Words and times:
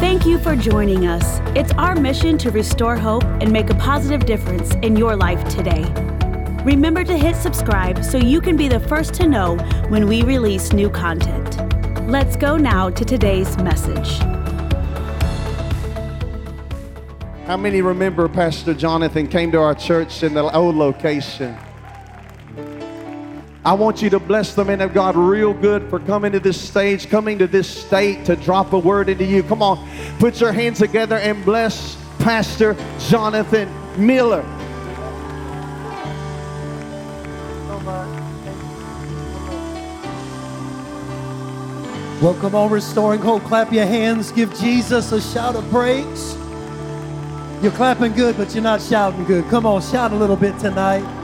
Thank 0.00 0.26
you 0.26 0.38
for 0.38 0.54
joining 0.54 1.08
us. 1.08 1.40
It's 1.56 1.72
our 1.72 1.96
mission 1.96 2.38
to 2.38 2.52
restore 2.52 2.96
hope 2.96 3.24
and 3.24 3.52
make 3.52 3.68
a 3.68 3.74
positive 3.74 4.24
difference 4.26 4.74
in 4.76 4.94
your 4.94 5.16
life 5.16 5.42
today. 5.48 5.82
Remember 6.64 7.02
to 7.02 7.18
hit 7.18 7.34
subscribe 7.34 8.04
so 8.04 8.16
you 8.16 8.40
can 8.40 8.56
be 8.56 8.68
the 8.68 8.78
first 8.78 9.12
to 9.14 9.26
know 9.26 9.56
when 9.88 10.06
we 10.06 10.22
release 10.22 10.72
new 10.72 10.88
content. 10.88 11.56
Let's 12.08 12.36
go 12.36 12.56
now 12.56 12.90
to 12.90 13.04
today's 13.04 13.56
message. 13.58 14.20
How 17.46 17.56
many 17.56 17.82
remember 17.82 18.28
Pastor 18.28 18.74
Jonathan 18.74 19.26
came 19.26 19.50
to 19.50 19.58
our 19.58 19.74
church 19.74 20.22
in 20.22 20.32
the 20.32 20.44
old 20.56 20.76
location? 20.76 21.58
I 23.64 23.72
want 23.72 24.00
you 24.02 24.10
to 24.10 24.18
bless 24.18 24.54
the 24.54 24.64
man 24.64 24.80
of 24.80 24.94
God 24.94 25.16
real 25.16 25.52
good 25.52 25.88
for 25.90 25.98
coming 26.00 26.32
to 26.32 26.40
this 26.40 26.60
stage, 26.60 27.10
coming 27.10 27.38
to 27.38 27.46
this 27.46 27.68
state 27.68 28.24
to 28.26 28.36
drop 28.36 28.72
a 28.72 28.78
word 28.78 29.08
into 29.08 29.24
you. 29.24 29.42
Come 29.42 29.62
on, 29.62 29.88
put 30.18 30.40
your 30.40 30.52
hands 30.52 30.78
together 30.78 31.16
and 31.16 31.44
bless 31.44 31.96
Pastor 32.18 32.76
Jonathan 32.98 33.68
Miller. 33.96 34.44
Well, 42.20 42.34
come 42.34 42.56
on, 42.56 42.70
restoring 42.70 43.20
hope. 43.20 43.44
Clap 43.44 43.72
your 43.72 43.86
hands. 43.86 44.32
Give 44.32 44.52
Jesus 44.58 45.12
a 45.12 45.20
shout 45.20 45.54
of 45.54 45.68
praise. 45.70 46.36
You're 47.62 47.72
clapping 47.72 48.12
good, 48.12 48.36
but 48.36 48.54
you're 48.54 48.62
not 48.62 48.82
shouting 48.82 49.24
good. 49.24 49.44
Come 49.48 49.66
on, 49.66 49.82
shout 49.82 50.12
a 50.12 50.16
little 50.16 50.36
bit 50.36 50.58
tonight. 50.58 51.17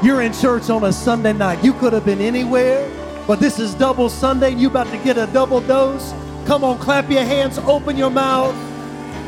You're 0.00 0.22
in 0.22 0.32
church 0.32 0.70
on 0.70 0.84
a 0.84 0.92
Sunday 0.92 1.32
night. 1.32 1.64
You 1.64 1.72
could 1.72 1.92
have 1.92 2.04
been 2.04 2.20
anywhere, 2.20 2.88
but 3.26 3.40
this 3.40 3.58
is 3.58 3.74
double 3.74 4.08
Sunday. 4.08 4.54
You 4.54 4.68
about 4.68 4.86
to 4.92 4.98
get 4.98 5.18
a 5.18 5.26
double 5.26 5.60
dose. 5.60 6.12
Come 6.46 6.62
on, 6.62 6.78
clap 6.78 7.10
your 7.10 7.24
hands, 7.24 7.58
open 7.58 7.96
your 7.96 8.10
mouth, 8.10 8.54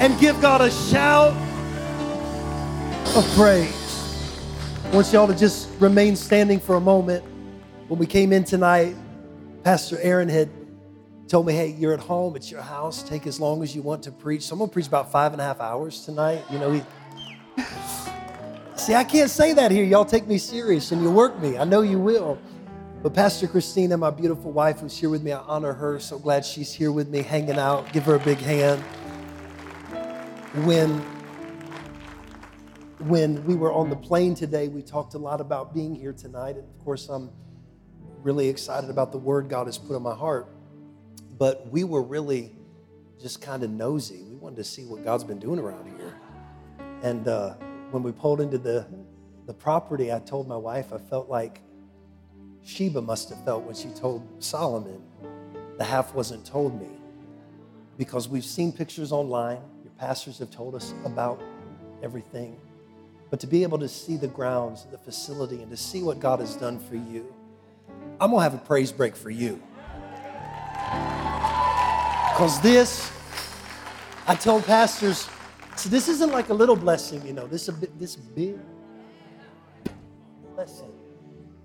and 0.01 0.16
give 0.20 0.41
God 0.41 0.60
a 0.60 0.70
shout 0.70 1.33
of 3.16 3.29
praise. 3.35 3.74
I 4.85 4.95
want 4.95 5.13
y'all 5.13 5.26
to 5.26 5.35
just 5.35 5.68
remain 5.80 6.15
standing 6.15 6.60
for 6.60 6.76
a 6.76 6.80
moment. 6.80 7.24
When 7.88 7.98
we 7.98 8.07
came 8.07 8.32
in 8.32 8.45
tonight, 8.45 8.95
Pastor 9.65 9.98
Aaron 10.01 10.29
had 10.29 10.48
told 11.26 11.46
me, 11.46 11.52
hey, 11.52 11.74
you're 11.76 11.95
at 11.95 12.01
home, 12.01 12.37
it's 12.37 12.48
your 12.48 12.63
house, 12.63 13.02
take 13.02 13.26
as 13.26 13.41
long 13.41 13.65
as 13.65 13.74
you 13.74 13.82
want 13.82 14.04
to 14.04 14.13
preach. 14.13 14.43
So 14.43 14.52
I'm 14.52 14.60
gonna 14.60 14.71
preach 14.71 14.87
about 14.87 15.10
five 15.10 15.32
and 15.32 15.41
a 15.41 15.45
half 15.45 15.60
hours 15.60 16.04
tonight. 16.04 16.45
You 16.48 16.60
know, 16.60 16.71
he 16.71 16.82
See, 18.80 18.95
I 18.95 19.04
can't 19.04 19.28
say 19.30 19.52
that 19.52 19.70
here. 19.70 19.84
Y'all 19.84 20.06
take 20.06 20.26
me 20.26 20.38
serious 20.38 20.90
and 20.90 21.02
you 21.02 21.10
work 21.10 21.38
me. 21.38 21.59
I 21.59 21.64
know 21.64 21.82
you 21.82 21.98
will. 21.98 22.38
But 23.02 23.12
Pastor 23.12 23.46
Christina, 23.46 23.98
my 23.98 24.09
beautiful 24.09 24.52
wife 24.52 24.80
who's 24.80 24.96
here 24.96 25.10
with 25.10 25.23
me, 25.23 25.32
I 25.32 25.40
honor 25.40 25.74
her. 25.74 26.00
So 26.00 26.18
glad 26.18 26.46
she's 26.46 26.73
here 26.73 26.90
with 26.90 27.06
me, 27.06 27.20
hanging 27.20 27.58
out. 27.58 27.92
Give 27.92 28.02
her 28.06 28.14
a 28.14 28.18
big 28.18 28.38
hand. 28.38 28.80
When 30.64 30.98
when 33.01 33.45
we 33.45 33.54
were 33.54 33.70
on 33.70 33.90
the 33.90 33.96
plane 33.96 34.34
today, 34.34 34.68
we 34.68 34.80
talked 34.80 35.12
a 35.12 35.18
lot 35.18 35.42
about 35.42 35.74
being 35.74 35.95
here 35.95 36.14
tonight. 36.14 36.56
And 36.56 36.64
of 36.64 36.78
course, 36.82 37.10
I'm 37.10 37.28
really 38.23 38.48
excited 38.48 38.88
about 38.88 39.12
the 39.12 39.18
word 39.18 39.51
God 39.51 39.66
has 39.66 39.76
put 39.76 39.95
in 39.95 40.02
my 40.02 40.14
heart. 40.14 40.48
But 41.36 41.70
we 41.70 41.84
were 41.84 42.02
really 42.02 42.51
just 43.20 43.42
kind 43.42 43.62
of 43.62 43.68
nosy. 43.68 44.23
We 44.23 44.36
wanted 44.36 44.56
to 44.56 44.64
see 44.64 44.86
what 44.86 45.04
God's 45.04 45.24
been 45.24 45.38
doing 45.38 45.58
around 45.58 45.86
here. 45.98 46.14
And 47.02 47.28
uh, 47.28 47.56
when 47.91 48.02
we 48.02 48.13
pulled 48.13 48.41
into 48.41 48.59
the, 48.59 48.87
the 49.46 49.55
property, 49.55 50.13
I 50.13 50.21
told 50.21 50.46
my 50.46 50.57
wife 50.57 50.93
I 50.93 50.99
felt 50.99 51.29
like 51.29 51.60
Sheba 52.65 53.02
must 53.02 53.30
have 53.30 53.45
felt 53.45 53.65
when 53.65 53.74
she 53.74 53.88
told 53.88 54.27
Solomon, 54.38 55.02
the 55.79 55.85
half 55.85 56.15
wasn't 56.15 56.45
told 56.45 56.80
me. 56.80 56.91
Because 57.99 58.29
we've 58.29 58.45
seen 58.45 58.73
pictures 58.73 59.13
online, 59.13 59.59
your 59.82 59.93
pastors 59.99 60.38
have 60.38 60.51
told 60.51 60.74
us 60.74 60.95
about 61.05 61.43
everything. 62.02 62.59
But 63.29 63.41
to 63.41 63.47
be 63.47 63.63
able 63.63 63.79
to 63.79 63.88
see 63.88 64.16
the 64.16 64.28
grounds, 64.28 64.87
the 64.91 64.99
facility, 64.99 65.62
and 65.62 65.71
to 65.71 65.77
see 65.77 66.03
what 66.03 66.20
God 66.20 66.41
has 66.41 66.56
done 66.56 66.78
for 66.78 66.97
you, 66.97 67.34
I'm 68.20 68.31
gonna 68.31 68.43
have 68.43 68.54
a 68.54 68.59
praise 68.59 68.93
break 68.93 69.16
for 69.16 69.31
you. 69.31 69.60
Because 72.32 72.60
this, 72.60 73.10
I 74.26 74.34
told 74.34 74.64
pastors, 74.64 75.28
so 75.80 75.88
this 75.88 76.08
isn't 76.08 76.30
like 76.30 76.50
a 76.50 76.54
little 76.54 76.76
blessing, 76.76 77.26
you 77.26 77.32
know, 77.32 77.46
this 77.46 77.62
is 77.62 77.68
a 77.70 77.72
bit, 77.72 77.98
this 77.98 78.14
big 78.14 78.58
blessing. 80.54 80.92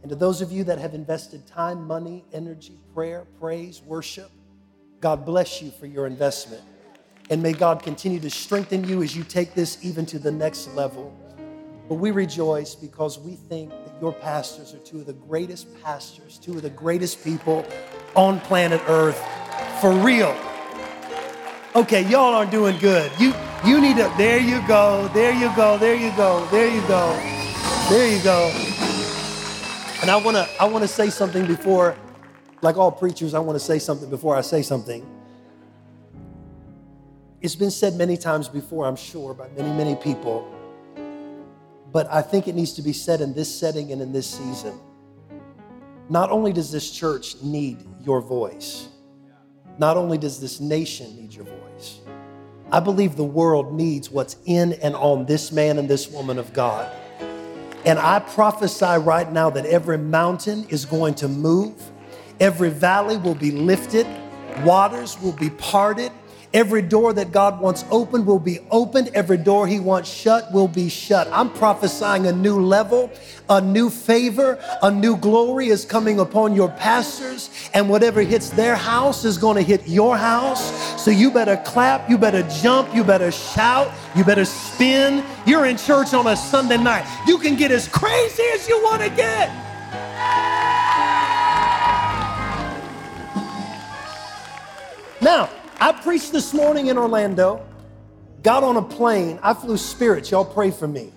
And 0.03 0.09
to 0.09 0.15
those 0.15 0.39
of 0.39 0.53
you 0.53 0.63
that 0.63 0.77
have 0.77 0.93
invested 0.93 1.45
time, 1.45 1.85
money, 1.85 2.23
energy, 2.31 2.79
prayer, 2.93 3.25
praise, 3.41 3.81
worship, 3.81 4.31
God 5.01 5.25
bless 5.25 5.61
you 5.61 5.69
for 5.69 5.85
your 5.85 6.07
investment. 6.07 6.63
And 7.29 7.43
may 7.43 7.51
God 7.51 7.83
continue 7.83 8.21
to 8.21 8.29
strengthen 8.29 8.87
you 8.87 9.03
as 9.03 9.17
you 9.17 9.25
take 9.25 9.53
this 9.53 9.83
even 9.83 10.05
to 10.05 10.17
the 10.17 10.31
next 10.31 10.73
level. 10.75 11.13
But 11.89 11.95
we 11.95 12.11
rejoice 12.11 12.73
because 12.73 13.19
we 13.19 13.35
think 13.35 13.69
that 13.71 13.95
your 13.99 14.13
pastors 14.13 14.73
are 14.73 14.79
two 14.79 14.99
of 14.99 15.07
the 15.07 15.13
greatest 15.13 15.67
pastors, 15.83 16.37
two 16.37 16.53
of 16.53 16.61
the 16.61 16.69
greatest 16.69 17.21
people 17.21 17.65
on 18.15 18.39
planet 18.39 18.81
Earth 18.87 19.21
for 19.81 19.91
real. 19.91 20.33
Okay, 21.75 22.07
y'all 22.09 22.33
aren't 22.33 22.51
doing 22.51 22.77
good. 22.77 23.11
You 23.19 23.33
you 23.65 23.81
need 23.81 23.97
to 23.97 24.11
there 24.17 24.39
you 24.39 24.65
go. 24.67 25.09
There 25.13 25.33
you 25.33 25.53
go. 25.55 25.77
There 25.77 25.95
you 25.95 26.11
go. 26.15 26.45
There 26.49 26.73
you 26.73 26.81
go. 26.87 27.13
There 27.89 28.07
you 28.07 28.23
go. 28.23 28.49
And 30.01 30.09
I 30.09 30.15
want 30.15 30.37
to 30.37 30.47
I 30.59 30.65
want 30.65 30.83
to 30.83 30.87
say 30.87 31.09
something 31.09 31.45
before 31.45 31.97
like 32.61 32.77
all 32.77 32.91
preachers, 32.91 33.33
I 33.33 33.39
want 33.39 33.59
to 33.59 33.63
say 33.63 33.77
something 33.77 34.09
before 34.09 34.35
I 34.35 34.41
say 34.41 34.61
something. 34.61 35.05
It's 37.41 37.55
been 37.55 37.71
said 37.71 37.95
many 37.95 38.17
times 38.17 38.47
before, 38.47 38.85
I'm 38.85 38.95
sure, 38.95 39.33
by 39.33 39.49
many, 39.49 39.69
many 39.71 39.95
people. 39.95 40.51
But 41.91 42.11
I 42.11 42.21
think 42.21 42.47
it 42.47 42.55
needs 42.55 42.73
to 42.73 42.81
be 42.81 42.91
said 42.91 43.21
in 43.21 43.33
this 43.33 43.53
setting 43.53 43.91
and 43.91 44.01
in 44.01 44.11
this 44.11 44.27
season. 44.27 44.79
Not 46.09 46.31
only 46.31 46.53
does 46.53 46.71
this 46.71 46.89
church 46.89 47.35
need 47.43 47.85
your 48.03 48.21
voice, 48.21 48.87
not 49.77 49.97
only 49.97 50.17
does 50.17 50.39
this 50.39 50.59
nation 50.59 51.15
need 51.15 51.33
your 51.33 51.45
voice, 51.45 51.64
I 52.71 52.79
believe 52.79 53.15
the 53.15 53.23
world 53.23 53.73
needs 53.73 54.09
what's 54.09 54.37
in 54.45 54.73
and 54.73 54.95
on 54.95 55.25
this 55.25 55.51
man 55.51 55.77
and 55.77 55.87
this 55.87 56.09
woman 56.09 56.39
of 56.39 56.51
God. 56.53 56.91
And 57.85 57.99
I 57.99 58.19
prophesy 58.19 58.97
right 58.99 59.31
now 59.31 59.51
that 59.51 59.65
every 59.67 59.99
mountain 59.99 60.65
is 60.69 60.85
going 60.85 61.13
to 61.15 61.27
move, 61.27 61.75
every 62.39 62.71
valley 62.71 63.17
will 63.17 63.35
be 63.35 63.51
lifted, 63.51 64.07
waters 64.63 65.19
will 65.21 65.33
be 65.33 65.51
parted. 65.51 66.11
Every 66.55 66.81
door 66.81 67.11
that 67.11 67.33
God 67.33 67.59
wants 67.59 67.83
opened 67.91 68.25
will 68.25 68.39
be 68.39 68.59
opened. 68.71 69.11
Every 69.13 69.35
door 69.35 69.67
He 69.67 69.81
wants 69.81 70.09
shut 70.09 70.53
will 70.53 70.69
be 70.69 70.87
shut. 70.87 71.27
I'm 71.29 71.51
prophesying 71.51 72.27
a 72.27 72.31
new 72.31 72.61
level, 72.61 73.11
a 73.49 73.59
new 73.59 73.89
favor, 73.89 74.57
a 74.81 74.89
new 74.89 75.17
glory 75.17 75.67
is 75.67 75.83
coming 75.83 76.17
upon 76.17 76.55
your 76.55 76.69
pastors, 76.69 77.49
and 77.73 77.89
whatever 77.89 78.21
hits 78.21 78.51
their 78.51 78.77
house 78.77 79.25
is 79.25 79.37
going 79.37 79.57
to 79.57 79.61
hit 79.61 79.85
your 79.85 80.15
house. 80.15 81.03
So 81.03 81.11
you 81.11 81.29
better 81.29 81.57
clap, 81.65 82.09
you 82.09 82.17
better 82.17 82.43
jump, 82.43 82.95
you 82.95 83.03
better 83.03 83.33
shout, 83.33 83.91
you 84.15 84.23
better 84.23 84.45
spin. 84.45 85.25
You're 85.45 85.65
in 85.65 85.75
church 85.75 86.13
on 86.13 86.25
a 86.25 86.37
Sunday 86.37 86.77
night. 86.77 87.05
You 87.27 87.37
can 87.37 87.57
get 87.57 87.71
as 87.71 87.89
crazy 87.89 88.43
as 88.53 88.69
you 88.69 88.81
want 88.81 89.01
to 89.01 89.09
get. 89.09 89.49
Now, 95.21 95.49
I 95.79 95.91
preached 95.91 96.31
this 96.31 96.53
morning 96.53 96.87
in 96.87 96.97
Orlando, 96.97 97.65
got 98.43 98.63
on 98.63 98.77
a 98.77 98.81
plane. 98.81 99.39
I 99.43 99.53
flew 99.53 99.77
spirits. 99.77 100.31
Y'all 100.31 100.45
pray 100.45 100.71
for 100.71 100.87
me. 100.87 101.11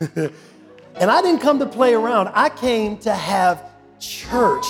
and 0.16 0.30
I 0.96 1.22
didn't 1.22 1.40
come 1.40 1.58
to 1.58 1.66
play 1.66 1.94
around, 1.94 2.28
I 2.34 2.48
came 2.50 2.98
to 2.98 3.14
have 3.14 3.70
church. 3.98 4.66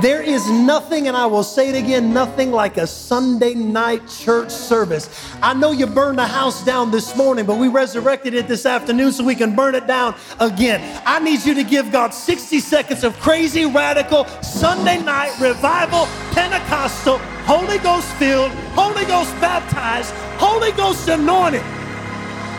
There 0.00 0.22
is 0.22 0.48
nothing, 0.48 1.08
and 1.08 1.16
I 1.16 1.26
will 1.26 1.42
say 1.42 1.68
it 1.68 1.74
again, 1.74 2.14
nothing 2.14 2.52
like 2.52 2.78
a 2.78 2.86
Sunday 2.86 3.52
night 3.54 4.08
church 4.08 4.50
service. 4.50 5.10
I 5.42 5.52
know 5.52 5.72
you 5.72 5.86
burned 5.86 6.18
the 6.18 6.26
house 6.26 6.64
down 6.64 6.90
this 6.90 7.14
morning, 7.16 7.44
but 7.44 7.58
we 7.58 7.68
resurrected 7.68 8.32
it 8.32 8.48
this 8.48 8.64
afternoon 8.64 9.12
so 9.12 9.24
we 9.24 9.34
can 9.34 9.54
burn 9.54 9.74
it 9.74 9.86
down 9.86 10.14
again. 10.38 11.02
I 11.04 11.18
need 11.18 11.44
you 11.44 11.52
to 11.54 11.64
give 11.64 11.92
God 11.92 12.14
60 12.14 12.60
seconds 12.60 13.04
of 13.04 13.18
crazy, 13.20 13.66
radical 13.66 14.24
Sunday 14.42 15.02
night 15.02 15.38
revival, 15.38 16.06
Pentecostal, 16.32 17.18
Holy 17.44 17.78
Ghost 17.78 18.08
filled, 18.14 18.52
Holy 18.72 19.04
Ghost 19.04 19.32
baptized, 19.40 20.12
Holy 20.38 20.72
Ghost 20.72 21.08
anointed. 21.08 21.62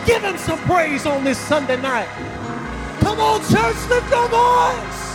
Give 0.06 0.22
him 0.22 0.36
some 0.38 0.58
praise 0.60 1.06
on 1.06 1.24
this 1.24 1.38
Sunday 1.38 1.80
night. 1.80 2.08
Come 3.00 3.18
on, 3.18 3.40
church, 3.40 3.88
lift 3.88 4.10
your 4.10 4.28
voice. 4.28 5.11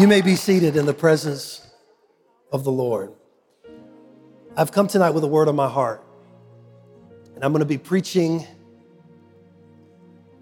You 0.00 0.08
may 0.08 0.22
be 0.22 0.34
seated 0.34 0.76
in 0.76 0.86
the 0.86 0.94
presence 0.94 1.60
of 2.50 2.64
the 2.64 2.72
Lord. 2.72 3.12
I've 4.56 4.72
come 4.72 4.88
tonight 4.88 5.10
with 5.10 5.24
a 5.24 5.26
word 5.26 5.46
on 5.46 5.56
my 5.56 5.68
heart, 5.68 6.02
and 7.34 7.44
I'm 7.44 7.52
going 7.52 7.60
to 7.60 7.66
be 7.66 7.76
preaching 7.76 8.46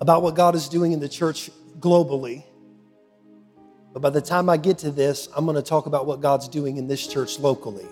about 0.00 0.22
what 0.22 0.36
God 0.36 0.54
is 0.54 0.68
doing 0.68 0.92
in 0.92 1.00
the 1.00 1.08
church 1.08 1.50
globally. 1.80 2.44
But 3.92 4.00
by 4.00 4.10
the 4.10 4.20
time 4.20 4.48
I 4.48 4.58
get 4.58 4.78
to 4.78 4.92
this, 4.92 5.28
I'm 5.34 5.44
going 5.44 5.56
to 5.56 5.62
talk 5.62 5.86
about 5.86 6.06
what 6.06 6.20
God's 6.20 6.46
doing 6.46 6.76
in 6.76 6.86
this 6.86 7.04
church 7.04 7.40
locally. 7.40 7.88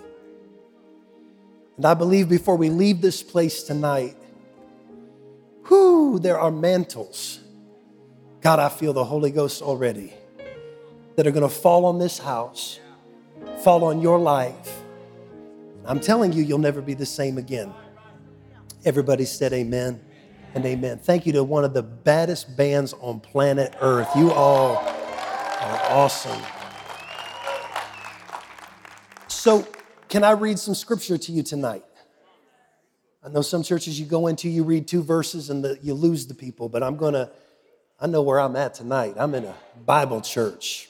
And 1.75 1.85
I 1.85 1.95
believe 1.95 2.29
before 2.29 2.55
we 2.55 2.69
leave 2.69 3.01
this 3.01 3.21
place 3.21 3.63
tonight, 3.63 4.15
whoo, 5.69 6.17
there 6.17 6.39
are 6.39 6.49
mantles. 6.49 7.41
God, 8.39 8.57
I 8.57 8.69
feel 8.69 8.93
the 8.93 9.03
Holy 9.03 9.31
Ghost 9.31 9.61
already 9.61 10.13
that 11.17 11.25
are 11.25 11.31
going 11.31 11.41
to 11.41 11.53
fall 11.53 11.85
on 11.85 11.97
this 11.97 12.19
house, 12.19 12.79
fall 13.63 13.83
on 13.83 14.01
your 14.01 14.19
life. 14.19 14.81
I'm 15.83 15.99
telling 15.99 16.31
you, 16.31 16.43
you'll 16.43 16.59
never 16.59 16.79
be 16.79 16.93
the 16.93 17.07
same 17.07 17.39
again. 17.39 17.73
Everybody 18.85 19.25
said 19.25 19.51
amen 19.51 19.99
and 20.53 20.63
amen. 20.63 20.99
Thank 20.99 21.25
you 21.25 21.33
to 21.33 21.43
one 21.43 21.63
of 21.65 21.73
the 21.73 21.81
baddest 21.81 22.55
bands 22.55 22.93
on 23.01 23.19
planet 23.19 23.75
Earth. 23.81 24.07
You 24.15 24.31
all 24.31 24.77
are 24.77 25.81
awesome. 25.89 26.39
So, 29.27 29.67
can 30.09 30.23
I 30.23 30.31
read 30.31 30.59
some 30.59 30.75
scripture 30.75 31.17
to 31.17 31.31
you 31.31 31.41
tonight? 31.41 31.83
I 33.23 33.29
know 33.29 33.41
some 33.41 33.63
churches 33.63 33.99
you 33.99 34.05
go 34.05 34.27
into, 34.27 34.49
you 34.49 34.63
read 34.63 34.87
two 34.87 35.01
verses 35.01 35.49
and 35.49 35.63
the, 35.63 35.79
you 35.81 35.95
lose 35.95 36.27
the 36.27 36.35
people, 36.35 36.69
but 36.69 36.83
I'm 36.83 36.95
going 36.95 37.13
to, 37.13 37.31
I 37.99 38.05
know 38.05 38.21
where 38.21 38.39
I'm 38.39 38.55
at 38.55 38.75
tonight. 38.75 39.15
I'm 39.17 39.33
in 39.33 39.45
a 39.45 39.55
Bible 39.83 40.21
church. 40.21 40.89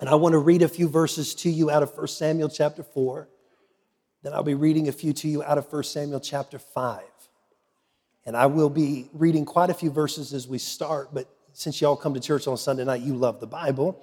And 0.00 0.08
I 0.08 0.14
want 0.14 0.32
to 0.32 0.38
read 0.38 0.62
a 0.62 0.68
few 0.68 0.88
verses 0.88 1.34
to 1.36 1.50
you 1.50 1.70
out 1.70 1.82
of 1.82 1.96
1 1.96 2.08
Samuel 2.08 2.48
chapter 2.48 2.82
4. 2.82 3.28
Then 4.22 4.32
I'll 4.32 4.42
be 4.42 4.54
reading 4.54 4.88
a 4.88 4.92
few 4.92 5.12
to 5.12 5.28
you 5.28 5.42
out 5.42 5.58
of 5.58 5.70
1 5.70 5.84
Samuel 5.84 6.20
chapter 6.20 6.58
5. 6.58 7.02
And 8.24 8.34
I 8.34 8.46
will 8.46 8.70
be 8.70 9.08
reading 9.12 9.44
quite 9.44 9.68
a 9.68 9.74
few 9.74 9.90
verses 9.90 10.32
as 10.32 10.48
we 10.48 10.58
start, 10.58 11.12
but 11.12 11.28
since 11.52 11.80
y'all 11.80 11.96
come 11.96 12.14
to 12.14 12.20
church 12.20 12.46
on 12.46 12.56
Sunday 12.56 12.84
night, 12.84 13.02
you 13.02 13.14
love 13.14 13.40
the 13.40 13.46
Bible. 13.46 14.02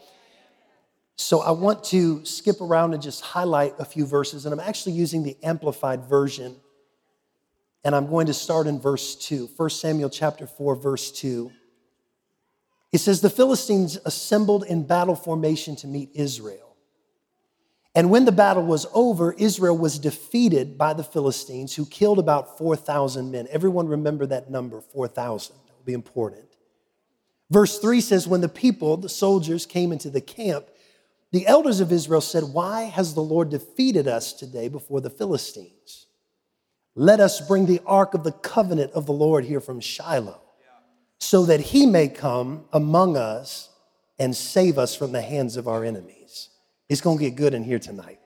So 1.15 1.41
I 1.41 1.51
want 1.51 1.83
to 1.85 2.23
skip 2.25 2.61
around 2.61 2.93
and 2.93 3.01
just 3.01 3.21
highlight 3.23 3.73
a 3.79 3.85
few 3.85 4.05
verses. 4.05 4.45
And 4.45 4.53
I'm 4.53 4.59
actually 4.59 4.93
using 4.93 5.23
the 5.23 5.35
Amplified 5.41 6.05
Version. 6.05 6.55
And 7.83 7.95
I'm 7.95 8.07
going 8.07 8.27
to 8.27 8.33
start 8.33 8.67
in 8.67 8.79
verse 8.79 9.15
2, 9.15 9.49
1 9.55 9.69
Samuel 9.71 10.09
chapter 10.09 10.45
4, 10.45 10.75
verse 10.75 11.11
2. 11.11 11.51
It 12.91 12.99
says, 12.99 13.21
The 13.21 13.29
Philistines 13.29 13.97
assembled 14.05 14.63
in 14.65 14.87
battle 14.87 15.15
formation 15.15 15.75
to 15.77 15.87
meet 15.87 16.09
Israel. 16.13 16.75
And 17.95 18.11
when 18.11 18.25
the 18.25 18.31
battle 18.31 18.63
was 18.63 18.85
over, 18.93 19.33
Israel 19.33 19.77
was 19.77 19.97
defeated 19.97 20.77
by 20.77 20.93
the 20.93 21.03
Philistines, 21.03 21.75
who 21.75 21.85
killed 21.85 22.19
about 22.19 22.57
4,000 22.57 23.31
men. 23.31 23.47
Everyone 23.49 23.87
remember 23.87 24.27
that 24.27 24.51
number, 24.51 24.81
4,000. 24.81 25.55
That 25.65 25.75
will 25.75 25.83
be 25.83 25.93
important. 25.93 26.45
Verse 27.49 27.79
3 27.79 28.01
says, 28.01 28.27
When 28.27 28.41
the 28.41 28.49
people, 28.49 28.97
the 28.97 29.09
soldiers, 29.09 29.65
came 29.65 29.91
into 29.91 30.09
the 30.09 30.21
camp, 30.21 30.67
the 31.31 31.47
elders 31.47 31.79
of 31.79 31.91
Israel 31.91 32.21
said, 32.21 32.43
Why 32.43 32.83
has 32.83 33.13
the 33.13 33.21
Lord 33.21 33.49
defeated 33.49 34.07
us 34.07 34.31
today 34.31 34.67
before 34.67 35.01
the 35.01 35.09
Philistines? 35.09 36.05
Let 36.95 37.19
us 37.19 37.45
bring 37.45 37.65
the 37.65 37.81
ark 37.85 38.13
of 38.13 38.23
the 38.23 38.31
covenant 38.31 38.93
of 38.93 39.05
the 39.05 39.13
Lord 39.13 39.45
here 39.45 39.59
from 39.59 39.79
Shiloh, 39.79 40.41
so 41.19 41.45
that 41.45 41.59
he 41.59 41.85
may 41.85 42.07
come 42.07 42.65
among 42.71 43.17
us 43.17 43.69
and 44.19 44.35
save 44.35 44.77
us 44.77 44.95
from 44.95 45.11
the 45.11 45.21
hands 45.21 45.57
of 45.57 45.67
our 45.67 45.83
enemies. 45.83 46.49
It's 46.89 47.01
going 47.01 47.17
to 47.17 47.23
get 47.23 47.35
good 47.35 47.53
in 47.53 47.63
here 47.63 47.79
tonight. 47.79 48.19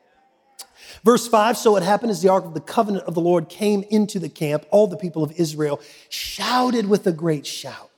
Verse 1.04 1.28
5 1.28 1.58
So 1.58 1.76
it 1.78 1.84
happened 1.84 2.12
as 2.12 2.22
the 2.22 2.30
ark 2.30 2.46
of 2.46 2.54
the 2.54 2.62
covenant 2.62 3.06
of 3.06 3.14
the 3.14 3.22
Lord 3.22 3.50
came 3.50 3.84
into 3.90 4.20
the 4.20 4.30
camp, 4.30 4.66
all 4.72 4.88
the 4.88 4.98
people 4.98 5.24
of 5.24 5.32
Israel 5.34 5.82
shouted 6.10 6.88
with 6.88 7.08
a 7.08 7.12
great 7.12 7.46
shout. 7.46 7.90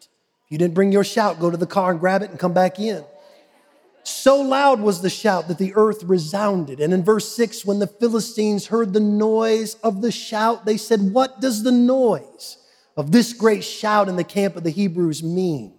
If 0.46 0.52
you 0.52 0.58
didn't 0.58 0.74
bring 0.74 0.92
your 0.92 1.04
shout, 1.04 1.40
go 1.40 1.50
to 1.50 1.58
the 1.58 1.68
car 1.68 1.92
and 1.92 2.00
grab 2.00 2.22
it 2.22 2.30
and 2.30 2.40
come 2.40 2.54
back 2.54 2.80
in. 2.80 3.04
So 4.04 4.42
loud 4.42 4.82
was 4.82 5.02
the 5.02 5.10
shout 5.10 5.48
that 5.48 5.58
the 5.58 5.74
earth 5.76 6.04
resounded. 6.04 6.82
And 6.82 6.94
in 6.94 7.04
verse 7.04 7.34
6, 7.36 7.64
when 7.64 7.80
the 7.80 7.88
Philistines 7.88 8.68
heard 8.68 8.92
the 8.92 9.00
noise 9.00 9.76
of 9.76 10.02
the 10.02 10.12
shout, 10.12 10.66
they 10.66 10.76
said, 10.76 11.14
What 11.14 11.40
does 11.40 11.64
the 11.64 11.72
noise 11.72 12.58
of 12.96 13.12
this 13.12 13.34
great 13.34 13.64
shout 13.64 14.10
in 14.10 14.16
the 14.16 14.24
camp 14.24 14.56
of 14.56 14.64
the 14.64 14.70
Hebrews 14.70 15.24
mean? 15.24 15.74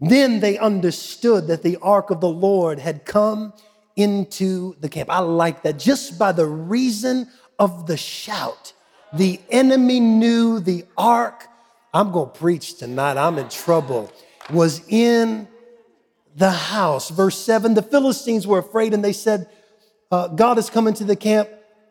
Then 0.00 0.40
they 0.40 0.58
understood 0.58 1.46
that 1.46 1.62
the 1.62 1.76
ark 1.80 2.10
of 2.10 2.20
the 2.20 2.28
Lord 2.28 2.78
had 2.78 3.04
come 3.04 3.52
into 3.96 4.74
the 4.80 4.88
camp. 4.88 5.08
I 5.10 5.20
like 5.20 5.62
that. 5.62 5.78
Just 5.78 6.18
by 6.18 6.32
the 6.32 6.46
reason 6.46 7.28
of 7.58 7.86
the 7.86 7.96
shout, 7.96 8.72
the 9.12 9.40
enemy 9.50 10.00
knew 10.00 10.60
the 10.60 10.84
ark. 10.96 11.46
I'm 11.92 12.10
going 12.10 12.30
to 12.30 12.38
preach 12.38 12.78
tonight. 12.78 13.16
I'm 13.16 13.38
in 13.38 13.48
trouble. 13.48 14.12
Was 14.50 14.82
in 14.88 15.46
the 16.34 16.50
house. 16.50 17.10
Verse 17.10 17.38
7 17.38 17.74
the 17.74 17.82
Philistines 17.82 18.46
were 18.46 18.58
afraid 18.58 18.92
and 18.92 19.04
they 19.04 19.12
said, 19.12 19.48
uh, 20.10 20.28
God 20.28 20.58
has 20.58 20.70
come 20.70 20.86
into 20.86 21.04
the 21.04 21.16
camp. 21.16 21.48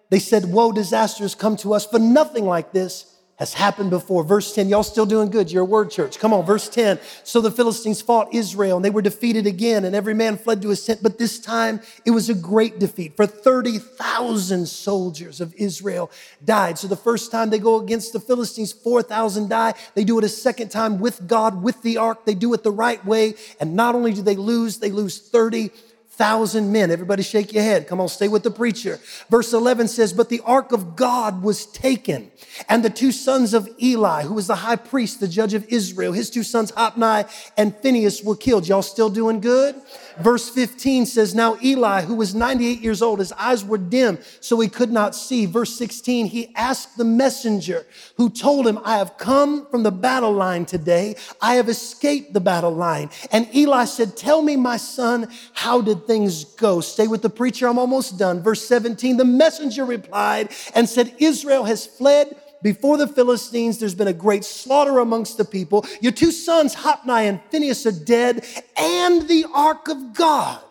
They 0.10 0.20
said, 0.20 0.46
Woe, 0.46 0.72
disaster 0.72 1.24
has 1.24 1.36
come 1.36 1.58
to 1.58 1.74
us, 1.74 1.86
for 1.86 2.00
nothing 2.00 2.46
like 2.46 2.72
this 2.72 3.13
has 3.44 3.54
happened 3.54 3.90
before. 3.90 4.24
Verse 4.24 4.56
10, 4.56 4.70
y'all 4.70 4.84
still 4.84 5.06
doing 5.06 5.30
good. 5.30 5.52
You're 5.52 5.64
a 5.64 5.66
word 5.66 5.92
church. 5.92 6.18
Come 6.18 6.32
on, 6.32 6.46
verse 6.46 6.70
10. 6.70 6.98
So 7.26 7.42
the 7.42 7.52
Philistines 7.52 8.02
fought 8.02 8.34
Israel 8.34 8.78
and 8.78 8.86
they 8.86 8.90
were 8.90 9.02
defeated 9.02 9.46
again, 9.46 9.84
and 9.84 9.94
every 9.94 10.14
man 10.14 10.38
fled 10.38 10.62
to 10.62 10.70
his 10.70 10.86
tent. 10.86 11.04
But 11.04 11.18
this 11.18 11.40
time 11.40 11.82
it 12.06 12.12
was 12.12 12.30
a 12.30 12.36
great 12.36 12.80
defeat, 12.80 13.18
for 13.18 13.28
30,000 13.28 14.66
soldiers 14.66 15.42
of 15.42 15.54
Israel 15.56 16.10
died. 16.46 16.80
So 16.80 16.88
the 16.88 16.96
first 16.96 17.32
time 17.32 17.50
they 17.50 17.60
go 17.60 17.82
against 17.82 18.14
the 18.14 18.22
Philistines, 18.22 18.72
4,000 18.72 19.50
die. 19.50 19.74
They 19.94 20.06
do 20.06 20.18
it 20.18 20.24
a 20.24 20.30
second 20.30 20.70
time 20.70 21.00
with 21.00 21.28
God, 21.28 21.62
with 21.62 21.82
the 21.82 21.98
ark. 21.98 22.26
They 22.26 22.36
do 22.36 22.54
it 22.54 22.64
the 22.64 22.72
right 22.72 23.06
way. 23.06 23.34
And 23.60 23.76
not 23.76 23.94
only 23.94 24.14
do 24.14 24.22
they 24.22 24.38
lose, 24.38 24.78
they 24.78 24.92
lose 24.92 25.20
30 25.20 25.70
thousand 26.16 26.72
men. 26.72 26.92
Everybody 26.92 27.24
shake 27.24 27.54
your 27.54 27.64
head. 27.64 27.88
Come 27.88 28.00
on, 28.00 28.08
stay 28.08 28.28
with 28.28 28.44
the 28.44 28.52
preacher. 28.52 29.00
Verse 29.30 29.52
11 29.52 29.88
says, 29.88 30.14
But 30.14 30.30
the 30.30 30.42
ark 30.42 30.72
of 30.72 30.96
God 30.96 31.42
was 31.42 31.66
taken, 31.66 32.32
and 32.70 32.84
the 32.84 32.90
two 32.90 33.12
sons 33.12 33.54
of 33.54 33.68
Eli, 33.82 34.24
who 34.24 34.36
was 34.36 34.48
the 34.48 34.56
high 34.56 34.76
priest, 34.76 35.20
the 35.20 35.28
judge 35.28 35.54
of 35.54 35.66
Israel, 35.70 36.14
his 36.14 36.30
two 36.30 36.44
sons, 36.44 36.72
Hophni 36.72 37.28
and 37.58 37.76
Phinehas, 37.78 38.24
were 38.24 38.36
killed. 38.36 38.68
Y'all 38.68 38.84
still 38.84 39.10
doing 39.10 39.40
good? 39.40 39.76
Verse 40.20 40.50
15 40.50 41.06
says, 41.06 41.34
Now 41.34 41.58
Eli, 41.64 42.02
who 42.02 42.16
was 42.16 42.36
98 42.36 42.82
years 42.82 43.02
old, 43.02 43.20
his 43.20 43.32
eyes 43.34 43.64
were 43.64 43.78
dim, 43.78 44.18
so 44.40 44.60
he 44.60 44.68
could 44.68 44.92
not 44.92 45.16
see. 45.16 45.46
Verse 45.46 45.76
16, 45.78 46.28
he 46.28 46.54
asked 46.56 46.98
the 46.98 47.04
messenger 47.04 47.86
who 48.18 48.30
told 48.30 48.68
him, 48.68 48.80
I 48.84 48.98
have 48.98 49.18
come 49.18 49.68
from 49.68 49.84
the 49.84 49.92
battle 49.92 50.32
line 50.32 50.66
today. 50.66 51.16
I 51.42 51.56
have 51.56 51.70
escaped 51.70 52.34
the 52.34 52.42
battle 52.42 52.74
line. 52.74 53.10
And 53.32 53.54
Eli 53.56 53.86
said, 53.86 54.16
Tell 54.16 54.42
me, 54.42 54.56
my 54.56 54.78
son, 54.78 55.32
how 55.54 55.82
did 55.82 56.06
things 56.06 56.44
go? 56.44 56.82
Stay 56.82 57.08
with 57.08 57.22
the 57.22 57.30
preacher, 57.30 57.68
I'm 57.68 57.80
almost 57.80 58.18
done. 58.18 58.42
Verse 58.42 58.66
17, 58.66 59.18
the 59.18 59.26
messenger 59.26 59.86
replied 59.86 60.52
and 60.76 60.88
said, 60.88 61.16
Israel 61.20 61.64
has 61.64 61.86
fled 61.86 62.36
before 62.64 62.98
the 62.98 63.08
Philistines. 63.08 63.78
There's 63.78 63.94
been 63.94 64.08
a 64.08 64.14
great 64.14 64.44
slaughter 64.44 65.00
amongst 65.00 65.38
the 65.38 65.46
people. 65.46 65.86
Your 66.02 66.12
two 66.12 66.32
sons, 66.32 66.74
Hophni 66.74 67.28
and 67.28 67.40
Phinehas, 67.52 67.86
are 67.86 67.92
dead, 67.92 68.46
and 68.76 69.28
the 69.28 69.46
ark 69.54 69.88
of 69.90 70.16
God 70.16 70.64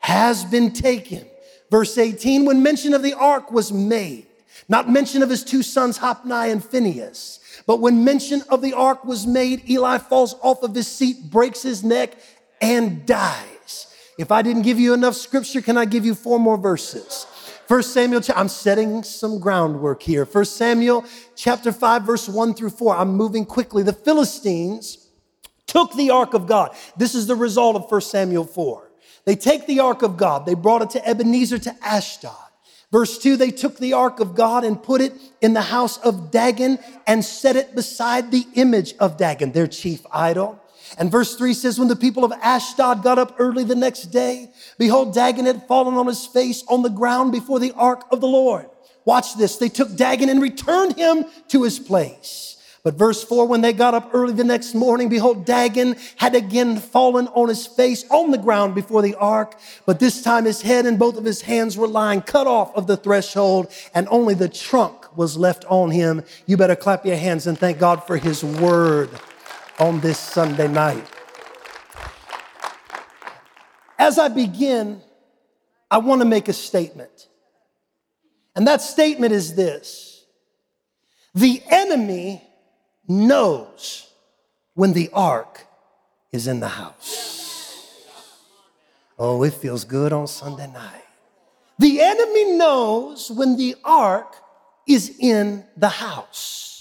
has 0.00 0.44
been 0.44 0.72
taken. 0.72 1.24
Verse 1.70 1.96
18, 1.96 2.44
when 2.44 2.62
mention 2.62 2.92
of 2.92 3.02
the 3.02 3.14
ark 3.14 3.50
was 3.52 3.72
made, 3.72 4.26
not 4.68 4.90
mention 4.90 5.22
of 5.22 5.30
his 5.30 5.44
two 5.44 5.62
sons, 5.62 5.98
Hophni 5.98 6.50
and 6.50 6.62
Phinehas, 6.62 7.40
but 7.66 7.80
when 7.80 8.04
mention 8.04 8.42
of 8.48 8.62
the 8.62 8.74
ark 8.74 9.04
was 9.04 9.26
made, 9.26 9.68
Eli 9.68 9.98
falls 9.98 10.34
off 10.42 10.62
of 10.62 10.74
his 10.74 10.88
seat, 10.88 11.30
breaks 11.30 11.62
his 11.62 11.84
neck, 11.84 12.14
and 12.60 13.06
dies. 13.06 13.94
If 14.18 14.32
I 14.32 14.42
didn't 14.42 14.62
give 14.62 14.80
you 14.80 14.94
enough 14.94 15.14
scripture, 15.14 15.60
can 15.60 15.76
I 15.76 15.84
give 15.84 16.04
you 16.04 16.14
four 16.14 16.40
more 16.40 16.56
verses? 16.56 17.26
First 17.68 17.92
Samuel, 17.92 18.22
I'm 18.34 18.48
setting 18.48 19.02
some 19.02 19.38
groundwork 19.38 20.02
here. 20.02 20.24
First 20.24 20.56
Samuel 20.56 21.04
chapter 21.36 21.70
5, 21.70 22.02
verse 22.02 22.26
1 22.26 22.54
through 22.54 22.70
4. 22.70 22.96
I'm 22.96 23.10
moving 23.10 23.44
quickly. 23.44 23.82
The 23.82 23.92
Philistines 23.92 25.06
took 25.66 25.92
the 25.92 26.08
ark 26.08 26.32
of 26.32 26.46
God. 26.46 26.74
This 26.96 27.14
is 27.14 27.26
the 27.26 27.36
result 27.36 27.76
of 27.76 27.86
First 27.90 28.10
Samuel 28.10 28.44
4. 28.44 28.90
They 29.26 29.36
take 29.36 29.66
the 29.66 29.80
ark 29.80 30.00
of 30.00 30.16
God, 30.16 30.46
they 30.46 30.54
brought 30.54 30.80
it 30.80 30.90
to 30.90 31.06
Ebenezer 31.06 31.58
to 31.58 31.76
Ashdod. 31.82 32.32
Verse 32.90 33.18
2 33.18 33.36
they 33.36 33.50
took 33.50 33.76
the 33.76 33.92
ark 33.92 34.18
of 34.18 34.34
God 34.34 34.64
and 34.64 34.82
put 34.82 35.02
it 35.02 35.12
in 35.42 35.52
the 35.52 35.60
house 35.60 35.98
of 35.98 36.30
Dagon 36.30 36.78
and 37.06 37.22
set 37.22 37.54
it 37.54 37.74
beside 37.74 38.30
the 38.30 38.46
image 38.54 38.94
of 38.98 39.18
Dagon, 39.18 39.52
their 39.52 39.66
chief 39.66 40.06
idol. 40.10 40.58
And 40.96 41.10
verse 41.10 41.36
3 41.36 41.52
says, 41.54 41.78
When 41.78 41.88
the 41.88 41.96
people 41.96 42.24
of 42.24 42.32
Ashdod 42.32 43.02
got 43.02 43.18
up 43.18 43.36
early 43.38 43.64
the 43.64 43.74
next 43.74 44.04
day, 44.06 44.50
behold, 44.78 45.14
Dagon 45.14 45.46
had 45.46 45.66
fallen 45.66 45.94
on 45.94 46.06
his 46.06 46.26
face 46.26 46.64
on 46.68 46.82
the 46.82 46.88
ground 46.88 47.32
before 47.32 47.60
the 47.60 47.72
ark 47.72 48.04
of 48.10 48.20
the 48.20 48.28
Lord. 48.28 48.66
Watch 49.04 49.36
this. 49.36 49.56
They 49.56 49.68
took 49.68 49.96
Dagon 49.96 50.28
and 50.28 50.40
returned 50.40 50.96
him 50.96 51.24
to 51.48 51.62
his 51.62 51.78
place. 51.78 52.56
But 52.84 52.94
verse 52.94 53.22
4 53.24 53.46
when 53.46 53.60
they 53.60 53.72
got 53.72 53.94
up 53.94 54.10
early 54.12 54.32
the 54.32 54.44
next 54.44 54.74
morning, 54.74 55.08
behold, 55.08 55.44
Dagon 55.44 55.96
had 56.16 56.34
again 56.34 56.78
fallen 56.78 57.26
on 57.28 57.48
his 57.48 57.66
face 57.66 58.04
on 58.10 58.30
the 58.30 58.38
ground 58.38 58.74
before 58.74 59.02
the 59.02 59.14
ark. 59.16 59.58
But 59.84 59.98
this 59.98 60.22
time 60.22 60.44
his 60.44 60.62
head 60.62 60.86
and 60.86 60.98
both 60.98 61.16
of 61.16 61.24
his 61.24 61.42
hands 61.42 61.76
were 61.76 61.88
lying 61.88 62.22
cut 62.22 62.46
off 62.46 62.74
of 62.76 62.86
the 62.86 62.96
threshold, 62.96 63.72
and 63.94 64.06
only 64.10 64.34
the 64.34 64.48
trunk 64.48 65.16
was 65.16 65.36
left 65.36 65.64
on 65.68 65.90
him. 65.90 66.22
You 66.46 66.56
better 66.56 66.76
clap 66.76 67.04
your 67.04 67.16
hands 67.16 67.46
and 67.46 67.58
thank 67.58 67.78
God 67.78 68.06
for 68.06 68.16
his 68.16 68.44
word 68.44 69.10
on 69.78 70.00
this 70.00 70.18
Sunday 70.18 70.68
night. 70.68 71.06
As 73.98 74.18
I 74.18 74.28
begin, 74.28 75.00
I 75.90 75.98
want 75.98 76.20
to 76.20 76.26
make 76.26 76.48
a 76.48 76.52
statement. 76.52 77.28
And 78.54 78.66
that 78.66 78.82
statement 78.82 79.32
is 79.32 79.54
this 79.54 80.24
The 81.34 81.62
enemy 81.70 82.42
knows 83.06 84.10
when 84.74 84.92
the 84.92 85.10
ark 85.12 85.66
is 86.32 86.46
in 86.46 86.60
the 86.60 86.68
house. 86.68 87.36
Oh, 89.18 89.42
it 89.42 89.54
feels 89.54 89.84
good 89.84 90.12
on 90.12 90.26
Sunday 90.26 90.70
night. 90.70 91.04
The 91.78 92.00
enemy 92.00 92.56
knows 92.56 93.30
when 93.30 93.56
the 93.56 93.76
ark 93.84 94.36
is 94.86 95.16
in 95.18 95.64
the 95.76 95.88
house, 95.88 96.77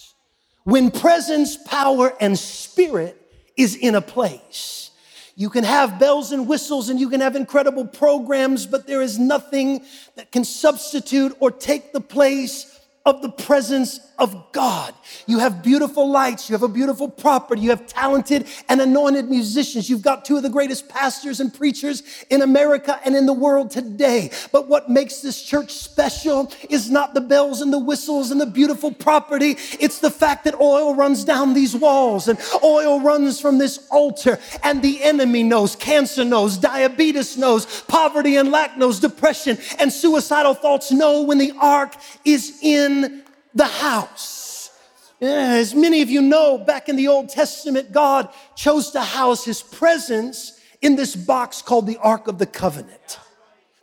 when 0.67 0.91
presence, 0.91 1.55
power, 1.55 2.13
and 2.19 2.37
spirit 2.37 3.15
is 3.55 3.73
in 3.73 3.95
a 3.95 4.01
place. 4.01 4.91
You 5.33 5.49
can 5.49 5.63
have 5.63 5.97
bells 5.97 6.33
and 6.33 6.45
whistles 6.45 6.89
and 6.89 6.99
you 6.99 7.09
can 7.09 7.21
have 7.21 7.37
incredible 7.37 7.87
programs, 7.87 8.65
but 8.65 8.85
there 8.85 9.01
is 9.01 9.17
nothing 9.17 9.85
that 10.15 10.29
can 10.33 10.43
substitute 10.43 11.37
or 11.39 11.51
take 11.51 11.93
the 11.93 12.01
place 12.01 12.81
of 13.05 13.21
the 13.21 13.29
presence 13.29 14.01
of 14.17 14.51
God. 14.51 14.93
You 15.27 15.39
have 15.39 15.61
beautiful 15.61 16.09
lights, 16.09 16.49
you 16.49 16.53
have 16.53 16.63
a 16.63 16.67
beautiful 16.67 17.07
property, 17.07 17.61
you 17.61 17.69
have 17.69 17.85
talented 17.85 18.47
and 18.67 18.81
anointed 18.81 19.29
musicians. 19.29 19.89
You've 19.89 20.01
got 20.01 20.25
two 20.25 20.37
of 20.37 20.43
the 20.43 20.49
greatest 20.49 20.89
pastors 20.89 21.39
and 21.39 21.53
preachers 21.53 22.03
in 22.29 22.41
America 22.41 22.99
and 23.05 23.15
in 23.15 23.25
the 23.25 23.33
world 23.33 23.69
today. 23.69 24.31
But 24.51 24.67
what 24.67 24.89
makes 24.89 25.21
this 25.21 25.41
church 25.41 25.71
special 25.71 26.51
is 26.69 26.89
not 26.89 27.13
the 27.13 27.21
bells 27.21 27.61
and 27.61 27.71
the 27.71 27.79
whistles 27.79 28.31
and 28.31 28.41
the 28.41 28.45
beautiful 28.45 28.91
property. 28.91 29.57
It's 29.79 29.99
the 29.99 30.11
fact 30.11 30.45
that 30.45 30.59
oil 30.59 30.95
runs 30.95 31.23
down 31.23 31.53
these 31.53 31.75
walls 31.75 32.27
and 32.27 32.39
oil 32.63 32.99
runs 32.99 33.39
from 33.39 33.57
this 33.57 33.87
altar 33.91 34.39
and 34.63 34.81
the 34.81 35.03
enemy 35.03 35.43
knows, 35.43 35.75
cancer 35.75 36.25
knows, 36.25 36.57
diabetes 36.57 37.37
knows, 37.37 37.81
poverty 37.83 38.37
and 38.37 38.51
lack 38.51 38.77
knows, 38.77 38.99
depression 38.99 39.57
and 39.79 39.91
suicidal 39.91 40.53
thoughts 40.53 40.91
know 40.91 41.21
when 41.21 41.37
the 41.37 41.53
ark 41.59 41.95
is 42.25 42.59
in 42.61 43.23
the 43.53 43.65
house. 43.65 44.71
As 45.19 45.73
many 45.73 46.01
of 46.01 46.09
you 46.09 46.21
know, 46.21 46.57
back 46.57 46.89
in 46.89 46.95
the 46.95 47.07
Old 47.07 47.29
Testament, 47.29 47.91
God 47.91 48.29
chose 48.55 48.91
to 48.91 49.01
house 49.01 49.43
his 49.43 49.63
presence 49.63 50.59
in 50.81 50.95
this 50.95 51.15
box 51.15 51.61
called 51.61 51.87
the 51.87 51.97
Ark 51.97 52.27
of 52.27 52.37
the 52.37 52.45
Covenant. 52.45 53.19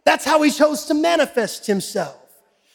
That's 0.04 0.25
how 0.25 0.42
he 0.42 0.50
chose 0.50 0.85
to 0.87 0.94
manifest 0.94 1.66
himself. 1.66 2.16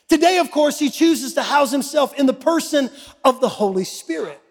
Today, 0.10 0.40
of 0.40 0.52
course, 0.52 0.80
he 0.80 0.90
chooses 0.90 1.36
to 1.36 1.44
house 1.44 1.72
himself 1.72 2.14
in 2.16 2.26
the 2.26 2.34
person 2.34 2.90
of 3.24 3.40
the 3.40 3.48
Holy 3.48 3.84
Spirit. 3.84 4.42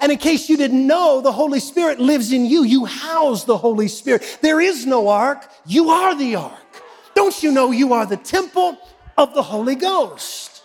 And 0.00 0.12
in 0.12 0.18
case 0.18 0.48
you 0.48 0.56
didn't 0.56 0.86
know, 0.86 1.20
the 1.20 1.32
Holy 1.32 1.60
Spirit 1.60 1.98
lives 1.98 2.32
in 2.32 2.44
you. 2.44 2.64
You 2.64 2.84
house 2.84 3.44
the 3.44 3.56
Holy 3.56 3.88
Spirit. 3.88 4.38
There 4.42 4.60
is 4.60 4.84
no 4.84 5.08
ark. 5.08 5.50
You 5.64 5.90
are 5.90 6.14
the 6.14 6.36
ark. 6.36 6.82
Don't 7.14 7.42
you 7.42 7.50
know 7.50 7.70
you 7.70 7.94
are 7.94 8.04
the 8.04 8.16
temple 8.16 8.76
of 9.16 9.32
the 9.32 9.42
Holy 9.42 9.74
Ghost? 9.74 10.55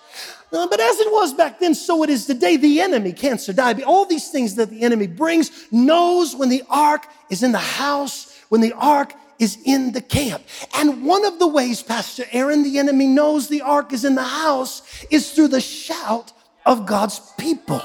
Uh, 0.51 0.67
but 0.67 0.79
as 0.79 1.00
it 1.00 1.12
was 1.12 1.34
back 1.34 1.60
then, 1.60 1.74
so 1.74 2.03
it 2.03 2.10
is 2.10 2.25
today. 2.25 2.58
The 2.58 2.81
enemy, 2.81 3.13
cancer, 3.13 3.53
diabetes, 3.53 3.88
all 3.88 4.05
these 4.05 4.29
things 4.29 4.55
that 4.55 4.70
the 4.70 4.81
enemy 4.81 5.08
brings, 5.08 5.72
knows 5.72 6.36
when 6.36 6.50
the 6.50 6.63
ark 6.70 7.08
is 7.29 7.41
in 7.41 7.53
the 7.53 7.58
house, 7.58 8.38
when 8.50 8.60
the 8.60 8.74
ark 8.74 9.13
is 9.39 9.58
in 9.63 9.93
the 9.93 10.01
camp. 10.01 10.43
And 10.75 11.05
one 11.05 11.25
of 11.25 11.39
the 11.39 11.48
ways, 11.48 11.81
Pastor 11.81 12.25
Aaron, 12.31 12.63
the 12.63 12.79
enemy 12.79 13.08
knows 13.08 13.48
the 13.48 13.62
ark 13.62 13.93
is 13.93 14.05
in 14.05 14.15
the 14.15 14.24
house 14.24 15.05
is 15.10 15.31
through 15.31 15.50
the 15.50 15.62
shout 15.62 16.34
of 16.65 16.86
God's 16.86 17.20
people. 17.38 17.81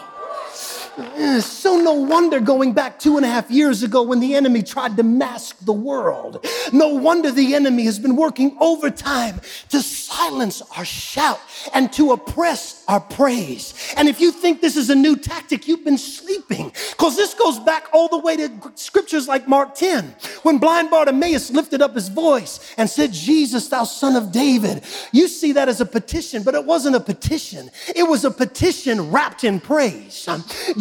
Eh, 0.98 1.40
so, 1.40 1.78
no 1.78 1.92
wonder 1.92 2.40
going 2.40 2.72
back 2.72 2.98
two 2.98 3.16
and 3.16 3.26
a 3.26 3.28
half 3.28 3.50
years 3.50 3.82
ago 3.82 4.02
when 4.02 4.18
the 4.18 4.34
enemy 4.34 4.62
tried 4.62 4.96
to 4.96 5.02
mask 5.02 5.58
the 5.60 5.72
world. 5.72 6.44
No 6.72 6.88
wonder 6.88 7.30
the 7.30 7.54
enemy 7.54 7.84
has 7.84 7.98
been 7.98 8.16
working 8.16 8.56
overtime 8.60 9.40
to 9.68 9.82
silence 9.82 10.62
our 10.76 10.84
shout 10.84 11.40
and 11.74 11.92
to 11.92 12.12
oppress 12.12 12.82
our 12.88 13.00
praise. 13.00 13.74
And 13.96 14.08
if 14.08 14.20
you 14.20 14.32
think 14.32 14.60
this 14.60 14.76
is 14.76 14.88
a 14.88 14.94
new 14.94 15.16
tactic, 15.16 15.68
you've 15.68 15.84
been 15.84 15.98
sleeping 15.98 16.72
because 16.92 17.16
this 17.16 17.34
goes 17.34 17.58
back 17.58 17.88
all 17.92 18.08
the 18.08 18.18
way 18.18 18.36
to 18.36 18.50
scriptures 18.74 19.28
like 19.28 19.46
Mark 19.46 19.74
10 19.74 20.14
when 20.44 20.58
blind 20.58 20.90
Bartimaeus 20.90 21.50
lifted 21.50 21.82
up 21.82 21.94
his 21.94 22.08
voice 22.08 22.74
and 22.78 22.88
said, 22.88 23.12
Jesus, 23.12 23.68
thou 23.68 23.84
son 23.84 24.16
of 24.16 24.32
David. 24.32 24.82
You 25.12 25.28
see 25.28 25.52
that 25.52 25.68
as 25.68 25.80
a 25.80 25.86
petition, 25.86 26.42
but 26.42 26.54
it 26.54 26.64
wasn't 26.64 26.96
a 26.96 27.00
petition, 27.00 27.70
it 27.94 28.04
was 28.04 28.24
a 28.24 28.30
petition 28.30 29.10
wrapped 29.10 29.44
in 29.44 29.60
praise. 29.60 30.26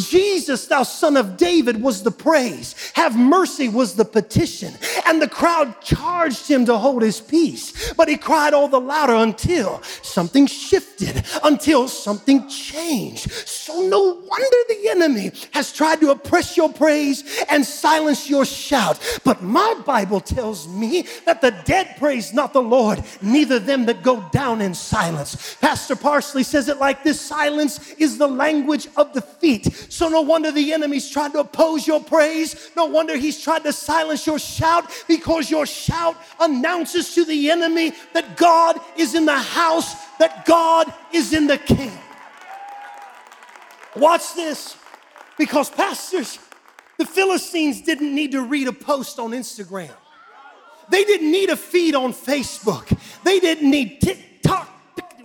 Jesus, 0.09 0.67
thou 0.67 0.83
son 0.83 1.17
of 1.17 1.37
David, 1.37 1.81
was 1.81 2.03
the 2.03 2.11
praise. 2.11 2.75
Have 2.93 3.17
mercy 3.17 3.69
was 3.69 3.95
the 3.95 4.05
petition. 4.05 4.73
And 5.05 5.21
the 5.21 5.27
crowd 5.27 5.81
charged 5.81 6.47
him 6.47 6.65
to 6.65 6.77
hold 6.77 7.01
his 7.01 7.21
peace. 7.21 7.93
But 7.93 8.07
he 8.07 8.17
cried 8.17 8.53
all 8.53 8.67
the 8.67 8.79
louder 8.79 9.15
until 9.15 9.81
something 10.01 10.47
shifted, 10.47 11.23
until 11.43 11.87
something 11.87 12.47
changed. 12.47 13.31
So 13.31 13.81
no 13.81 13.99
wonder 13.99 14.57
the 14.67 14.89
enemy 14.89 15.31
has 15.51 15.73
tried 15.73 15.99
to 16.01 16.11
oppress 16.11 16.55
your 16.57 16.71
praise 16.71 17.43
and 17.49 17.65
silence 17.65 18.29
your 18.29 18.45
shout. 18.45 18.99
But 19.23 19.41
my 19.41 19.81
Bible 19.85 20.19
tells 20.19 20.67
me 20.67 21.07
that 21.25 21.41
the 21.41 21.51
dead 21.65 21.95
praise 21.97 22.33
not 22.33 22.53
the 22.53 22.61
Lord, 22.61 23.03
neither 23.21 23.59
them 23.59 23.85
that 23.85 24.03
go 24.03 24.23
down 24.31 24.61
in 24.61 24.73
silence. 24.73 25.55
Pastor 25.61 25.95
Parsley 25.95 26.43
says 26.43 26.69
it 26.69 26.77
like 26.77 27.03
this 27.03 27.19
silence 27.19 27.91
is 27.97 28.17
the 28.17 28.27
language 28.27 28.87
of 28.95 29.13
the 29.13 29.21
feet. 29.21 29.67
So 29.95 30.09
no 30.09 30.19
wonder 30.19 30.51
the 30.51 30.73
enemy's 30.73 31.09
tried 31.09 31.31
to 31.31 31.39
oppose 31.39 31.87
your 31.87 32.03
praise. 32.03 32.69
No 32.75 32.83
wonder 32.83 33.15
he's 33.15 33.41
tried 33.41 33.63
to 33.63 33.71
silence 33.71 34.27
your 34.27 34.39
shout 34.39 34.91
because 35.07 35.49
your 35.49 35.65
shout 35.65 36.17
announces 36.37 37.15
to 37.15 37.23
the 37.23 37.49
enemy 37.49 37.93
that 38.13 38.35
God 38.35 38.77
is 38.97 39.15
in 39.15 39.25
the 39.25 39.39
house, 39.39 39.95
that 40.17 40.45
God 40.45 40.93
is 41.13 41.31
in 41.31 41.47
the 41.47 41.57
camp. 41.57 41.97
Watch 43.95 44.35
this 44.35 44.75
because, 45.37 45.69
pastors, 45.69 46.39
the 46.97 47.05
Philistines 47.05 47.81
didn't 47.81 48.13
need 48.13 48.33
to 48.33 48.41
read 48.41 48.67
a 48.67 48.73
post 48.73 49.17
on 49.17 49.31
Instagram. 49.31 49.95
They 50.89 51.05
didn't 51.05 51.31
need 51.31 51.49
a 51.49 51.55
feed 51.55 51.95
on 51.95 52.11
Facebook. 52.11 52.85
They 53.23 53.39
didn't 53.39 53.71
need 53.71 54.01
TikTok, 54.01 54.69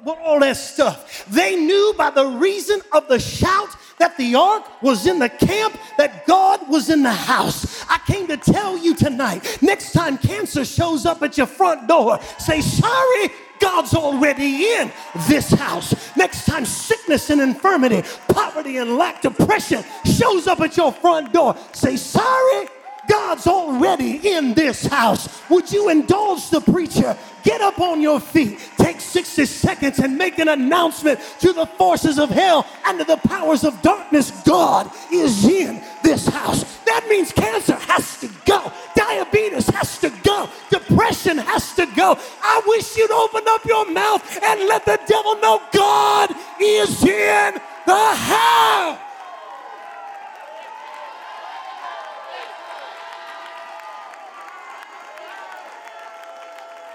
all 0.06 0.38
that 0.38 0.56
stuff. 0.56 1.26
They 1.28 1.56
knew 1.56 1.92
by 1.98 2.10
the 2.10 2.26
reason 2.26 2.80
of 2.92 3.08
the 3.08 3.18
shout 3.18 3.70
that 4.00 4.16
the 4.16 4.34
ark 4.34 4.82
was 4.82 5.06
in 5.06 5.18
the 5.18 5.28
camp, 5.28 5.78
that 5.96 6.26
God 6.26 6.68
was 6.68 6.90
in 6.90 7.02
the 7.02 7.12
house. 7.12 7.84
I 7.88 7.98
came 8.06 8.26
to 8.28 8.36
tell 8.36 8.76
you 8.76 8.94
tonight 8.94 9.58
next 9.62 9.92
time 9.92 10.18
cancer 10.18 10.64
shows 10.64 11.06
up 11.06 11.22
at 11.22 11.38
your 11.38 11.46
front 11.46 11.86
door, 11.86 12.18
say, 12.38 12.60
Sorry, 12.60 13.30
God's 13.60 13.94
already 13.94 14.64
in 14.72 14.90
this 15.28 15.50
house. 15.52 15.94
Next 16.16 16.46
time 16.46 16.64
sickness 16.64 17.30
and 17.30 17.40
infirmity, 17.40 18.02
poverty 18.28 18.78
and 18.78 18.96
lack, 18.96 19.22
depression 19.22 19.84
shows 20.04 20.46
up 20.46 20.60
at 20.60 20.76
your 20.76 20.92
front 20.92 21.32
door, 21.32 21.54
say, 21.72 21.96
Sorry, 21.96 22.68
God's 23.08 23.46
already 23.46 24.16
in 24.28 24.54
this 24.54 24.86
house. 24.86 25.42
Would 25.50 25.70
you 25.70 25.90
indulge 25.90 26.48
the 26.48 26.60
preacher? 26.60 27.16
Get 27.42 27.60
up 27.60 27.80
on 27.80 28.00
your 28.00 28.20
feet, 28.20 28.58
60 29.00 29.44
seconds 29.46 29.98
and 29.98 30.16
make 30.16 30.38
an 30.38 30.48
announcement 30.48 31.20
to 31.40 31.52
the 31.52 31.66
forces 31.66 32.18
of 32.18 32.30
hell 32.30 32.66
and 32.86 32.98
to 32.98 33.04
the 33.04 33.16
powers 33.16 33.64
of 33.64 33.80
darkness. 33.82 34.30
God 34.42 34.90
is 35.12 35.44
in 35.44 35.82
this 36.02 36.26
house. 36.26 36.78
That 36.84 37.06
means 37.08 37.32
cancer 37.32 37.74
has 37.74 38.20
to 38.20 38.28
go, 38.46 38.72
diabetes 38.94 39.68
has 39.68 39.98
to 39.98 40.10
go, 40.22 40.48
depression 40.70 41.38
has 41.38 41.74
to 41.74 41.86
go. 41.96 42.18
I 42.42 42.62
wish 42.66 42.96
you'd 42.96 43.10
open 43.10 43.42
up 43.46 43.64
your 43.64 43.90
mouth 43.90 44.22
and 44.42 44.68
let 44.68 44.84
the 44.84 44.98
devil 45.06 45.36
know 45.36 45.62
God 45.72 46.34
is 46.60 47.02
in 47.04 47.54
the 47.86 48.14
house. 48.14 49.09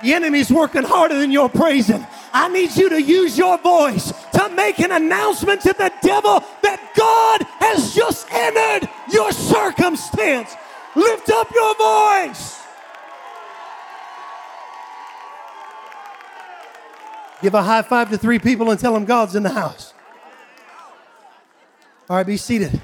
The 0.05 0.13
enemy's 0.13 0.51
working 0.51 0.83
harder 0.83 1.17
than 1.17 1.31
you're 1.31 1.49
praising. 1.49 2.05
I 2.31 2.47
need 2.49 2.75
you 2.75 2.89
to 2.89 3.01
use 3.01 3.39
your 3.39 3.57
voice 3.57 4.13
to 4.33 4.49
make 4.49 4.77
an 4.77 4.91
announcement 4.91 5.61
to 5.61 5.73
the 5.73 5.91
devil 6.03 6.43
that 6.61 6.91
God 6.95 7.41
has 7.57 7.91
just 7.95 8.31
entered 8.31 8.87
your 9.11 9.31
circumstance. 9.31 10.53
Lift 10.95 11.31
up 11.31 11.51
your 11.51 11.75
voice. 11.75 12.61
Give 17.41 17.55
a 17.55 17.63
high 17.63 17.81
five 17.81 18.11
to 18.11 18.17
three 18.19 18.37
people 18.37 18.69
and 18.69 18.79
tell 18.79 18.93
them 18.93 19.05
God's 19.05 19.35
in 19.35 19.41
the 19.41 19.49
house. 19.49 19.95
All 22.07 22.17
right, 22.17 22.27
be 22.27 22.37
seated. 22.37 22.79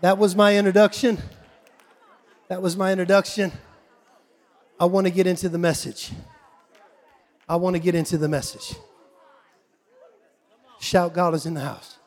That 0.00 0.18
was 0.18 0.34
my 0.34 0.56
introduction. 0.56 1.18
That 2.48 2.60
was 2.62 2.76
my 2.76 2.90
introduction. 2.90 3.52
I 4.80 4.86
want 4.86 5.06
to 5.06 5.10
get 5.10 5.26
into 5.26 5.50
the 5.50 5.58
message. 5.58 6.10
I 7.46 7.56
want 7.56 7.76
to 7.76 7.80
get 7.80 7.94
into 7.94 8.16
the 8.16 8.28
message. 8.28 8.74
Shout, 10.80 11.12
God 11.12 11.34
is 11.34 11.44
in 11.44 11.52
the 11.52 11.60
house. 11.60 11.98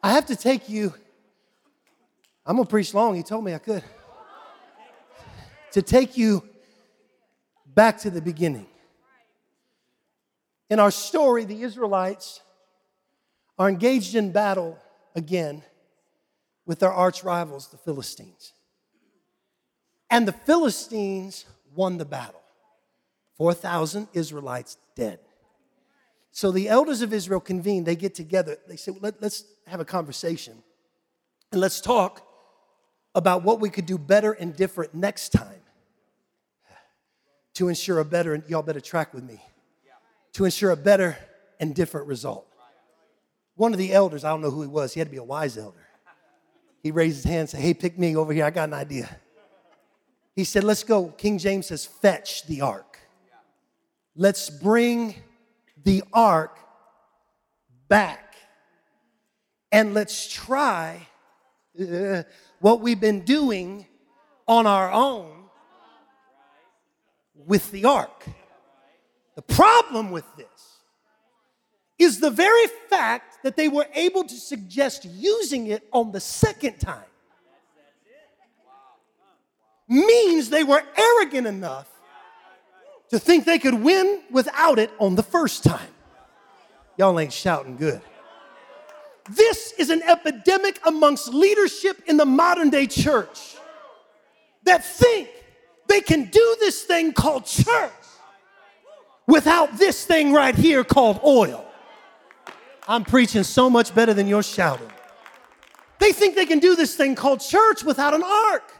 I 0.00 0.12
have 0.12 0.26
to 0.26 0.36
take 0.36 0.68
you, 0.68 0.94
I'm 2.46 2.54
going 2.54 2.66
to 2.66 2.70
preach 2.70 2.94
long. 2.94 3.16
He 3.16 3.24
told 3.24 3.44
me 3.44 3.52
I 3.52 3.58
could. 3.58 3.82
to 5.72 5.82
take 5.82 6.16
you 6.16 6.48
back 7.66 7.98
to 8.02 8.10
the 8.10 8.22
beginning. 8.22 8.66
In 10.70 10.78
our 10.78 10.92
story, 10.92 11.44
the 11.44 11.62
Israelites 11.62 12.40
are 13.58 13.68
engaged 13.68 14.14
in 14.14 14.30
battle 14.30 14.78
again 15.16 15.64
with 16.64 16.78
their 16.78 16.92
arch 16.92 17.24
rivals, 17.24 17.68
the 17.68 17.76
Philistines. 17.76 18.52
And 20.14 20.28
the 20.28 20.32
Philistines 20.32 21.44
won 21.74 21.98
the 21.98 22.04
battle 22.04 22.40
4,000 23.36 24.06
Israelites 24.12 24.76
dead. 24.94 25.18
So 26.30 26.52
the 26.52 26.68
elders 26.68 27.02
of 27.02 27.12
Israel 27.12 27.40
convene, 27.40 27.82
they 27.82 27.96
get 27.96 28.14
together, 28.14 28.56
they 28.68 28.76
say, 28.76 28.92
Let, 29.00 29.20
us 29.24 29.42
have 29.66 29.80
a 29.80 29.84
conversation 29.84 30.62
and 31.50 31.60
let's 31.60 31.80
talk 31.80 32.24
about 33.16 33.42
what 33.42 33.58
we 33.58 33.68
could 33.70 33.86
do 33.86 33.98
better 33.98 34.30
and 34.30 34.54
different 34.54 34.94
next 34.94 35.30
time 35.30 35.62
to 37.54 37.66
ensure 37.66 37.98
a 37.98 38.04
better, 38.04 38.34
and 38.34 38.44
y'all 38.48 38.62
better 38.62 38.80
track 38.80 39.14
with 39.14 39.24
me, 39.24 39.42
to 40.34 40.44
ensure 40.44 40.70
a 40.70 40.76
better 40.76 41.18
and 41.58 41.74
different 41.74 42.06
result. 42.06 42.46
One 43.56 43.72
of 43.72 43.78
the 43.78 43.92
elders, 43.92 44.22
I 44.22 44.30
don't 44.30 44.42
know 44.42 44.50
who 44.52 44.62
he 44.62 44.68
was, 44.68 44.94
he 44.94 45.00
had 45.00 45.08
to 45.08 45.12
be 45.12 45.16
a 45.16 45.24
wise 45.24 45.58
elder. 45.58 45.88
He 46.84 46.92
raised 46.92 47.16
his 47.16 47.24
hand 47.24 47.40
and 47.40 47.48
said, 47.50 47.60
Hey, 47.60 47.74
pick 47.74 47.98
me 47.98 48.14
over 48.14 48.32
here, 48.32 48.44
I 48.44 48.50
got 48.50 48.68
an 48.68 48.74
idea. 48.74 49.08
He 50.34 50.44
said, 50.44 50.64
Let's 50.64 50.82
go. 50.82 51.08
King 51.08 51.38
James 51.38 51.66
says, 51.66 51.84
Fetch 51.84 52.46
the 52.46 52.60
ark. 52.60 52.98
Let's 54.16 54.50
bring 54.50 55.14
the 55.82 56.02
ark 56.12 56.58
back 57.88 58.36
and 59.70 59.92
let's 59.92 60.32
try 60.32 61.06
uh, 61.80 62.22
what 62.60 62.80
we've 62.80 63.00
been 63.00 63.20
doing 63.20 63.86
on 64.46 64.66
our 64.66 64.90
own 64.92 65.32
with 67.34 67.70
the 67.72 67.84
ark. 67.84 68.24
The 69.34 69.42
problem 69.42 70.12
with 70.12 70.24
this 70.36 70.46
is 71.98 72.20
the 72.20 72.30
very 72.30 72.66
fact 72.88 73.42
that 73.42 73.56
they 73.56 73.68
were 73.68 73.86
able 73.94 74.24
to 74.24 74.34
suggest 74.34 75.04
using 75.04 75.66
it 75.66 75.86
on 75.92 76.12
the 76.12 76.20
second 76.20 76.78
time 76.78 77.04
means 79.88 80.50
they 80.50 80.64
were 80.64 80.82
arrogant 80.96 81.46
enough 81.46 81.88
to 83.10 83.18
think 83.18 83.44
they 83.44 83.58
could 83.58 83.74
win 83.74 84.22
without 84.30 84.78
it 84.78 84.90
on 84.98 85.14
the 85.14 85.22
first 85.22 85.64
time. 85.64 85.88
Y'all 86.96 87.18
ain't 87.18 87.32
shouting 87.32 87.76
good. 87.76 88.00
This 89.30 89.72
is 89.78 89.90
an 89.90 90.02
epidemic 90.02 90.80
amongst 90.84 91.28
leadership 91.32 92.02
in 92.06 92.16
the 92.16 92.26
modern 92.26 92.70
day 92.70 92.86
church 92.86 93.56
that 94.64 94.84
think 94.84 95.28
they 95.86 96.00
can 96.00 96.24
do 96.24 96.56
this 96.60 96.82
thing 96.82 97.12
called 97.12 97.46
church 97.46 97.92
without 99.26 99.78
this 99.78 100.04
thing 100.04 100.32
right 100.32 100.54
here 100.54 100.84
called 100.84 101.20
oil. 101.24 101.64
I'm 102.86 103.04
preaching 103.04 103.44
so 103.44 103.70
much 103.70 103.94
better 103.94 104.12
than 104.12 104.26
you're 104.26 104.42
shouting. 104.42 104.90
They 105.98 106.12
think 106.12 106.34
they 106.34 106.46
can 106.46 106.58
do 106.58 106.76
this 106.76 106.96
thing 106.96 107.14
called 107.14 107.40
church 107.40 107.82
without 107.82 108.12
an 108.12 108.22
ark. 108.22 108.73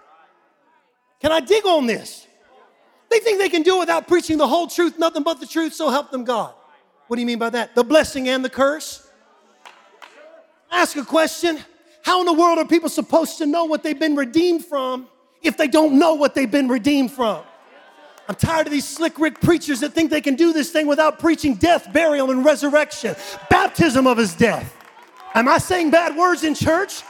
Can 1.21 1.33
I 1.33 1.40
dig 1.40 1.64
on 1.64 1.87
this? 1.87 2.26
They 3.11 3.18
think 3.21 3.38
they 3.38 3.49
can 3.49 3.62
do 3.62 3.76
it 3.76 3.80
without 3.80 4.09
preaching 4.09 4.38
the 4.38 4.49
whole 4.49 4.66
truth, 4.66 4.99
nothing 4.99 5.23
but 5.23 5.40
the 5.40 5.47
truth, 5.47 5.75
so 5.75 5.88
help 5.88 6.11
them 6.11 6.25
God. 6.25 6.52
What 7.06 7.16
do 7.16 7.21
you 7.21 7.26
mean 7.26 7.38
by 7.38 7.50
that? 7.50 7.75
The 7.75 7.85
blessing 7.85 8.28
and 8.28 8.44
the 8.44 8.50
curse? 8.50 9.09
Ask 10.71 10.97
a 10.97 11.04
question. 11.04 11.59
How 12.02 12.21
in 12.21 12.26
the 12.26 12.33
world 12.33 12.59
are 12.59 12.66
people 12.66 12.88
supposed 12.88 13.38
to 13.38 13.47
know 13.47 13.64
what 13.64 13.83
they've 13.83 13.99
been 13.99 14.16
redeemed 14.16 14.64
from 14.64 15.09
if 15.42 15.56
they 15.56 15.68
don't 15.68 15.99
know 15.99 16.14
what 16.14 16.35
they've 16.35 16.50
been 16.50 16.68
redeemed 16.68 17.12
from? 17.12 17.42
I'm 18.28 18.35
tired 18.35 18.66
of 18.66 18.73
these 18.73 18.88
slick 18.88 19.18
Rick 19.18 19.40
preachers 19.40 19.80
that 19.80 19.92
think 19.92 20.11
they 20.11 20.21
can 20.21 20.35
do 20.35 20.52
this 20.52 20.71
thing 20.71 20.87
without 20.87 21.18
preaching 21.18 21.55
death, 21.55 21.92
burial, 21.92 22.31
and 22.31 22.44
resurrection, 22.44 23.14
baptism 23.50 24.07
of 24.07 24.16
his 24.16 24.35
death. 24.35 24.74
Am 25.35 25.48
I 25.48 25.59
saying 25.59 25.90
bad 25.90 26.16
words 26.16 26.42
in 26.42 26.55
church? 26.55 27.03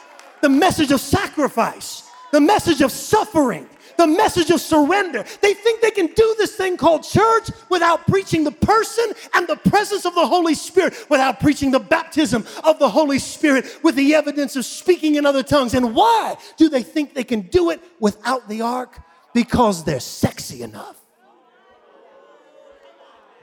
The 0.43 0.49
message 0.49 0.91
of 0.91 1.01
sacrifice, 1.01 2.09
the 2.33 2.41
message 2.41 2.81
of 2.81 2.91
suffering, 2.91 3.69
the 3.97 4.07
message 4.07 4.51
of 4.51 4.61
surrender. 4.61 5.25
They 5.41 5.55
think 5.55 5.81
they 5.81 5.91
can 5.91 6.07
do 6.07 6.35
this 6.39 6.55
thing 6.57 6.77
called 6.77 7.03
church 7.03 7.51
without 7.69 8.07
preaching 8.07 8.45
the 8.45 8.53
person 8.53 9.13
and 9.35 9.47
the 9.47 9.57
presence 9.57 10.05
of 10.05 10.15
the 10.15 10.27
Holy 10.27 10.55
Spirit, 10.55 10.95
without 11.09 11.41
preaching 11.41 11.71
the 11.71 11.81
baptism 11.81 12.47
of 12.63 12.79
the 12.79 12.89
Holy 12.89 13.19
Spirit 13.19 13.67
with 13.83 13.95
the 13.95 14.15
evidence 14.15 14.57
of 14.57 14.65
speaking 14.65 15.17
in 15.17 15.27
other 15.27 15.43
tongues. 15.43 15.75
And 15.75 15.95
why 15.95 16.37
do 16.57 16.69
they 16.69 16.83
think 16.83 17.15
they 17.15 17.25
can 17.25 17.43
do 17.43 17.71
it 17.71 17.81
without 18.01 18.49
the 18.49 18.63
ark? 18.63 19.01
Because 19.33 19.85
they're 19.85 20.01
sexy 20.01 20.63
enough. 20.63 20.97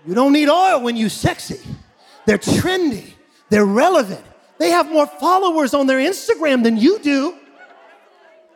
You 0.05 0.15
don't 0.15 0.33
need 0.33 0.49
oil 0.49 0.81
when 0.81 0.95
you're 0.95 1.09
sexy. 1.09 1.59
They're 2.25 2.37
trendy, 2.37 3.13
they're 3.49 3.65
relevant. 3.65 4.25
They 4.57 4.69
have 4.69 4.91
more 4.91 5.07
followers 5.07 5.73
on 5.73 5.87
their 5.87 5.97
Instagram 5.97 6.63
than 6.63 6.77
you 6.77 6.99
do. 6.99 7.35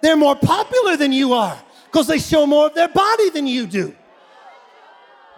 They're 0.01 0.15
more 0.15 0.35
popular 0.35 0.97
than 0.97 1.11
you 1.11 1.33
are 1.33 1.57
because 1.95 2.07
they 2.07 2.19
show 2.19 2.45
more 2.45 2.65
of 2.65 2.73
their 2.73 2.89
body 2.89 3.29
than 3.29 3.47
you 3.47 3.65
do. 3.65 3.95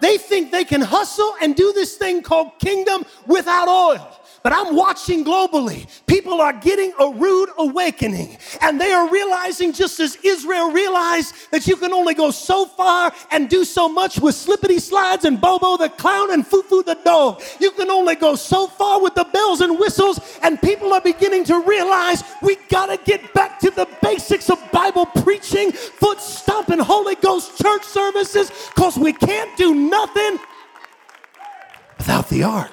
They 0.01 0.17
think 0.17 0.51
they 0.51 0.65
can 0.65 0.81
hustle 0.81 1.35
and 1.39 1.55
do 1.55 1.71
this 1.71 1.97
thing 1.97 2.23
called 2.23 2.57
kingdom 2.57 3.05
without 3.27 3.67
oil. 3.67 4.19
But 4.47 4.55
I'm 4.55 4.77
watching 4.77 5.25
globally. 5.25 5.87
People 6.05 6.39
are 6.39 6.53
getting 6.53 6.93
a 7.01 7.09
rude 7.09 7.49
awakening, 7.57 8.37
and 8.61 8.79
they 8.79 8.93
are 8.93 9.09
realizing, 9.09 9.73
just 9.73 9.99
as 9.99 10.15
Israel 10.23 10.71
realized, 10.71 11.35
that 11.51 11.67
you 11.67 11.75
can 11.75 11.91
only 11.91 12.13
go 12.13 12.31
so 12.31 12.65
far 12.65 13.11
and 13.29 13.49
do 13.49 13.65
so 13.65 13.89
much 13.89 14.21
with 14.21 14.35
slippity 14.35 14.79
slides 14.79 15.25
and 15.25 15.41
Bobo 15.41 15.75
the 15.75 15.89
clown 15.89 16.31
and 16.31 16.45
Fufu 16.45 16.85
the 16.85 16.97
dog. 17.03 17.41
You 17.59 17.71
can 17.71 17.91
only 17.91 18.15
go 18.15 18.35
so 18.35 18.67
far 18.67 19.01
with 19.01 19.15
the 19.15 19.25
bells 19.25 19.59
and 19.59 19.77
whistles, 19.77 20.17
and 20.41 20.61
people 20.61 20.93
are 20.93 21.01
beginning 21.01 21.43
to 21.43 21.59
realize 21.63 22.23
we 22.41 22.55
gotta 22.69 22.95
get 23.03 23.33
back 23.33 23.59
to 23.59 23.69
the 23.69 23.85
basics 24.01 24.49
of 24.49 24.59
Bible 24.71 25.07
preaching, 25.07 25.73
foot 25.73 26.21
stomping, 26.21 26.79
Holy 26.79 27.15
Ghost 27.15 27.57
church 27.61 27.83
services, 27.83 28.49
because 28.73 28.97
we 28.97 29.11
can't 29.11 29.57
do 29.57 29.75
nothing 29.75 30.39
without 31.97 32.29
the 32.29 32.43
ark. 32.43 32.71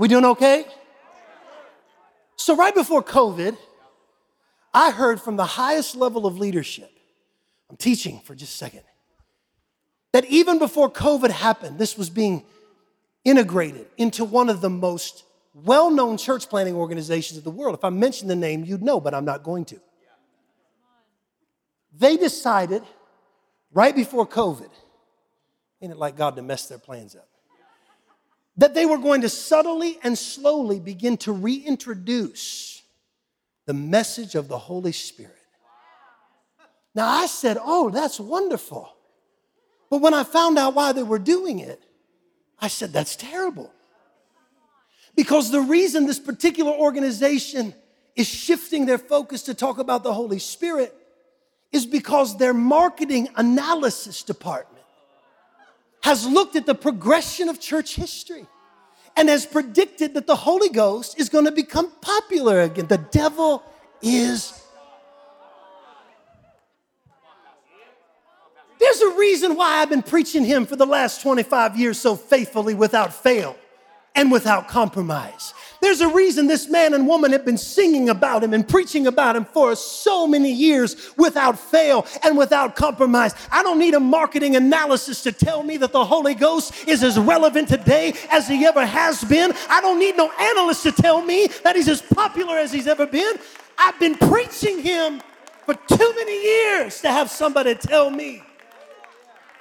We 0.00 0.08
doing 0.08 0.24
okay? 0.24 0.64
So, 2.36 2.56
right 2.56 2.74
before 2.74 3.02
COVID, 3.02 3.54
I 4.72 4.92
heard 4.92 5.20
from 5.20 5.36
the 5.36 5.44
highest 5.44 5.94
level 5.94 6.24
of 6.24 6.38
leadership, 6.38 6.90
I'm 7.68 7.76
teaching 7.76 8.20
for 8.24 8.34
just 8.34 8.54
a 8.54 8.56
second, 8.56 8.80
that 10.14 10.24
even 10.24 10.58
before 10.58 10.90
COVID 10.90 11.30
happened, 11.30 11.78
this 11.78 11.98
was 11.98 12.08
being 12.08 12.44
integrated 13.26 13.88
into 13.98 14.24
one 14.24 14.48
of 14.48 14.62
the 14.62 14.70
most 14.70 15.24
well 15.52 15.90
known 15.90 16.16
church 16.16 16.48
planning 16.48 16.76
organizations 16.76 17.36
of 17.36 17.44
the 17.44 17.50
world. 17.50 17.74
If 17.74 17.84
I 17.84 17.90
mention 17.90 18.26
the 18.26 18.36
name, 18.36 18.64
you'd 18.64 18.82
know, 18.82 19.00
but 19.00 19.12
I'm 19.12 19.26
not 19.26 19.42
going 19.42 19.66
to. 19.66 19.78
They 21.92 22.16
decided 22.16 22.82
right 23.70 23.94
before 23.94 24.26
COVID, 24.26 24.70
ain't 25.82 25.92
it 25.92 25.98
like 25.98 26.16
God 26.16 26.36
to 26.36 26.42
mess 26.42 26.68
their 26.68 26.78
plans 26.78 27.14
up? 27.14 27.29
That 28.56 28.74
they 28.74 28.86
were 28.86 28.98
going 28.98 29.22
to 29.22 29.28
subtly 29.28 29.98
and 30.02 30.16
slowly 30.18 30.80
begin 30.80 31.16
to 31.18 31.32
reintroduce 31.32 32.82
the 33.66 33.74
message 33.74 34.34
of 34.34 34.48
the 34.48 34.58
Holy 34.58 34.92
Spirit. 34.92 35.36
Now 36.94 37.08
I 37.08 37.26
said, 37.26 37.56
Oh, 37.60 37.90
that's 37.90 38.18
wonderful. 38.18 38.92
But 39.90 40.00
when 40.00 40.14
I 40.14 40.24
found 40.24 40.58
out 40.58 40.74
why 40.74 40.92
they 40.92 41.02
were 41.02 41.18
doing 41.18 41.60
it, 41.60 41.82
I 42.58 42.68
said, 42.68 42.92
That's 42.92 43.16
terrible. 43.16 43.72
Because 45.16 45.50
the 45.50 45.60
reason 45.60 46.06
this 46.06 46.20
particular 46.20 46.72
organization 46.72 47.74
is 48.16 48.26
shifting 48.26 48.86
their 48.86 48.98
focus 48.98 49.42
to 49.44 49.54
talk 49.54 49.78
about 49.78 50.02
the 50.02 50.14
Holy 50.14 50.38
Spirit 50.38 50.94
is 51.72 51.86
because 51.86 52.36
their 52.36 52.54
marketing 52.54 53.28
analysis 53.36 54.22
department 54.22 54.69
has 56.02 56.26
looked 56.26 56.56
at 56.56 56.66
the 56.66 56.74
progression 56.74 57.48
of 57.48 57.60
church 57.60 57.94
history 57.96 58.46
and 59.16 59.28
has 59.28 59.44
predicted 59.44 60.14
that 60.14 60.26
the 60.26 60.36
Holy 60.36 60.68
Ghost 60.68 61.18
is 61.18 61.28
going 61.28 61.44
to 61.44 61.52
become 61.52 61.90
popular 62.00 62.62
again. 62.62 62.86
The 62.86 62.98
devil 62.98 63.62
is. 64.02 64.56
There's 68.78 69.00
a 69.00 69.10
reason 69.10 69.56
why 69.56 69.82
I've 69.82 69.90
been 69.90 70.02
preaching 70.02 70.44
him 70.44 70.64
for 70.64 70.74
the 70.74 70.86
last 70.86 71.20
25 71.20 71.76
years 71.76 71.98
so 71.98 72.16
faithfully 72.16 72.72
without 72.72 73.12
fail 73.12 73.56
and 74.14 74.32
without 74.32 74.68
compromise. 74.68 75.52
There's 75.80 76.02
a 76.02 76.08
reason 76.08 76.46
this 76.46 76.68
man 76.68 76.92
and 76.92 77.06
woman 77.06 77.32
have 77.32 77.44
been 77.44 77.56
singing 77.56 78.10
about 78.10 78.44
him 78.44 78.52
and 78.52 78.68
preaching 78.68 79.06
about 79.06 79.34
him 79.34 79.46
for 79.46 79.74
so 79.74 80.26
many 80.26 80.52
years 80.52 81.10
without 81.16 81.58
fail 81.58 82.06
and 82.22 82.36
without 82.36 82.76
compromise. 82.76 83.34
I 83.50 83.62
don't 83.62 83.78
need 83.78 83.94
a 83.94 84.00
marketing 84.00 84.56
analysis 84.56 85.22
to 85.22 85.32
tell 85.32 85.62
me 85.62 85.78
that 85.78 85.92
the 85.92 86.04
Holy 86.04 86.34
Ghost 86.34 86.86
is 86.86 87.02
as 87.02 87.18
relevant 87.18 87.68
today 87.68 88.12
as 88.30 88.46
he 88.46 88.64
ever 88.66 88.84
has 88.84 89.24
been. 89.24 89.52
I 89.70 89.80
don't 89.80 89.98
need 89.98 90.16
no 90.16 90.30
analyst 90.30 90.82
to 90.82 90.92
tell 90.92 91.22
me 91.22 91.48
that 91.64 91.76
he's 91.76 91.88
as 91.88 92.02
popular 92.02 92.58
as 92.58 92.72
he's 92.72 92.86
ever 92.86 93.06
been. 93.06 93.36
I've 93.78 93.98
been 93.98 94.16
preaching 94.16 94.82
him 94.82 95.22
for 95.64 95.74
too 95.74 96.12
many 96.16 96.42
years 96.44 97.00
to 97.00 97.10
have 97.10 97.30
somebody 97.30 97.74
tell 97.74 98.10
me 98.10 98.42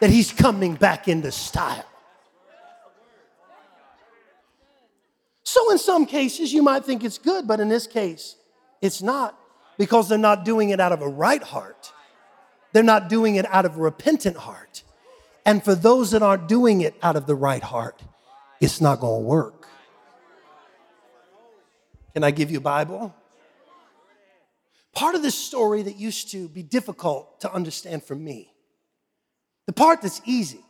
that 0.01 0.09
he's 0.09 0.31
coming 0.31 0.75
back 0.75 1.07
into 1.07 1.31
style. 1.31 1.88
So, 5.51 5.71
in 5.71 5.79
some 5.79 6.05
cases, 6.05 6.53
you 6.53 6.61
might 6.61 6.85
think 6.85 7.03
it's 7.03 7.17
good, 7.17 7.47
but 7.47 7.59
in 7.59 7.69
this 7.69 7.87
case, 7.87 8.35
it's 8.83 9.01
not 9.01 9.35
because 9.79 10.07
they're 10.07 10.19
not 10.19 10.45
doing 10.45 10.69
it 10.69 10.79
out 10.79 10.91
of 10.91 11.01
a 11.01 11.07
right 11.07 11.41
heart. 11.41 11.91
They're 12.71 12.83
not 12.83 13.09
doing 13.09 13.35
it 13.35 13.47
out 13.47 13.65
of 13.65 13.75
a 13.75 13.79
repentant 13.79 14.37
heart. 14.37 14.83
And 15.47 15.63
for 15.63 15.73
those 15.73 16.11
that 16.11 16.21
aren't 16.21 16.47
doing 16.47 16.81
it 16.81 16.93
out 17.01 17.15
of 17.15 17.25
the 17.25 17.33
right 17.33 17.63
heart, 17.63 17.99
it's 18.61 18.79
not 18.79 18.99
going 18.99 19.23
to 19.23 19.27
work. 19.27 19.67
Can 22.13 22.23
I 22.23 22.29
give 22.29 22.51
you 22.51 22.59
a 22.59 22.61
Bible? 22.61 23.15
Part 24.93 25.15
of 25.15 25.23
this 25.23 25.33
story 25.33 25.81
that 25.81 25.95
used 25.95 26.29
to 26.29 26.47
be 26.47 26.61
difficult 26.61 27.41
to 27.41 27.51
understand 27.51 28.03
for 28.03 28.13
me, 28.13 28.53
the 29.65 29.73
part 29.73 30.03
that's 30.03 30.21
easy, 30.25 30.63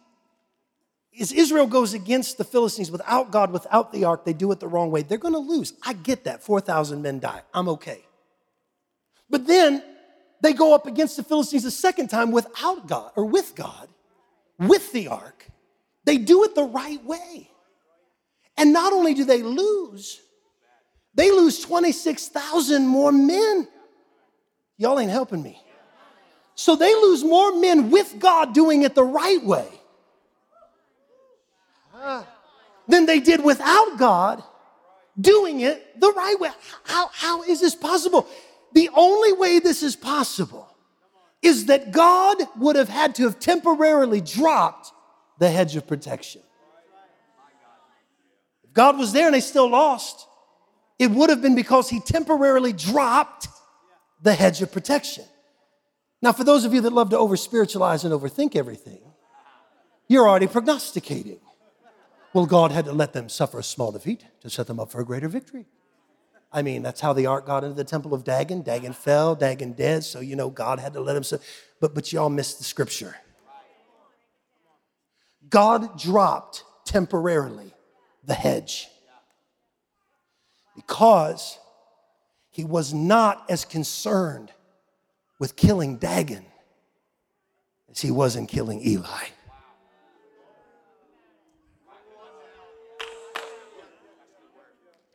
is 1.19 1.33
Israel 1.33 1.67
goes 1.67 1.93
against 1.93 2.37
the 2.37 2.45
Philistines 2.45 2.89
without 2.89 3.29
God, 3.29 3.51
without 3.51 3.91
the 3.91 4.05
ark. 4.05 4.23
They 4.23 4.31
do 4.31 4.51
it 4.53 4.61
the 4.61 4.69
wrong 4.69 4.89
way. 4.89 5.01
They're 5.01 5.17
going 5.17 5.33
to 5.33 5.39
lose. 5.39 5.73
I 5.83 5.91
get 5.91 6.23
that. 6.23 6.41
4,000 6.41 7.01
men 7.01 7.19
die. 7.19 7.41
I'm 7.53 7.67
okay. 7.67 8.05
But 9.29 9.45
then 9.45 9.83
they 10.41 10.53
go 10.53 10.73
up 10.73 10.87
against 10.87 11.17
the 11.17 11.23
Philistines 11.23 11.65
a 11.65 11.71
second 11.71 12.07
time 12.07 12.31
without 12.31 12.87
God 12.87 13.11
or 13.17 13.25
with 13.25 13.53
God, 13.53 13.89
with 14.57 14.93
the 14.93 15.09
ark. 15.09 15.45
They 16.05 16.17
do 16.17 16.45
it 16.45 16.55
the 16.55 16.63
right 16.63 17.03
way. 17.03 17.51
And 18.57 18.71
not 18.71 18.93
only 18.93 19.13
do 19.13 19.25
they 19.25 19.43
lose, 19.43 20.21
they 21.13 21.31
lose 21.31 21.59
26,000 21.59 22.87
more 22.87 23.11
men. 23.11 23.67
Y'all 24.77 24.97
ain't 24.97 25.11
helping 25.11 25.43
me. 25.43 25.61
So 26.55 26.77
they 26.77 26.95
lose 26.95 27.25
more 27.25 27.59
men 27.59 27.89
with 27.89 28.19
God 28.19 28.53
doing 28.53 28.83
it 28.83 28.95
the 28.95 29.03
right 29.03 29.43
way 29.43 29.67
than 32.87 33.05
they 33.05 33.19
did 33.19 33.43
without 33.43 33.97
God 33.97 34.43
doing 35.19 35.61
it 35.61 35.99
the 35.99 36.11
right 36.11 36.39
way. 36.39 36.49
How, 36.83 37.09
how 37.13 37.43
is 37.43 37.59
this 37.61 37.75
possible? 37.75 38.27
The 38.73 38.89
only 38.93 39.33
way 39.33 39.59
this 39.59 39.83
is 39.83 39.95
possible 39.95 40.67
is 41.41 41.65
that 41.65 41.91
God 41.91 42.37
would 42.57 42.75
have 42.75 42.89
had 42.89 43.15
to 43.15 43.23
have 43.23 43.39
temporarily 43.39 44.21
dropped 44.21 44.91
the 45.39 45.49
hedge 45.49 45.75
of 45.75 45.87
protection. 45.87 46.41
If 48.63 48.73
God 48.73 48.97
was 48.97 49.13
there 49.13 49.27
and 49.27 49.35
they 49.35 49.41
still 49.41 49.69
lost, 49.69 50.27
it 50.97 51.09
would 51.09 51.29
have 51.29 51.41
been 51.41 51.55
because 51.55 51.89
He 51.89 51.99
temporarily 51.99 52.73
dropped 52.73 53.47
the 54.21 54.33
hedge 54.33 54.61
of 54.61 54.71
protection. 54.71 55.23
Now, 56.21 56.33
for 56.33 56.43
those 56.43 56.65
of 56.65 56.73
you 56.73 56.81
that 56.81 56.91
love 56.91 57.09
to 57.11 57.17
over 57.17 57.37
spiritualize 57.37 58.03
and 58.03 58.13
overthink 58.13 58.55
everything, 58.55 58.99
you're 60.09 60.27
already 60.27 60.47
prognosticating. 60.47 61.39
Well, 62.33 62.45
God 62.45 62.71
had 62.71 62.85
to 62.85 62.91
let 62.91 63.13
them 63.13 63.27
suffer 63.27 63.59
a 63.59 63.63
small 63.63 63.91
defeat 63.91 64.23
to 64.41 64.49
set 64.49 64.67
them 64.67 64.79
up 64.79 64.91
for 64.91 65.01
a 65.01 65.05
greater 65.05 65.27
victory. 65.27 65.65
I 66.51 66.61
mean, 66.61 66.81
that's 66.81 67.01
how 67.01 67.13
the 67.13 67.27
ark 67.27 67.45
got 67.45 67.63
into 67.63 67.75
the 67.75 67.83
temple 67.83 68.13
of 68.13 68.23
Dagon. 68.23 68.61
Dagon 68.61 68.93
fell, 68.93 69.35
Dagon 69.35 69.73
dead, 69.73 70.03
so 70.03 70.19
you 70.19 70.35
know 70.35 70.49
God 70.49 70.79
had 70.79 70.93
to 70.93 71.01
let 71.01 71.15
him. 71.15 71.23
So, 71.23 71.39
but 71.79 71.93
but 71.93 72.11
y'all 72.11 72.29
missed 72.29 72.57
the 72.57 72.63
scripture. 72.63 73.15
God 75.49 75.99
dropped 75.99 76.63
temporarily 76.85 77.73
the 78.23 78.33
hedge 78.33 78.87
because 80.75 81.57
he 82.51 82.63
was 82.63 82.93
not 82.93 83.45
as 83.49 83.65
concerned 83.65 84.51
with 85.39 85.55
killing 85.55 85.97
Dagon 85.97 86.45
as 87.91 88.01
he 88.01 88.11
was 88.11 88.35
in 88.35 88.47
killing 88.47 88.85
Eli. 88.85 89.25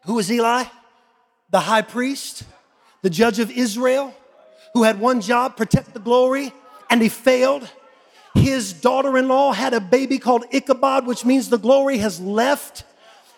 Who 0.06 0.14
was 0.14 0.30
Eli? 0.30 0.64
The 1.50 1.60
high 1.60 1.82
priest, 1.82 2.44
the 3.02 3.10
judge 3.10 3.38
of 3.38 3.50
Israel, 3.50 4.14
who 4.74 4.82
had 4.82 4.98
one 5.00 5.20
job 5.20 5.56
protect 5.56 5.94
the 5.94 6.00
glory, 6.00 6.52
and 6.90 7.00
he 7.00 7.08
failed. 7.08 7.68
His 8.34 8.72
daughter 8.72 9.16
in 9.16 9.28
law 9.28 9.52
had 9.52 9.72
a 9.72 9.80
baby 9.80 10.18
called 10.18 10.44
Ichabod, 10.52 11.06
which 11.06 11.24
means 11.24 11.48
the 11.48 11.58
glory 11.58 11.98
has 11.98 12.20
left. 12.20 12.84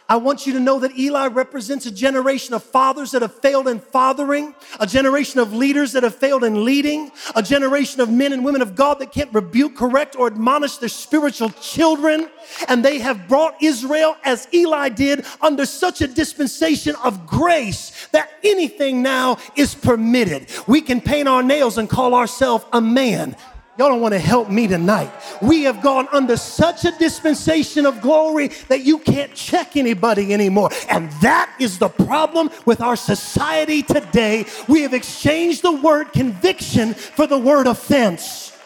I 0.09 0.17
want 0.17 0.47
you 0.47 0.53
to 0.53 0.61
know 0.61 0.79
that 0.81 0.97
Eli 0.97 1.27
represents 1.27 1.85
a 1.87 1.91
generation 1.91 2.55
of 2.55 2.63
fathers 2.63 3.11
that 3.11 3.23
have 3.23 3.35
failed 3.35 3.67
in 3.67 3.81
fathering, 3.81 4.55
a 4.79 4.87
generation 4.87 5.41
of 5.41 5.53
leaders 5.53 5.93
that 5.93 6.05
have 6.05 6.15
failed 6.15 6.45
in 6.45 6.65
leading, 6.65 7.11
a 7.35 7.43
generation 7.43 8.01
of 8.01 8.09
men 8.09 8.33
and 8.33 8.45
women 8.45 8.63
of 8.63 8.77
God 8.77 9.01
that 9.01 9.11
can't 9.11 9.33
rebuke, 9.35 9.75
correct, 9.75 10.15
or 10.15 10.29
admonish 10.29 10.77
their 10.77 10.89
spiritual 10.89 11.51
children. 11.51 12.31
And 12.69 12.85
they 12.85 13.01
have 13.01 13.27
brought 13.27 13.61
Israel, 13.61 14.17
as 14.25 14.47
Eli 14.55 14.91
did, 14.91 15.27
under 15.41 15.67
such 15.67 16.01
a 16.01 16.07
dispensation 16.07 16.95
of 17.03 17.27
grace 17.27 18.07
that 18.13 18.31
anything 18.45 19.03
now 19.03 19.39
is 19.57 19.75
permitted. 19.75 20.47
We 20.69 20.83
can 20.83 21.01
paint 21.01 21.27
our 21.27 21.43
nails 21.43 21.79
and 21.79 21.91
call 21.91 22.15
ourselves 22.15 22.65
a 22.73 22.81
man. 22.81 23.37
Y'all 23.79 23.91
don't 23.91 24.01
want 24.01 24.15
to 24.15 24.19
help 24.19 24.49
me 24.49 24.67
tonight. 24.67 25.13
We 25.43 25.65
have 25.65 25.83
gone 25.83 26.09
under 26.11 26.39
such 26.39 26.87
a 26.87 26.93
dispensation 26.93 27.85
of 27.85 28.01
glory 28.01 28.49
that 28.69 28.85
you 28.85 28.99
can't 28.99 29.35
check 29.35 29.77
anybody 29.77 30.33
anymore. 30.33 30.71
And 30.89 31.13
that 31.21 31.55
is 31.61 31.79
the 31.79 31.91
problem 31.91 32.49
with 32.65 32.81
our 32.81 32.97
society 32.97 33.83
today. 33.83 34.47
We 34.67 34.81
have 34.83 34.95
exchanged 34.95 35.63
the 35.63 35.73
word 35.73 36.15
conviction 36.15 36.95
for 36.95 37.27
the 37.27 37.37
word 37.37 37.67
offense. 37.67 38.57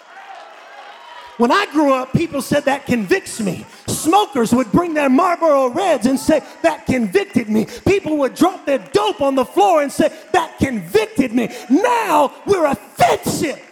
When 1.39 1.51
I 1.51 1.67
grew 1.73 1.93
up, 1.93 2.13
people 2.13 2.43
said 2.43 2.67
that 2.67 2.87
convicts 2.87 3.41
me. 3.41 3.65
Smokers 3.89 4.53
would 4.53 4.71
bring 4.71 4.95
their 4.95 5.09
Marlboro 5.09 5.71
Reds 5.71 6.07
and 6.07 6.21
say, 6.21 6.43
That 6.63 6.87
convicted 6.87 7.49
me. 7.49 7.67
People 7.87 8.19
would 8.19 8.35
drop 8.35 8.65
their 8.67 8.79
dope 8.79 9.23
on 9.23 9.35
the 9.35 9.45
floor 9.45 9.83
and 9.83 9.91
say, 9.91 10.13
That 10.33 10.59
convicted 10.59 11.33
me. 11.33 11.49
Now 11.69 12.33
we're 12.47 12.67
offensive. 12.67 13.70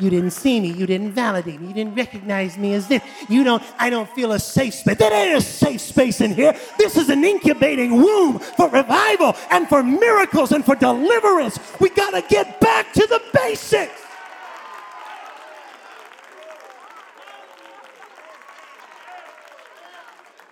You 0.00 0.08
didn't 0.08 0.30
see 0.30 0.60
me. 0.60 0.68
You 0.72 0.86
didn't 0.86 1.12
validate 1.12 1.60
me. 1.60 1.68
You 1.68 1.74
didn't 1.74 1.94
recognize 1.94 2.56
me 2.56 2.72
as 2.74 2.88
this. 2.88 3.02
You 3.28 3.44
don't, 3.44 3.62
I 3.78 3.90
don't 3.90 4.08
feel 4.10 4.32
a 4.32 4.38
safe 4.38 4.74
space. 4.74 4.96
That 4.96 5.12
ain't 5.12 5.36
a 5.36 5.42
safe 5.42 5.80
space 5.80 6.20
in 6.22 6.34
here. 6.34 6.56
This 6.78 6.96
is 6.96 7.10
an 7.10 7.22
incubating 7.22 7.92
womb 7.92 8.38
for 8.38 8.68
revival 8.70 9.36
and 9.50 9.68
for 9.68 9.82
miracles 9.82 10.52
and 10.52 10.64
for 10.64 10.74
deliverance. 10.74 11.58
We 11.80 11.90
got 11.90 12.12
to 12.12 12.22
get 12.22 12.60
back 12.60 12.92
to 12.94 13.06
the 13.06 13.22
basics. 13.34 14.00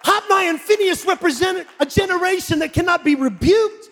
Hophni 0.03 0.49
and 0.49 0.61
Phinehas 0.61 1.07
represent 1.07 1.67
a 1.81 1.87
generation 1.87 2.59
that 2.59 2.73
cannot 2.73 3.05
be 3.05 3.15
rebuked, 3.15 3.89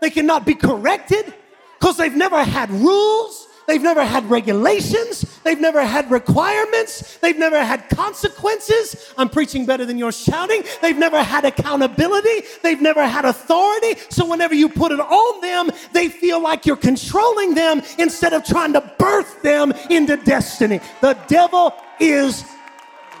they 0.00 0.10
cannot 0.10 0.44
be 0.44 0.54
corrected 0.54 1.32
because 1.78 1.96
they've 1.96 2.14
never 2.14 2.42
had 2.42 2.70
rules. 2.70 3.47
They've 3.68 3.82
never 3.82 4.02
had 4.02 4.30
regulations. 4.30 5.40
They've 5.44 5.60
never 5.60 5.84
had 5.84 6.10
requirements. 6.10 7.18
They've 7.18 7.38
never 7.38 7.62
had 7.62 7.86
consequences. 7.90 9.12
I'm 9.18 9.28
preaching 9.28 9.66
better 9.66 9.84
than 9.84 9.98
you're 9.98 10.10
shouting. 10.10 10.62
They've 10.80 10.96
never 10.96 11.22
had 11.22 11.44
accountability. 11.44 12.46
They've 12.62 12.80
never 12.80 13.06
had 13.06 13.26
authority. 13.26 14.00
So 14.08 14.24
whenever 14.24 14.54
you 14.54 14.70
put 14.70 14.90
it 14.90 15.00
on 15.00 15.40
them, 15.42 15.70
they 15.92 16.08
feel 16.08 16.42
like 16.42 16.64
you're 16.64 16.78
controlling 16.78 17.54
them 17.54 17.82
instead 17.98 18.32
of 18.32 18.42
trying 18.42 18.72
to 18.72 18.80
birth 18.98 19.42
them 19.42 19.72
into 19.90 20.16
destiny. 20.16 20.80
The 21.02 21.18
devil 21.26 21.74
is 22.00 22.44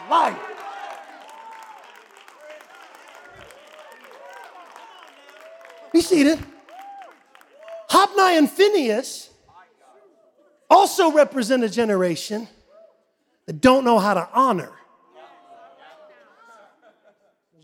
liar. 0.08 0.34
Be 5.92 6.00
seated. 6.00 6.42
Hophni 7.90 8.38
and 8.38 8.50
Phinehas 8.50 9.27
also 10.98 11.16
represent 11.16 11.64
a 11.64 11.68
generation 11.68 12.48
that 13.46 13.60
don't 13.60 13.84
know 13.84 13.98
how 13.98 14.14
to 14.14 14.28
honor. 14.32 14.70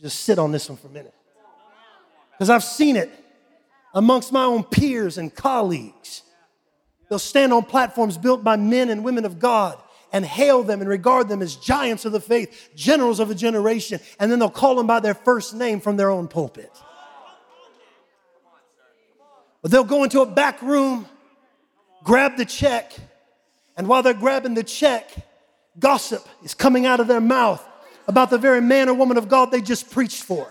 Just 0.01 0.21
sit 0.21 0.39
on 0.39 0.53
this 0.53 0.69
one 0.69 0.77
for 0.77 0.89
a 0.89 0.91
minute. 0.91 1.15
Because 2.33 2.51
I've 2.51 2.65
seen 2.65 2.97
it 2.97 3.11
amongst 3.95 4.33
my 4.33 4.45
own 4.45 4.65
peers 4.65 5.19
and 5.19 5.35
colleagues. 5.35 6.23
They'll 7.09 7.19
stand 7.19 7.53
on 7.53 7.65
platforms 7.65 8.19
built 8.19 8.45
by 8.45 8.57
men 8.57 8.91
and 8.91 9.05
women 9.05 9.25
of 9.25 9.39
God 9.39 9.79
and 10.13 10.25
hail 10.25 10.63
them 10.63 10.81
and 10.81 10.89
regard 10.89 11.29
them 11.29 11.43
as 11.43 11.57
giants 11.57 12.05
of 12.05 12.13
the 12.13 12.21
faith, 12.21 12.71
generals 12.75 13.19
of 13.19 13.31
a 13.31 13.35
generation, 13.35 14.01
and 14.21 14.31
then 14.31 14.39
they'll 14.39 14.51
call 14.51 14.75
them 14.77 14.87
by 14.87 15.01
their 15.01 15.15
first 15.15 15.55
name 15.55 15.81
from 15.81 15.97
their 15.97 16.11
own 16.11 16.29
pulpit. 16.29 16.71
Or 19.63 19.71
they'll 19.71 19.85
go 19.85 20.05
into 20.05 20.21
a 20.21 20.27
back 20.27 20.61
room 20.61 21.07
grab 22.05 22.37
the 22.37 22.45
check, 22.45 22.93
and 23.77 23.89
while 23.89 24.03
they're 24.03 24.15
grabbing 24.15 24.55
the 24.55 24.65
check, 24.65 25.11
gossip 25.79 26.27
is 26.43 26.55
coming 26.55 26.87
out 26.87 27.01
of 27.01 27.09
their 27.09 27.21
mouth 27.21 27.67
about 28.07 28.31
the 28.31 28.39
very 28.39 28.61
man 28.61 28.89
or 28.89 28.95
woman 28.95 29.17
of 29.17 29.29
God 29.29 29.51
they 29.51 29.61
just 29.61 29.91
preached 29.91 30.23
for. 30.23 30.51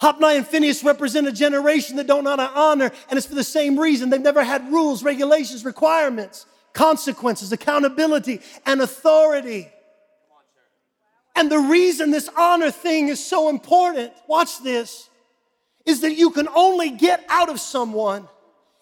Hophni 0.00 0.36
and 0.36 0.46
Phinehas 0.46 0.82
represent 0.82 1.26
a 1.26 1.32
generation 1.32 1.96
that 1.96 2.06
don't 2.06 2.24
know 2.24 2.30
how 2.30 2.36
to 2.36 2.50
honor, 2.58 2.90
and 3.10 3.18
it's 3.18 3.26
for 3.26 3.34
the 3.34 3.44
same 3.44 3.78
reason. 3.78 4.08
They've 4.08 4.20
never 4.20 4.42
had 4.42 4.72
rules, 4.72 5.02
regulations, 5.02 5.64
requirements, 5.64 6.46
consequences, 6.72 7.52
accountability, 7.52 8.40
and 8.64 8.80
authority. 8.80 9.70
And 11.36 11.52
the 11.52 11.58
reason 11.58 12.10
this 12.10 12.30
honor 12.36 12.70
thing 12.70 13.08
is 13.08 13.24
so 13.24 13.50
important, 13.50 14.12
watch 14.26 14.62
this, 14.62 15.10
is 15.84 16.00
that 16.00 16.14
you 16.14 16.30
can 16.30 16.48
only 16.48 16.90
get 16.90 17.24
out 17.28 17.50
of 17.50 17.60
someone 17.60 18.26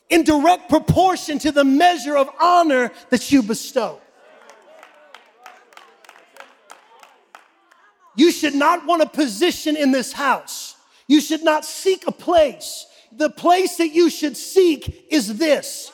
in 0.08 0.24
direct 0.24 0.68
proportion 0.68 1.38
to 1.40 1.52
the 1.52 1.64
measure 1.64 2.16
of 2.16 2.28
honor 2.40 2.90
that 3.10 3.30
you 3.30 3.42
bestow. 3.42 4.00
You 8.16 8.32
should 8.32 8.54
not 8.54 8.86
want 8.86 9.02
a 9.02 9.08
position 9.08 9.76
in 9.76 9.92
this 9.92 10.12
house 10.12 10.74
you 11.08 11.22
should 11.22 11.42
not 11.42 11.64
seek 11.64 12.06
a 12.06 12.12
place. 12.12 12.86
The 13.10 13.30
place 13.30 13.78
that 13.78 13.88
you 13.88 14.10
should 14.10 14.36
seek 14.36 15.06
is 15.10 15.38
this 15.38 15.90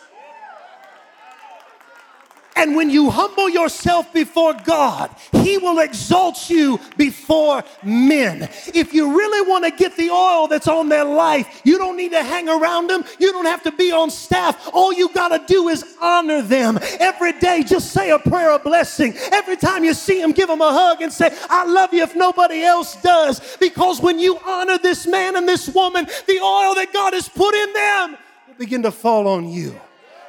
and 2.57 2.77
when 2.77 2.89
you 2.89 3.11
humble 3.11 3.49
yourself 3.49 4.13
before 4.13 4.55
God, 4.55 5.15
He 5.33 5.59
will 5.59 5.81
exalt 5.81 6.49
you 6.49 6.79
before 6.97 7.65
men. 7.83 8.49
If 8.75 8.95
you 8.95 9.17
really 9.17 9.49
want 9.49 9.65
to 9.65 9.71
get 9.71 9.97
the 9.97 10.11
oil 10.11 10.47
that's 10.47 10.69
on 10.69 10.89
their 10.89 11.05
life, 11.05 11.63
you 11.65 11.79
don't 11.79 11.97
need 11.97 12.13
to 12.13 12.23
hang 12.23 12.49
around 12.49 12.89
them. 12.89 13.05
You 13.19 13.33
don't 13.33 13.47
have 13.47 13.63
to 13.65 13.73
be 13.73 13.91
on 13.91 14.11
staff. 14.11 14.71
All 14.73 14.93
you 14.93 15.09
got 15.13 15.29
to 15.29 15.43
do 15.53 15.69
is 15.69 15.97
honor 16.01 16.43
them. 16.43 16.79
Every 17.01 17.33
day, 17.33 17.65
just 17.65 17.91
say 17.93 18.11
a 18.11 18.19
prayer 18.19 18.53
of 18.53 18.63
blessing. 18.63 19.15
Every 19.33 19.57
time 19.57 19.85
you 19.85 19.95
see 19.95 20.21
them, 20.21 20.33
give 20.33 20.49
them 20.49 20.61
a 20.61 20.73
hug 20.73 21.03
and 21.03 21.13
say, 21.13 21.37
I 21.51 21.65
love 21.65 21.93
you 21.93 22.03
if 22.03 22.15
nobody 22.15 22.63
else 22.63 23.01
does. 23.03 23.57
Because 23.59 24.01
when 24.01 24.19
you 24.19 24.39
honor 24.47 24.79
this 24.79 25.07
man 25.07 25.37
and 25.37 25.49
this 25.49 25.69
woman, 25.69 26.07
the 26.27 26.41
oil 26.41 26.75
that 26.77 26.93
God 26.93 27.15
has 27.15 27.29
put 27.29 27.55
in 27.55 27.73
them 27.73 28.19
will 28.47 28.55
begin 28.55 28.83
to 28.83 28.93
fall 28.93 29.27
on 29.27 29.49
you. 29.49 29.79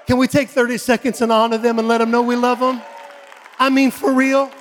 Can 0.08 0.18
we 0.18 0.28
take 0.28 0.50
30 0.50 0.78
seconds 0.78 1.22
and 1.22 1.32
honor 1.32 1.58
them 1.58 1.80
and 1.80 1.88
let 1.88 1.98
them 2.00 2.12
know 2.12 2.22
we 2.22 2.36
love 2.36 2.60
them? 2.60 2.82
I 3.58 3.70
mean, 3.70 3.92
for 3.92 4.14
real. 4.14 4.52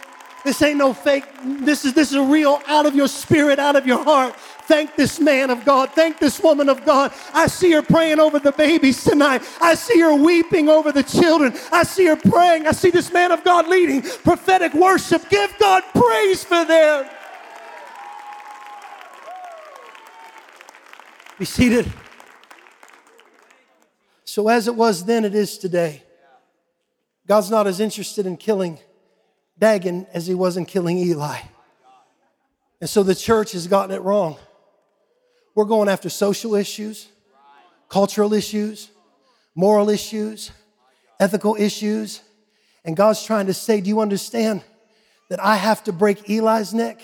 This 0.45 0.61
ain't 0.61 0.77
no 0.77 0.93
fake. 0.93 1.25
This 1.43 1.87
is 1.87 1.95
this 1.95 2.13
is 2.13 2.19
real 2.19 2.61
out 2.67 2.85
of 2.85 2.95
your 2.95 3.09
spirit, 3.09 3.59
out 3.59 3.77
of 3.77 3.87
your 3.87 4.05
heart. 4.05 4.37
Thank 4.67 4.95
this 4.95 5.19
man 5.19 5.49
of 5.51 5.65
God. 5.65 5.91
Thank 5.93 6.19
this 6.19 6.39
woman 6.43 6.69
of 6.69 6.85
God. 6.85 7.13
I 7.33 7.47
see 7.47 7.73
her 7.73 7.83
praying 7.83 8.21
over 8.21 8.39
the 8.39 8.53
babies 8.53 9.03
tonight. 9.03 9.43
I 9.61 9.75
see 9.75 10.01
her 10.01 10.15
weeping 10.15 10.69
over 10.69 10.93
the 10.93 11.03
children. 11.03 11.55
I 11.73 11.83
see 11.83 12.07
her 12.07 12.17
praying. 12.17 12.67
I 12.67 12.73
see 12.73 12.91
this 12.91 13.11
man 13.11 13.33
of 13.33 13.43
God 13.43 13.69
leading 13.69 14.03
prophetic 14.03 14.75
worship. 14.75 15.29
Give 15.31 15.55
God 15.59 15.83
praise 15.95 16.45
for 16.45 16.65
them. 16.65 17.09
Be 21.39 21.47
seated. 21.47 21.91
So, 24.35 24.49
as 24.49 24.67
it 24.67 24.75
was 24.75 25.05
then, 25.05 25.25
it 25.25 25.33
is 25.33 25.59
today. 25.59 26.03
God's 27.25 27.53
not 27.53 27.69
as 27.69 27.79
interested 27.79 28.27
in 28.27 28.37
killing 28.37 28.81
Dagon 29.57 30.09
as 30.13 30.27
he 30.27 30.35
was 30.35 30.57
in 30.57 30.67
killing 30.67 30.99
Eli. 30.99 31.39
And 32.81 32.91
so 32.91 33.05
the 33.05 33.15
church 33.15 33.53
has 33.53 33.69
gotten 33.69 33.95
it 33.95 34.03
wrong. 34.03 34.37
We're 35.55 35.67
going 35.67 35.89
after 35.89 36.11
social 36.11 36.57
issues, 36.57 37.07
cultural 37.89 38.35
issues, 38.35 38.91
moral 39.55 39.89
issues, 39.89 40.51
ethical 41.21 41.55
issues. 41.55 42.21
And 42.85 42.97
God's 42.97 43.23
trying 43.23 43.47
to 43.47 43.55
say, 43.55 43.81
Do 43.81 43.89
you 43.89 44.01
understand 44.01 44.65
that 45.31 45.39
I 45.39 45.55
have 45.55 45.85
to 45.85 45.93
break 45.93 46.29
Eli's 46.29 46.75
neck 46.75 47.01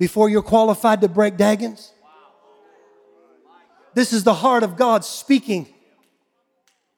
before 0.00 0.28
you're 0.28 0.42
qualified 0.42 1.02
to 1.02 1.08
break 1.08 1.36
Dagon's? 1.36 1.92
This 3.96 4.12
is 4.12 4.24
the 4.24 4.34
heart 4.34 4.62
of 4.62 4.76
God 4.76 5.06
speaking. 5.06 5.66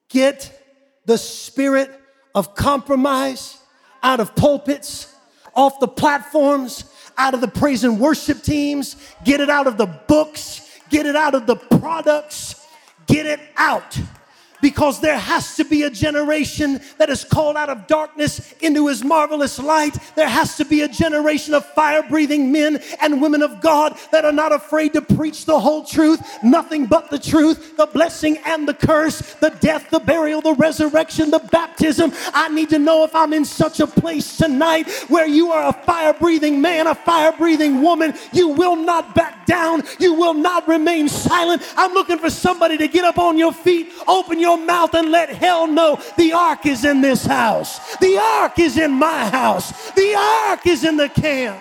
Get 0.09 0.53
the 1.07 1.17
spirit 1.17 1.93
of 2.35 2.57
compromise 2.57 3.57
out 4.03 4.19
of 4.19 4.35
pulpits, 4.35 5.15
off 5.55 5.79
the 5.79 5.87
platforms, 5.87 6.93
out 7.17 7.35
of 7.35 7.41
the 7.41 7.47
praise 7.47 7.85
and 7.85 8.01
worship 8.01 8.43
teams. 8.43 8.97
Get 9.25 9.41
it 9.41 9.49
out 9.49 9.69
of 9.69 9.79
the 9.79 9.87
books. 9.87 10.69
Get 10.91 11.07
it 11.07 11.15
out 11.15 11.37
of 11.37 11.47
the 11.47 11.55
products. 11.55 12.67
Get 13.07 13.27
it 13.27 13.39
out 13.57 13.97
because 14.61 15.01
there 15.01 15.19
has 15.19 15.57
to 15.57 15.65
be 15.65 15.83
a 15.83 15.91
generation 15.91 16.81
that 16.99 17.11
is 17.11 17.25
called 17.25 17.57
out 17.57 17.69
of 17.69 17.87
darkness 17.87 18.55
into 18.61 18.89
his 18.89 19.05
marvelous 19.05 19.59
light. 19.59 19.97
There 20.17 20.29
has 20.29 20.57
to 20.57 20.65
be 20.65 20.83
a 20.83 20.89
generation 20.89 21.55
of 21.55 21.65
fire 21.67 22.03
breathing 22.03 22.51
men 22.51 22.83
and 23.01 23.21
women 23.21 23.43
of 23.43 23.61
God 23.61 23.97
that 24.13 24.25
are 24.25 24.33
not 24.33 24.53
afraid 24.53 24.93
to 24.95 25.03
preach 25.03 25.45
the 25.45 25.59
whole 25.59 25.85
truth, 25.85 26.21
nothing 26.43 26.87
but 26.87 27.11
the 27.11 27.19
truth, 27.19 27.77
the 27.77 27.87
blessing 27.87 28.39
and 28.45 28.67
the 28.67 28.75
curse, 28.75 29.35
the 29.35 29.51
death, 29.61 29.91
the 29.91 30.01
burial, 30.01 30.41
the 30.41 30.55
resurrection, 30.55 31.31
the 31.31 31.39
baptism. 31.39 32.13
I 32.33 32.49
need 32.49 32.71
to 32.71 32.79
know 32.79 33.05
if 33.05 33.15
I'm 33.15 33.33
in 33.33 33.45
such 33.45 33.81
a 33.81 33.87
place 33.87 34.37
tonight 34.37 34.89
where 35.09 35.27
you 35.27 35.53
are 35.53 35.69
a 35.69 35.73
fire 35.73 36.15
breathing 36.15 36.61
man, 36.61 36.87
a 36.87 36.95
fire 36.95 37.33
breathing 37.33 37.83
woman. 37.83 38.15
You 38.33 38.49
will 38.49 38.77
not 38.77 39.15
back 39.15 39.47
down, 39.47 39.83
you 39.99 40.15
will 40.15 40.35
not 40.35 40.67
remain 40.69 41.09
silent. 41.09 41.63
I'm 41.77 41.93
looking 41.93 42.19
for 42.19 42.31
somebody 42.31 42.77
to 42.79 42.89
get 42.89 43.05
up 43.05 43.19
on 43.19 43.39
your 43.39 43.53
feet, 43.53 43.91
open 44.07 44.39
your 44.39 44.48
your 44.49 44.57
mouth 44.57 44.95
and 44.95 45.11
let 45.11 45.29
hell 45.29 45.67
know 45.67 46.01
the 46.17 46.33
ark 46.33 46.65
is 46.65 46.83
in 46.83 47.03
this 47.03 47.27
house. 47.27 47.97
The 47.97 48.17
ark 48.19 48.59
is 48.59 48.79
in 48.79 48.93
my 48.93 49.29
house. 49.29 49.91
The 49.91 50.15
ark 50.15 50.67
is 50.67 50.85
in 50.85 50.97
the 50.97 51.11
camp. 51.11 51.61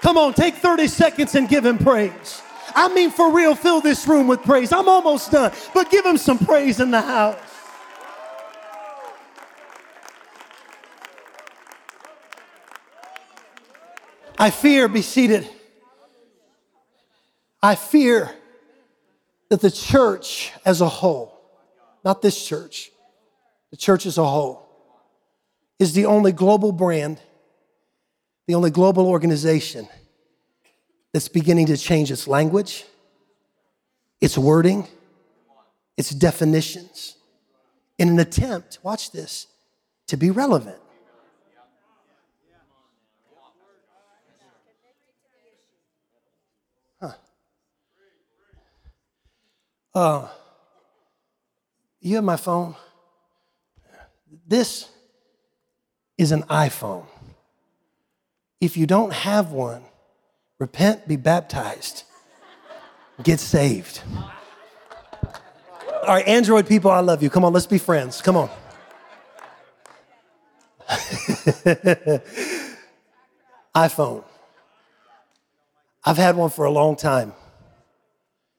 Come 0.00 0.16
on, 0.16 0.34
take 0.34 0.56
30 0.56 0.88
seconds 0.88 1.34
and 1.36 1.48
give 1.48 1.64
him 1.64 1.78
praise. 1.78 2.42
I 2.74 2.92
mean, 2.92 3.10
for 3.10 3.32
real, 3.32 3.54
fill 3.54 3.80
this 3.80 4.08
room 4.08 4.26
with 4.26 4.42
praise. 4.42 4.72
I'm 4.72 4.88
almost 4.88 5.30
done, 5.30 5.52
but 5.72 5.90
give 5.90 6.04
him 6.04 6.16
some 6.16 6.38
praise 6.38 6.80
in 6.80 6.90
the 6.90 7.00
house. 7.00 7.38
I 14.36 14.50
fear, 14.50 14.88
be 14.88 15.02
seated. 15.02 15.48
I 17.62 17.74
fear 17.74 18.37
that 19.48 19.60
the 19.60 19.70
church 19.70 20.52
as 20.64 20.80
a 20.80 20.88
whole, 20.88 21.38
not 22.04 22.22
this 22.22 22.44
church, 22.44 22.90
the 23.70 23.76
church 23.76 24.06
as 24.06 24.18
a 24.18 24.24
whole, 24.24 24.68
is 25.78 25.92
the 25.92 26.06
only 26.06 26.32
global 26.32 26.72
brand, 26.72 27.20
the 28.46 28.54
only 28.54 28.70
global 28.70 29.06
organization 29.06 29.88
that's 31.12 31.28
beginning 31.28 31.66
to 31.66 31.76
change 31.76 32.10
its 32.10 32.26
language, 32.28 32.84
its 34.20 34.36
wording, 34.36 34.86
its 35.96 36.10
definitions 36.10 37.16
in 37.98 38.08
an 38.08 38.18
attempt, 38.18 38.78
watch 38.82 39.10
this, 39.10 39.46
to 40.06 40.16
be 40.16 40.30
relevant. 40.30 40.78
Uh, 49.98 50.28
you 52.00 52.14
have 52.14 52.22
my 52.22 52.36
phone? 52.36 52.76
This 54.46 54.88
is 56.16 56.30
an 56.30 56.44
iPhone. 56.44 57.04
If 58.60 58.76
you 58.76 58.86
don't 58.86 59.12
have 59.12 59.50
one, 59.50 59.82
repent, 60.60 61.08
be 61.08 61.16
baptized, 61.16 62.04
get 63.24 63.40
saved. 63.40 64.02
All 65.24 66.14
right, 66.14 66.28
Android 66.28 66.68
people, 66.68 66.92
I 66.92 67.00
love 67.00 67.20
you. 67.20 67.28
Come 67.28 67.44
on, 67.44 67.52
let's 67.52 67.66
be 67.66 67.78
friends. 67.78 68.22
Come 68.22 68.36
on. 68.36 68.48
iPhone. 73.74 74.22
I've 76.04 76.18
had 76.18 76.36
one 76.36 76.50
for 76.50 76.66
a 76.66 76.70
long 76.70 76.94
time. 76.94 77.32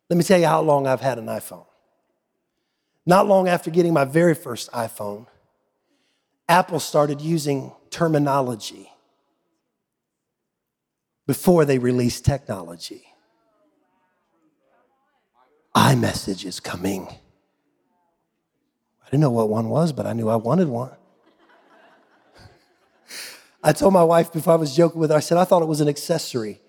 Let 0.10 0.18
me 0.18 0.24
tell 0.24 0.40
you 0.40 0.48
how 0.48 0.62
long 0.62 0.88
I've 0.88 1.02
had 1.02 1.20
an 1.20 1.28
iPhone. 1.28 1.66
Not 3.06 3.28
long 3.28 3.48
after 3.48 3.70
getting 3.70 3.94
my 3.94 4.06
very 4.06 4.34
first 4.36 4.72
iPhone, 4.72 5.28
Apple 6.48 6.80
started 6.80 7.22
using 7.22 7.72
terminology 7.92 8.92
before 11.28 11.64
they 11.64 11.78
released 11.78 12.26
technology. 12.26 13.04
iMessage 15.76 16.44
is 16.44 16.60
coming. 16.60 17.08
I 17.08 19.06
didn't 19.06 19.22
know 19.22 19.30
what 19.30 19.50
one 19.50 19.70
was, 19.70 19.94
but 19.94 20.08
I 20.08 20.14
knew 20.14 20.28
I 20.28 20.36
wanted 20.36 20.68
one. 20.68 20.92
I 23.64 23.74
told 23.74 23.94
my 23.94 24.04
wife 24.04 24.34
before 24.34 24.54
I 24.54 24.56
was 24.56 24.76
joking 24.76 25.00
with 25.00 25.12
her, 25.12 25.18
I 25.18 25.20
said, 25.20 25.38
I 25.38 25.44
thought 25.44 25.62
it 25.62 25.68
was 25.68 25.82
an 25.82 25.88
accessory 25.88 26.62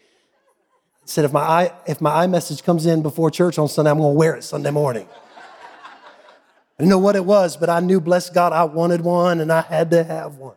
said, 1.11 1.25
if 1.25 1.33
my, 1.33 1.41
eye, 1.41 1.73
if 1.87 2.01
my 2.01 2.25
iMessage 2.25 2.63
comes 2.63 2.87
in 2.87 3.03
before 3.03 3.31
church 3.31 3.59
on 3.59 3.69
Sunday, 3.69 3.91
I'm 3.91 3.99
going 3.99 4.15
to 4.15 4.19
wear 4.19 4.37
it 4.37 4.45
Sunday 4.45 4.71
morning. 4.71 5.09
I 5.13 6.83
didn't 6.83 6.91
know 6.91 6.99
what 6.99 7.17
it 7.17 7.25
was, 7.25 7.57
but 7.57 7.69
I 7.69 7.81
knew, 7.81 8.01
bless 8.01 8.31
God, 8.31 8.53
I 8.53 8.65
wanted 8.65 9.01
one 9.01 9.41
and 9.41 9.53
I 9.53 9.63
had 9.63 9.91
to 9.91 10.05
have 10.05 10.37
one. 10.37 10.55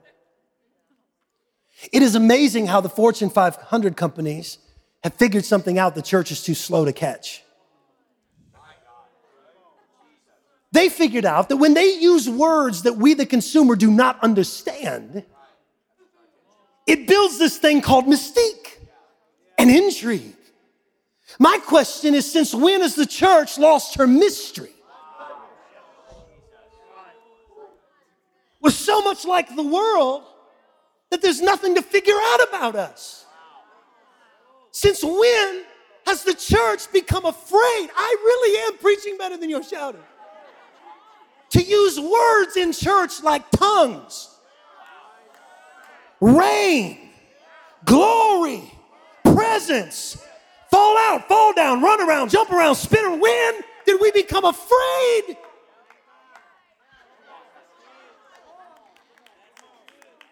It 1.92 2.04
is 2.04 2.16
amazing 2.16 2.68
how 2.68 2.82
the 2.82 2.90
Fortune 2.90 3.30
500 3.30 3.98
companies 3.98 4.60
have 5.04 5.16
figured 5.16 5.44
something 5.44 5.80
out 5.80 5.96
the 5.96 6.02
church 6.02 6.32
is 6.32 6.44
too 6.44 6.54
slow 6.54 6.86
to 6.86 6.94
catch. 6.94 7.44
They 10.72 10.90
figured 10.90 11.26
out 11.26 11.50
that 11.50 11.58
when 11.58 11.74
they 11.74 11.96
use 11.96 12.30
words 12.30 12.84
that 12.84 12.94
we, 12.94 13.16
the 13.16 13.26
consumer, 13.26 13.76
do 13.76 13.92
not 13.92 14.24
understand, 14.24 15.24
it 16.86 17.08
builds 17.08 17.38
this 17.38 17.58
thing 17.58 17.82
called 17.82 18.06
mystique 18.06 18.78
and 19.58 19.70
intrigue. 19.70 20.36
My 21.40 21.58
question 21.66 22.14
is 22.14 22.32
since 22.32 22.54
when 22.54 22.82
has 22.82 22.96
the 22.96 23.06
church 23.06 23.58
lost 23.58 23.96
her 23.96 24.08
mystery? 24.08 24.70
We're 28.62 28.72
so 28.72 29.02
much 29.02 29.26
like 29.26 29.54
the 29.56 29.64
world 29.64 30.24
that 31.10 31.22
there's 31.22 31.42
nothing 31.42 31.76
to 31.76 31.82
figure 31.82 32.16
out 32.16 32.48
about 32.48 32.76
us. 32.76 33.26
Since 34.72 35.04
when 35.04 35.64
has 36.08 36.24
the 36.24 36.34
church 36.34 36.92
become 36.92 37.26
afraid? 37.26 37.60
I 37.96 38.16
really 38.24 38.74
am 38.74 38.80
preaching 38.80 39.18
better 39.18 39.38
than 39.38 39.50
you're 39.50 39.64
shouting. 39.64 40.02
To 41.52 41.62
use 41.62 42.00
words 42.00 42.58
in 42.58 42.72
church 42.72 43.22
like 43.22 43.50
tongues, 43.52 44.30
rain, 46.20 47.10
glory, 47.86 48.64
presence, 49.24 50.18
fall 50.74 50.98
out, 50.98 51.28
fall 51.28 51.54
down, 51.54 51.84
run 51.84 52.02
around, 52.02 52.32
jump 52.32 52.52
around, 52.52 52.74
spin 52.74 53.06
around. 53.06 53.20
When 53.20 53.54
did 53.86 54.02
we 54.02 54.12
become 54.12 54.44
afraid? 54.44 55.38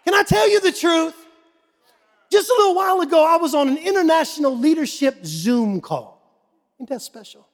Can 0.04 0.16
I 0.16 0.24
tell 0.24 0.50
you 0.50 0.60
the 0.60 0.72
truth? 0.72 1.16
Just 2.32 2.50
a 2.50 2.54
little 2.58 2.76
while 2.76 3.02
ago, 3.02 3.24
I 3.24 3.36
was 3.36 3.54
on 3.54 3.70
an 3.70 3.78
international 3.78 4.58
leadership 4.58 5.20
Zoom 5.24 5.80
call. 5.80 6.20
Ain't 6.80 6.90
that 6.90 7.04
special? 7.04 7.48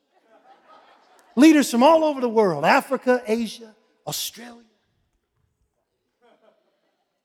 Leaders 1.35 1.69
from 1.69 1.83
all 1.83 2.05
over 2.05 2.21
the 2.21 2.29
world 2.29 2.63
Africa, 2.63 3.21
Asia, 3.27 3.75
Australia. 4.05 4.63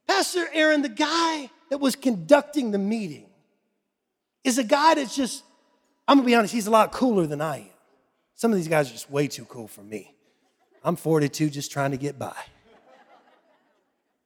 Pastor 0.08 0.48
Aaron, 0.52 0.82
the 0.82 0.88
guy 0.88 1.48
that 1.70 1.78
was 1.78 1.94
conducting 1.94 2.72
the 2.72 2.78
meeting, 2.78 3.26
is 4.42 4.58
a 4.58 4.64
guy 4.64 4.94
that's 4.94 5.14
just, 5.14 5.44
I'm 6.06 6.18
gonna 6.18 6.26
be 6.26 6.34
honest, 6.34 6.52
he's 6.52 6.66
a 6.66 6.70
lot 6.70 6.92
cooler 6.92 7.26
than 7.26 7.40
I 7.40 7.58
am. 7.58 7.66
Some 8.34 8.50
of 8.50 8.56
these 8.56 8.68
guys 8.68 8.88
are 8.90 8.92
just 8.92 9.10
way 9.10 9.28
too 9.28 9.44
cool 9.44 9.68
for 9.68 9.82
me. 9.82 10.14
I'm 10.84 10.96
42, 10.96 11.48
just 11.50 11.70
trying 11.70 11.92
to 11.92 11.96
get 11.96 12.18
by. 12.18 12.34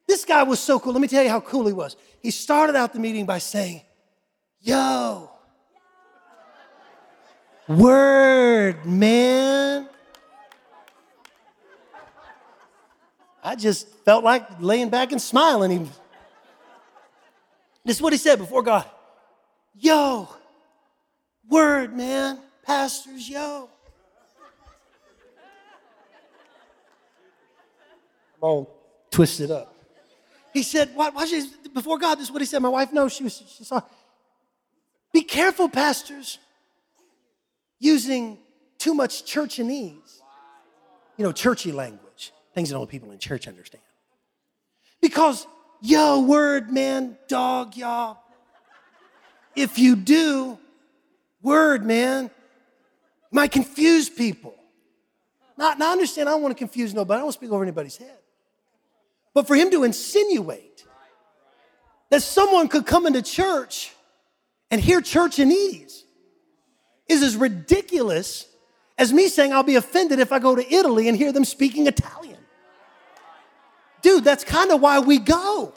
This 0.06 0.24
guy 0.24 0.42
was 0.44 0.60
so 0.60 0.78
cool. 0.78 0.92
Let 0.92 1.02
me 1.02 1.08
tell 1.08 1.22
you 1.22 1.28
how 1.28 1.40
cool 1.40 1.66
he 1.66 1.72
was. 1.72 1.96
He 2.22 2.30
started 2.30 2.76
out 2.76 2.92
the 2.92 3.00
meeting 3.00 3.26
by 3.26 3.38
saying, 3.38 3.82
Yo, 4.60 5.30
word, 7.68 8.86
man. 8.86 9.88
I 13.42 13.54
just 13.54 13.88
felt 14.04 14.24
like 14.24 14.44
laying 14.60 14.88
back 14.88 15.12
and 15.12 15.20
smiling. 15.20 15.70
He, 15.70 15.90
this 17.84 17.96
is 17.96 18.02
what 18.02 18.12
he 18.12 18.18
said 18.18 18.38
before 18.38 18.62
God. 18.62 18.86
Yo, 19.78 20.28
word, 21.48 21.96
man. 21.96 22.38
Pastors, 22.62 23.28
yo. 23.28 23.68
I'm 28.34 28.40
all 28.40 28.70
twisted 29.10 29.50
up. 29.50 29.74
He 30.52 30.62
said, 30.62 30.90
why, 30.94 31.10
why 31.10 31.26
should, 31.26 31.44
before 31.74 31.98
God, 31.98 32.16
this 32.16 32.24
is 32.24 32.32
what 32.32 32.42
he 32.42 32.46
said. 32.46 32.60
My 32.60 32.68
wife 32.68 32.92
knows 32.92 33.12
she 33.12 33.24
was, 33.24 33.42
she 33.56 33.64
saw. 33.64 33.80
Be 35.12 35.22
careful, 35.22 35.68
pastors, 35.68 36.38
using 37.78 38.38
too 38.78 38.94
much 38.94 39.24
churchanese. 39.24 40.20
You 41.16 41.24
know, 41.24 41.32
churchy 41.32 41.72
language, 41.72 42.32
things 42.54 42.68
that 42.68 42.76
only 42.76 42.88
people 42.88 43.10
in 43.10 43.18
church 43.18 43.48
understand. 43.48 43.82
Because, 45.00 45.46
yo, 45.80 46.20
word, 46.20 46.70
man, 46.70 47.16
dog, 47.28 47.76
y'all. 47.76 48.18
If 49.54 49.78
you 49.78 49.96
do, 49.96 50.58
word, 51.46 51.86
man, 51.86 52.30
might 53.30 53.52
confuse 53.52 54.10
people. 54.10 54.54
Not, 55.56 55.78
now, 55.78 55.92
understand, 55.92 56.28
I 56.28 56.32
don't 56.32 56.42
want 56.42 56.54
to 56.54 56.58
confuse 56.58 56.92
nobody. 56.92 57.16
I 57.16 57.18
don't 57.20 57.26
want 57.26 57.34
to 57.34 57.38
speak 57.38 57.50
over 57.50 57.62
anybody's 57.62 57.96
head. 57.96 58.18
But 59.32 59.46
for 59.46 59.54
him 59.54 59.70
to 59.70 59.84
insinuate 59.84 60.84
that 62.10 62.22
someone 62.22 62.68
could 62.68 62.84
come 62.84 63.06
into 63.06 63.22
church 63.22 63.92
and 64.70 64.80
hear 64.80 65.00
churchanese 65.00 66.02
is 67.08 67.22
as 67.22 67.36
ridiculous 67.36 68.46
as 68.98 69.12
me 69.12 69.28
saying 69.28 69.52
I'll 69.52 69.62
be 69.62 69.76
offended 69.76 70.18
if 70.18 70.32
I 70.32 70.38
go 70.38 70.56
to 70.56 70.74
Italy 70.74 71.08
and 71.08 71.16
hear 71.16 71.32
them 71.32 71.44
speaking 71.44 71.86
Italian. 71.86 72.38
Dude, 74.02 74.24
that's 74.24 74.44
kind 74.44 74.70
of 74.70 74.80
why 74.80 74.98
we 74.98 75.18
go. 75.18 75.72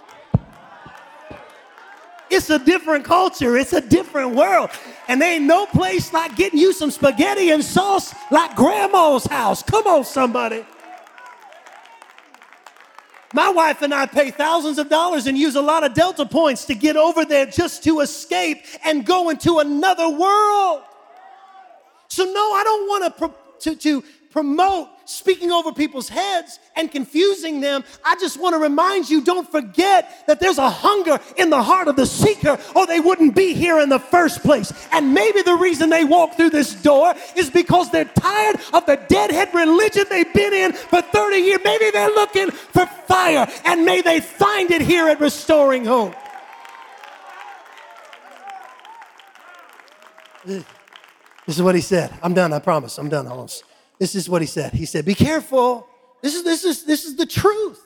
It's 2.31 2.49
a 2.49 2.59
different 2.59 3.05
culture, 3.05 3.57
it's 3.57 3.73
a 3.73 3.81
different 3.81 4.35
world. 4.35 4.69
And 5.07 5.21
there 5.21 5.33
ain't 5.33 5.45
no 5.45 5.65
place 5.65 6.13
like 6.13 6.35
getting 6.35 6.59
you 6.59 6.73
some 6.73 6.91
spaghetti 6.91 7.49
and 7.49 7.63
sauce 7.63 8.13
like 8.31 8.55
grandma's 8.55 9.25
house. 9.25 9.63
Come 9.63 9.87
on, 9.87 10.05
somebody. 10.05 10.65
My 13.33 13.49
wife 13.49 13.81
and 13.83 13.93
I 13.93 14.07
pay 14.07 14.31
thousands 14.31 14.79
of 14.79 14.89
dollars 14.89 15.27
and 15.27 15.37
use 15.37 15.55
a 15.55 15.61
lot 15.61 15.83
of 15.83 15.93
Delta 15.93 16.25
points 16.25 16.65
to 16.65 16.75
get 16.75 16.95
over 16.95 17.25
there 17.25 17.45
just 17.45 17.83
to 17.83 17.99
escape 17.99 18.65
and 18.83 19.05
go 19.05 19.29
into 19.29 19.59
another 19.59 20.09
world. 20.09 20.81
So, 22.07 22.25
no, 22.25 22.53
I 22.53 22.63
don't 22.63 22.87
want 22.87 23.17
to, 23.17 23.75
to, 23.75 23.75
to 23.75 24.03
promote 24.31 24.87
speaking 25.05 25.51
over 25.51 25.71
people's 25.71 26.07
heads 26.07 26.59
and 26.75 26.91
confusing 26.91 27.61
them. 27.61 27.83
I 28.05 28.15
just 28.19 28.39
want 28.39 28.53
to 28.53 28.59
remind 28.59 29.09
you 29.09 29.21
don't 29.21 29.49
forget 29.49 30.23
that 30.27 30.39
there's 30.39 30.59
a 30.59 30.69
hunger 30.69 31.19
in 31.37 31.49
the 31.49 31.61
heart 31.61 31.87
of 31.87 31.95
the 31.95 32.05
seeker, 32.05 32.59
or 32.75 32.85
they 32.85 32.99
wouldn't 32.99 33.35
be 33.35 33.53
here 33.53 33.79
in 33.79 33.89
the 33.89 33.99
first 33.99 34.41
place. 34.41 34.71
And 34.91 35.13
maybe 35.13 35.41
the 35.41 35.55
reason 35.55 35.89
they 35.89 36.03
walk 36.03 36.35
through 36.35 36.51
this 36.51 36.73
door 36.75 37.15
is 37.35 37.49
because 37.49 37.89
they're 37.89 38.05
tired 38.05 38.57
of 38.73 38.85
the 38.85 38.97
deadhead 39.07 39.53
religion 39.53 40.05
they've 40.09 40.33
been 40.33 40.53
in 40.53 40.73
for 40.73 41.01
30 41.01 41.37
years. 41.37 41.59
Maybe 41.63 41.89
they're 41.91 42.09
looking 42.09 42.51
for 42.51 42.85
fire, 42.85 43.47
and 43.65 43.83
may 43.85 44.01
they 44.01 44.21
find 44.21 44.69
it 44.71 44.81
here 44.81 45.07
at 45.07 45.19
Restoring 45.19 45.85
Hope. 45.85 46.13
This 50.45 50.63
is 51.47 51.61
what 51.61 51.75
he 51.75 51.81
said. 51.81 52.13
I'm 52.21 52.33
done, 52.33 52.53
I 52.53 52.59
promise. 52.59 52.97
I'm 52.97 53.09
done. 53.09 53.27
Almost. 53.27 53.63
This 53.99 54.15
is 54.15 54.29
what 54.29 54.41
he 54.41 54.47
said. 54.47 54.73
He 54.73 54.85
said, 54.85 55.05
Be 55.05 55.13
careful. 55.13 55.87
This 56.21 56.35
is, 56.35 56.43
this 56.43 56.63
is, 56.65 56.83
this 56.85 57.05
is 57.05 57.15
the 57.15 57.25
truth. 57.25 57.81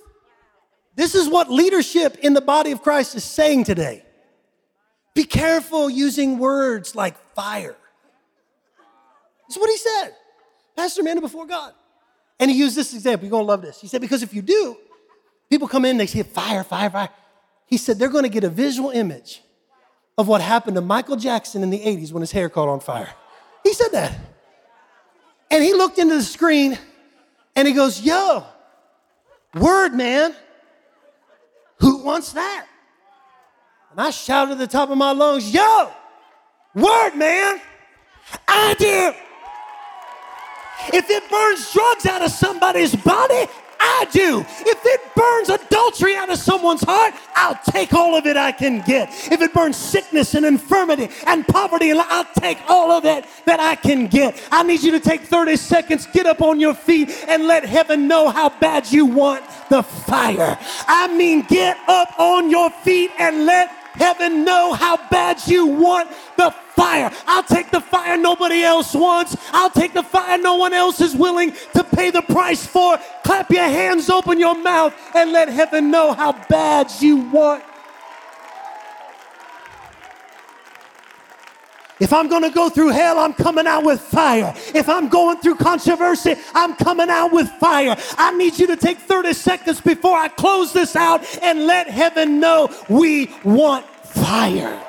This 0.95 1.15
is 1.15 1.27
what 1.27 1.49
leadership 1.49 2.17
in 2.21 2.33
the 2.33 2.41
body 2.41 2.71
of 2.71 2.81
Christ 2.81 3.15
is 3.15 3.23
saying 3.23 3.63
today. 3.63 4.03
Be 5.15 5.23
careful 5.23 5.89
using 5.89 6.37
words 6.37 6.95
like 6.95 7.17
fire. 7.35 7.75
This 9.47 9.57
is 9.57 9.61
what 9.61 9.69
he 9.69 9.77
said. 9.77 10.15
Pastor 10.75 11.01
Amanda 11.01 11.21
before 11.21 11.45
God. 11.45 11.73
And 12.39 12.49
he 12.49 12.57
used 12.57 12.75
this 12.75 12.93
example. 12.93 13.25
You're 13.25 13.31
going 13.31 13.43
to 13.43 13.47
love 13.47 13.61
this. 13.61 13.79
He 13.81 13.87
said, 13.87 14.01
Because 14.01 14.23
if 14.23 14.33
you 14.33 14.41
do, 14.41 14.77
people 15.49 15.67
come 15.67 15.85
in, 15.85 15.97
they 15.97 16.07
say 16.07 16.23
fire, 16.23 16.63
fire, 16.63 16.89
fire. 16.89 17.09
He 17.67 17.77
said, 17.77 17.97
They're 17.97 18.09
going 18.09 18.23
to 18.23 18.29
get 18.29 18.43
a 18.43 18.49
visual 18.49 18.91
image 18.91 19.41
of 20.17 20.27
what 20.27 20.41
happened 20.41 20.75
to 20.75 20.81
Michael 20.81 21.15
Jackson 21.15 21.63
in 21.63 21.69
the 21.71 21.79
80s 21.79 22.11
when 22.11 22.21
his 22.21 22.31
hair 22.31 22.49
caught 22.49 22.69
on 22.69 22.79
fire. 22.79 23.13
He 23.63 23.73
said 23.73 23.89
that. 23.93 24.15
And 25.53 25.63
he 25.63 25.71
looked 25.71 25.99
into 25.99 26.15
the 26.15 26.23
screen 26.23 26.79
and 27.55 27.67
he 27.67 27.75
goes, 27.75 28.01
Yo, 28.01 28.43
word, 29.53 29.93
man. 29.93 30.35
Who 31.77 31.97
wants 31.97 32.33
that? 32.33 32.65
And 33.91 34.01
I 34.01 34.09
shouted 34.09 34.53
at 34.53 34.57
the 34.57 34.65
top 34.65 34.89
of 34.89 34.97
my 34.97 35.11
lungs, 35.11 35.53
Yo, 35.53 35.91
word, 36.73 37.13
man. 37.13 37.61
I 38.47 38.73
do. 38.79 39.13
If 40.97 41.07
it 41.07 41.29
burns 41.29 41.71
drugs 41.71 42.07
out 42.07 42.23
of 42.23 42.31
somebody's 42.31 42.95
body, 42.95 43.45
I 43.85 44.07
do. 44.11 44.39
If 44.39 44.79
it 44.85 45.15
burns 45.15 45.49
adultery 45.49 46.15
out 46.15 46.29
of 46.29 46.37
someone's 46.37 46.83
heart, 46.83 47.13
I'll 47.35 47.59
take 47.69 47.93
all 47.93 48.15
of 48.15 48.25
it 48.25 48.37
I 48.37 48.51
can 48.51 48.81
get. 48.81 49.09
If 49.31 49.41
it 49.41 49.53
burns 49.53 49.75
sickness 49.75 50.35
and 50.35 50.45
infirmity 50.45 51.09
and 51.27 51.45
poverty, 51.45 51.91
I'll 51.91 52.27
take 52.39 52.59
all 52.69 52.91
of 52.91 53.03
it 53.03 53.25
that 53.45 53.59
I 53.59 53.75
can 53.75 54.07
get. 54.07 54.41
I 54.51 54.63
need 54.63 54.83
you 54.83 54.91
to 54.91 55.01
take 55.01 55.21
30 55.21 55.57
seconds, 55.57 56.07
get 56.07 56.25
up 56.25 56.41
on 56.41 56.59
your 56.59 56.73
feet, 56.73 57.09
and 57.27 57.45
let 57.45 57.65
heaven 57.65 58.07
know 58.07 58.29
how 58.29 58.49
bad 58.59 58.89
you 58.89 59.05
want 59.05 59.43
the 59.69 59.83
fire. 59.83 60.57
I 60.87 61.13
mean, 61.15 61.41
get 61.41 61.77
up 61.87 62.17
on 62.17 62.49
your 62.49 62.69
feet 62.69 63.11
and 63.19 63.45
let 63.45 63.69
heaven 63.93 64.43
know 64.43 64.73
how 64.73 64.97
bad 65.09 65.45
you 65.47 65.65
want 65.65 66.09
the 66.37 66.51
fire. 66.75 67.11
I'll 67.27 67.43
take 67.43 67.71
the 67.71 67.81
fire 67.81 68.17
nobody 68.17 68.63
else 68.63 68.93
wants. 68.93 69.35
I'll 69.51 69.69
take 69.69 69.93
the 69.93 70.03
fire 70.03 70.37
no 70.37 70.55
one 70.55 70.73
else 70.73 71.01
is 71.01 71.15
willing 71.15 71.53
to 71.73 71.83
pay 71.83 72.11
the 72.11 72.21
price 72.21 72.65
for. 72.65 72.97
Clap 73.23 73.49
your 73.51 73.63
hands, 73.63 74.09
open 74.09 74.39
your 74.39 74.55
mouth, 74.61 74.93
and 75.15 75.31
let 75.31 75.49
heaven 75.49 75.91
know 75.91 76.13
how 76.13 76.33
bad 76.47 76.91
you 76.99 77.17
want 77.17 77.63
If 81.99 82.11
I'm 82.11 82.27
gonna 82.27 82.49
go 82.49 82.69
through 82.69 82.89
hell, 82.89 83.19
I'm 83.19 83.33
coming 83.33 83.67
out 83.67 83.83
with 83.83 84.01
fire. 84.01 84.53
If 84.73 84.89
I'm 84.89 85.09
going 85.09 85.37
through 85.37 85.55
controversy, 85.55 86.35
I'm 86.53 86.75
coming 86.75 87.09
out 87.09 87.31
with 87.31 87.47
fire. 87.49 87.95
I 88.17 88.35
need 88.35 88.57
you 88.57 88.67
to 88.67 88.75
take 88.75 88.97
30 88.97 89.33
seconds 89.33 89.79
before 89.79 90.17
I 90.17 90.27
close 90.27 90.73
this 90.73 90.95
out 90.95 91.23
and 91.41 91.67
let 91.67 91.87
heaven 91.87 92.39
know 92.39 92.69
we 92.89 93.33
want 93.43 93.85
fire. 94.05 94.81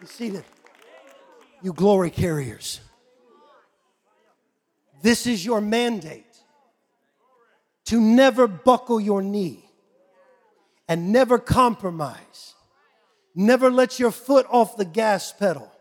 Be 0.00 0.06
seated. 0.06 0.44
You 1.62 1.72
glory 1.72 2.10
carriers. 2.10 2.80
This 5.00 5.26
is 5.26 5.44
your 5.44 5.60
mandate 5.60 6.27
to 7.88 7.98
never 7.98 8.46
buckle 8.46 9.00
your 9.00 9.22
knee 9.22 9.64
and 10.88 11.10
never 11.10 11.38
compromise. 11.38 12.54
Never 13.34 13.70
let 13.70 13.98
your 13.98 14.10
foot 14.10 14.44
off 14.50 14.76
the 14.76 14.84
gas 14.84 15.32
pedal. 15.32 15.72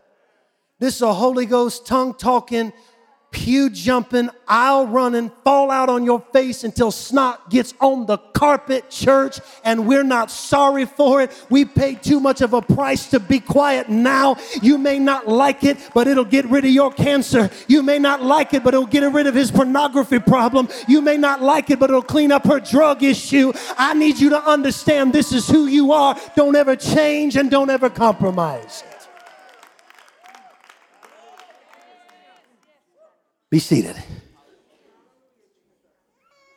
This 0.80 0.96
is 0.96 1.02
a 1.02 1.14
Holy 1.14 1.46
Ghost 1.46 1.86
tongue 1.86 2.14
talking 2.14 2.72
pew 3.32 3.70
jumping, 3.70 4.30
aisle 4.48 4.88
running, 4.88 5.32
fall 5.44 5.70
out 5.70 5.90
on 5.90 6.06
your 6.06 6.22
face 6.34 6.64
until 6.64 6.92
snot 6.92 7.50
gets 7.50 7.74
on 7.80 8.06
the 8.06 8.18
carpet, 8.18 8.90
church, 8.90 9.40
and 9.64 9.88
we're 9.88 10.04
not 10.04 10.32
sorry 10.32 10.86
for 10.86 11.22
it. 11.22 11.46
We 11.50 11.66
paid 11.66 12.04
too 12.04 12.20
much 12.20 12.42
of 12.42 12.54
a 12.54 12.62
price 12.62 13.10
to 13.12 13.20
be 13.20 13.40
quiet 13.40 13.90
now. 13.90 14.38
You 14.62 14.78
may 14.78 15.00
not 15.00 15.28
like 15.28 15.64
it, 15.64 15.78
but 15.94 16.08
it'll 16.08 16.26
get 16.26 16.46
rid 16.46 16.66
of 16.66 16.72
your 16.72 16.92
cancer. 16.92 17.50
You 17.68 17.84
may 17.84 18.00
not 18.00 18.24
like 18.24 18.54
it, 18.54 18.64
but 18.64 18.74
it'll 18.74 18.86
get 18.86 19.04
rid 19.12 19.28
of 19.28 19.36
his 19.36 19.52
pornography 19.52 20.20
problem. 20.20 20.70
You 20.88 21.02
may 21.02 21.18
not 21.18 21.42
like 21.42 21.70
it, 21.70 21.80
but 21.80 21.90
it'll 21.90 22.02
clean 22.02 22.32
up 22.32 22.46
her 22.46 22.60
drug 22.60 23.04
issue. 23.04 23.52
I 23.78 23.94
need 23.94 24.20
you 24.20 24.30
to 24.30 24.44
understand 24.44 25.14
this 25.14 25.32
is 25.32 25.48
who 25.48 25.68
you 25.68 25.92
are. 25.92 26.18
Don't 26.36 26.56
ever 26.56 26.76
change 26.76 27.36
and 27.36 27.52
don't 27.52 27.70
ever 27.70 27.90
compromise. 27.90 28.84
Be 33.50 33.60
seated. 33.60 33.96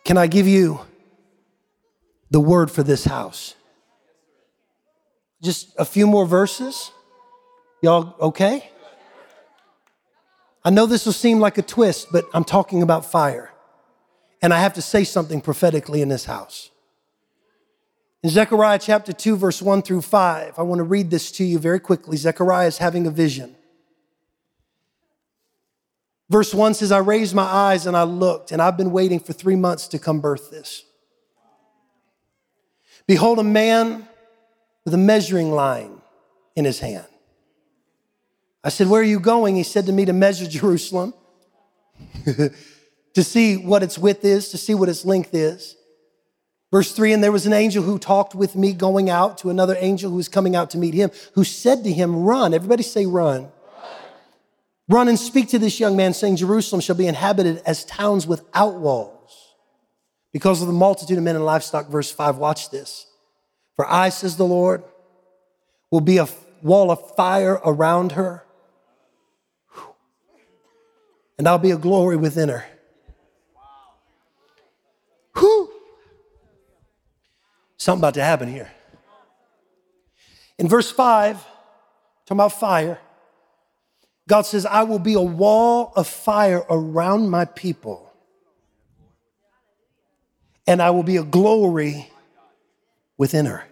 Can 0.04 0.16
I 0.18 0.26
give 0.26 0.48
you 0.48 0.80
the 2.30 2.40
word 2.40 2.70
for 2.70 2.82
this 2.82 3.04
house? 3.04 3.54
Just 5.42 5.72
a 5.78 5.84
few 5.84 6.06
more 6.06 6.26
verses. 6.26 6.90
Y'all 7.82 8.14
okay? 8.20 8.70
I 10.64 10.70
know 10.70 10.86
this 10.86 11.06
will 11.06 11.12
seem 11.12 11.40
like 11.40 11.58
a 11.58 11.62
twist, 11.62 12.08
but 12.12 12.24
I'm 12.34 12.44
talking 12.44 12.82
about 12.82 13.10
fire. 13.10 13.52
And 14.42 14.52
I 14.52 14.58
have 14.58 14.74
to 14.74 14.82
say 14.82 15.04
something 15.04 15.40
prophetically 15.40 16.02
in 16.02 16.08
this 16.08 16.24
house. 16.24 16.70
In 18.22 18.28
Zechariah 18.28 18.78
chapter 18.78 19.12
2, 19.12 19.36
verse 19.36 19.62
1 19.62 19.82
through 19.82 20.02
5, 20.02 20.58
I 20.58 20.62
want 20.62 20.80
to 20.80 20.84
read 20.84 21.10
this 21.10 21.30
to 21.32 21.44
you 21.44 21.58
very 21.58 21.80
quickly. 21.80 22.18
Zechariah 22.18 22.66
is 22.66 22.78
having 22.78 23.06
a 23.06 23.10
vision. 23.10 23.56
Verse 26.30 26.54
1 26.54 26.74
says, 26.74 26.92
I 26.92 26.98
raised 26.98 27.34
my 27.34 27.42
eyes 27.42 27.86
and 27.86 27.96
I 27.96 28.04
looked, 28.04 28.52
and 28.52 28.62
I've 28.62 28.76
been 28.76 28.92
waiting 28.92 29.18
for 29.18 29.32
three 29.32 29.56
months 29.56 29.88
to 29.88 29.98
come 29.98 30.20
birth 30.20 30.50
this. 30.50 30.84
Behold, 33.08 33.40
a 33.40 33.44
man 33.44 34.08
with 34.84 34.94
a 34.94 34.98
measuring 34.98 35.50
line 35.50 36.00
in 36.54 36.64
his 36.64 36.78
hand. 36.78 37.06
I 38.62 38.68
said, 38.68 38.86
Where 38.86 39.00
are 39.00 39.04
you 39.04 39.18
going? 39.18 39.56
He 39.56 39.64
said 39.64 39.86
to 39.86 39.92
me, 39.92 40.04
To 40.04 40.12
measure 40.12 40.46
Jerusalem, 40.48 41.14
to 42.24 43.24
see 43.24 43.56
what 43.56 43.82
its 43.82 43.98
width 43.98 44.24
is, 44.24 44.50
to 44.50 44.58
see 44.58 44.74
what 44.74 44.88
its 44.88 45.04
length 45.04 45.34
is. 45.34 45.74
Verse 46.70 46.92
3 46.92 47.12
And 47.12 47.24
there 47.24 47.32
was 47.32 47.46
an 47.46 47.52
angel 47.52 47.82
who 47.82 47.98
talked 47.98 48.36
with 48.36 48.54
me 48.54 48.72
going 48.72 49.10
out 49.10 49.38
to 49.38 49.50
another 49.50 49.76
angel 49.80 50.10
who 50.10 50.16
was 50.16 50.28
coming 50.28 50.54
out 50.54 50.70
to 50.70 50.78
meet 50.78 50.94
him, 50.94 51.10
who 51.34 51.42
said 51.42 51.82
to 51.82 51.92
him, 51.92 52.22
Run. 52.22 52.54
Everybody 52.54 52.84
say, 52.84 53.06
Run. 53.06 53.50
Run 54.90 55.06
and 55.06 55.16
speak 55.16 55.46
to 55.50 55.58
this 55.60 55.78
young 55.78 55.96
man, 55.96 56.12
saying, 56.12 56.34
Jerusalem 56.34 56.80
shall 56.80 56.96
be 56.96 57.06
inhabited 57.06 57.62
as 57.64 57.84
towns 57.84 58.26
without 58.26 58.74
walls. 58.74 59.54
Because 60.32 60.62
of 60.62 60.66
the 60.66 60.74
multitude 60.74 61.16
of 61.16 61.22
men 61.22 61.36
and 61.36 61.46
livestock, 61.46 61.86
verse 61.86 62.10
5, 62.10 62.38
watch 62.38 62.70
this. 62.70 63.06
For 63.76 63.88
I, 63.88 64.08
says 64.08 64.36
the 64.36 64.44
Lord, 64.44 64.82
will 65.92 66.00
be 66.00 66.18
a 66.18 66.26
wall 66.60 66.90
of 66.90 67.14
fire 67.14 67.60
around 67.64 68.12
her, 68.12 68.44
and 71.38 71.46
I'll 71.46 71.58
be 71.58 71.70
a 71.70 71.78
glory 71.78 72.16
within 72.16 72.48
her. 72.48 72.64
Whew. 75.38 75.70
Something 77.76 78.00
about 78.00 78.14
to 78.14 78.24
happen 78.24 78.48
here. 78.48 78.72
In 80.58 80.66
verse 80.66 80.90
5, 80.90 81.36
talking 81.36 81.46
about 82.36 82.58
fire, 82.58 82.98
God 84.30 84.42
says, 84.42 84.64
I 84.64 84.84
will 84.84 85.00
be 85.00 85.14
a 85.14 85.20
wall 85.20 85.92
of 85.96 86.06
fire 86.06 86.64
around 86.70 87.30
my 87.30 87.46
people, 87.46 88.12
and 90.68 90.80
I 90.80 90.90
will 90.90 91.02
be 91.02 91.16
a 91.16 91.24
glory 91.24 92.08
within 93.18 93.46
her. 93.46 93.64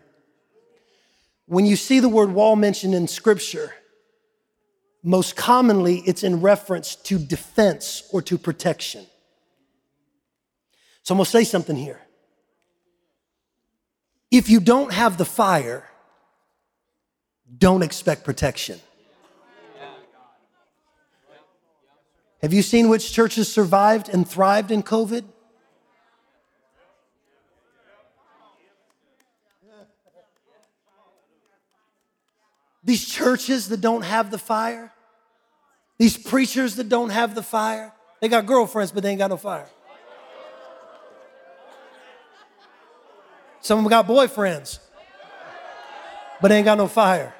When 1.47 1.65
you 1.65 1.77
see 1.77 2.01
the 2.01 2.09
word 2.09 2.33
wall 2.33 2.57
mentioned 2.57 2.93
in 2.93 3.07
scripture, 3.07 3.73
most 5.05 5.37
commonly 5.37 6.03
it's 6.05 6.25
in 6.25 6.41
reference 6.41 6.97
to 6.97 7.21
defense 7.21 8.03
or 8.13 8.21
to 8.23 8.37
protection. 8.37 9.07
So 11.05 11.15
I'm 11.15 11.19
gonna 11.19 11.27
say 11.27 11.45
something 11.45 11.77
here. 11.77 12.01
If 14.33 14.51
you 14.51 14.59
don't 14.59 14.93
have 14.93 15.19
the 15.19 15.25
fire, 15.25 15.89
don't 17.57 17.83
expect 17.83 18.25
protection. 18.25 18.81
Have 22.43 22.53
you 22.53 22.63
seen 22.63 22.89
which 22.89 23.13
churches 23.13 23.53
survived 23.53 24.09
and 24.09 24.27
thrived 24.29 24.71
in 24.71 24.83
COVID? 24.83 25.25
These 32.85 33.07
churches 33.07 33.69
that 33.69 33.81
don't 33.81 34.03
have 34.03 34.31
the 34.31 34.39
fire, 34.39 34.93
these 35.99 36.17
preachers 36.17 36.77
that 36.77 36.89
don't 36.89 37.11
have 37.11 37.35
the 37.35 37.43
fire, 37.43 37.93
they 38.21 38.29
got 38.29 38.47
girlfriends, 38.47 38.93
but 38.93 39.03
they 39.03 39.11
ain't 39.11 39.19
got 39.19 39.31
no 39.31 39.37
fire. 39.37 39.69
Some 43.61 43.79
of 43.79 43.85
them 43.85 43.91
got 43.91 44.07
boyfriends, 44.07 44.79
but 46.41 46.49
they 46.49 46.57
ain't 46.57 46.65
got 46.65 46.79
no 46.79 46.87
fire. 46.87 47.35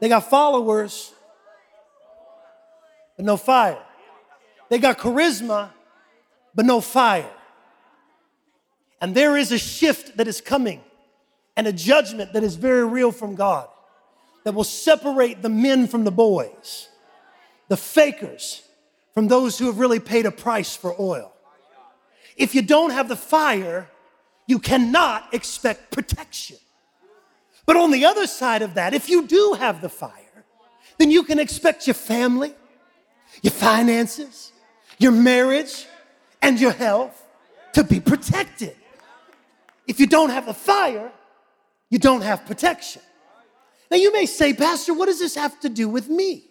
They 0.00 0.08
got 0.08 0.28
followers, 0.28 1.12
but 3.22 3.26
no 3.26 3.36
fire. 3.36 3.78
They 4.68 4.80
got 4.80 4.98
charisma, 4.98 5.70
but 6.56 6.66
no 6.66 6.80
fire. 6.80 7.30
And 9.00 9.14
there 9.14 9.36
is 9.36 9.52
a 9.52 9.58
shift 9.58 10.16
that 10.16 10.26
is 10.26 10.40
coming 10.40 10.80
and 11.56 11.68
a 11.68 11.72
judgment 11.72 12.32
that 12.32 12.42
is 12.42 12.56
very 12.56 12.84
real 12.84 13.12
from 13.12 13.36
God 13.36 13.68
that 14.42 14.54
will 14.54 14.64
separate 14.64 15.40
the 15.40 15.48
men 15.48 15.86
from 15.86 16.02
the 16.02 16.10
boys, 16.10 16.88
the 17.68 17.76
fakers 17.76 18.62
from 19.14 19.28
those 19.28 19.56
who 19.56 19.66
have 19.66 19.78
really 19.78 20.00
paid 20.00 20.26
a 20.26 20.32
price 20.32 20.74
for 20.74 20.92
oil. 21.00 21.32
If 22.36 22.56
you 22.56 22.62
don't 22.62 22.90
have 22.90 23.08
the 23.08 23.14
fire, 23.14 23.88
you 24.48 24.58
cannot 24.58 25.32
expect 25.32 25.92
protection. 25.92 26.56
But 27.66 27.76
on 27.76 27.92
the 27.92 28.04
other 28.04 28.26
side 28.26 28.62
of 28.62 28.74
that, 28.74 28.94
if 28.94 29.08
you 29.08 29.28
do 29.28 29.54
have 29.60 29.80
the 29.80 29.88
fire, 29.88 30.44
then 30.98 31.12
you 31.12 31.22
can 31.22 31.38
expect 31.38 31.86
your 31.86 31.94
family, 31.94 32.54
your 33.40 33.52
finances, 33.52 34.52
your 34.98 35.12
marriage, 35.12 35.86
and 36.42 36.60
your 36.60 36.72
health 36.72 37.22
to 37.72 37.84
be 37.84 38.00
protected. 38.00 38.76
If 39.86 39.98
you 39.98 40.06
don't 40.06 40.30
have 40.30 40.48
a 40.48 40.54
fire, 40.54 41.10
you 41.88 41.98
don't 41.98 42.22
have 42.22 42.46
protection. 42.46 43.02
Now, 43.90 43.96
you 43.96 44.12
may 44.12 44.26
say, 44.26 44.52
Pastor, 44.52 44.94
what 44.94 45.06
does 45.06 45.18
this 45.18 45.34
have 45.34 45.60
to 45.60 45.68
do 45.68 45.88
with 45.88 46.08
me? 46.08 46.44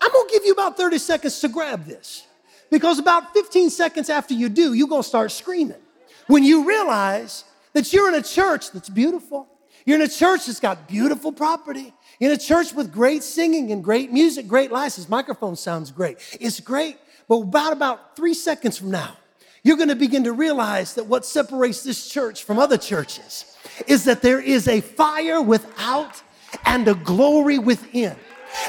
I'm 0.00 0.12
gonna 0.12 0.30
give 0.30 0.44
you 0.44 0.52
about 0.52 0.76
30 0.76 0.98
seconds 0.98 1.40
to 1.40 1.48
grab 1.48 1.84
this 1.86 2.26
because 2.70 2.98
about 2.98 3.32
15 3.32 3.70
seconds 3.70 4.10
after 4.10 4.34
you 4.34 4.48
do, 4.48 4.72
you're 4.74 4.88
gonna 4.88 5.02
start 5.02 5.32
screaming. 5.32 5.80
When 6.26 6.42
you 6.42 6.66
realize 6.66 7.44
that 7.72 7.92
you're 7.92 8.08
in 8.08 8.14
a 8.14 8.22
church 8.22 8.70
that's 8.70 8.88
beautiful, 8.88 9.48
you're 9.84 9.96
in 9.96 10.02
a 10.02 10.08
church 10.08 10.46
that's 10.46 10.60
got 10.60 10.88
beautiful 10.88 11.32
property, 11.32 11.92
in 12.20 12.30
a 12.30 12.36
church 12.36 12.72
with 12.72 12.92
great 12.92 13.22
singing 13.22 13.70
and 13.72 13.82
great 13.82 14.12
music, 14.12 14.46
great 14.46 14.70
lights. 14.70 14.96
This 14.96 15.08
microphone 15.08 15.56
sounds 15.56 15.90
great. 15.90 16.18
It's 16.40 16.60
great. 16.60 16.98
But 17.28 17.36
about 17.36 17.72
about 17.72 18.16
three 18.16 18.34
seconds 18.34 18.78
from 18.78 18.90
now, 18.90 19.16
you're 19.62 19.76
going 19.76 19.88
to 19.88 19.96
begin 19.96 20.24
to 20.24 20.32
realize 20.32 20.94
that 20.94 21.06
what 21.06 21.24
separates 21.24 21.82
this 21.82 22.08
church 22.08 22.44
from 22.44 22.58
other 22.58 22.76
churches 22.76 23.56
is 23.86 24.04
that 24.04 24.22
there 24.22 24.40
is 24.40 24.68
a 24.68 24.80
fire 24.80 25.40
without 25.40 26.22
and 26.66 26.86
a 26.86 26.94
glory 26.94 27.58
within. 27.58 28.14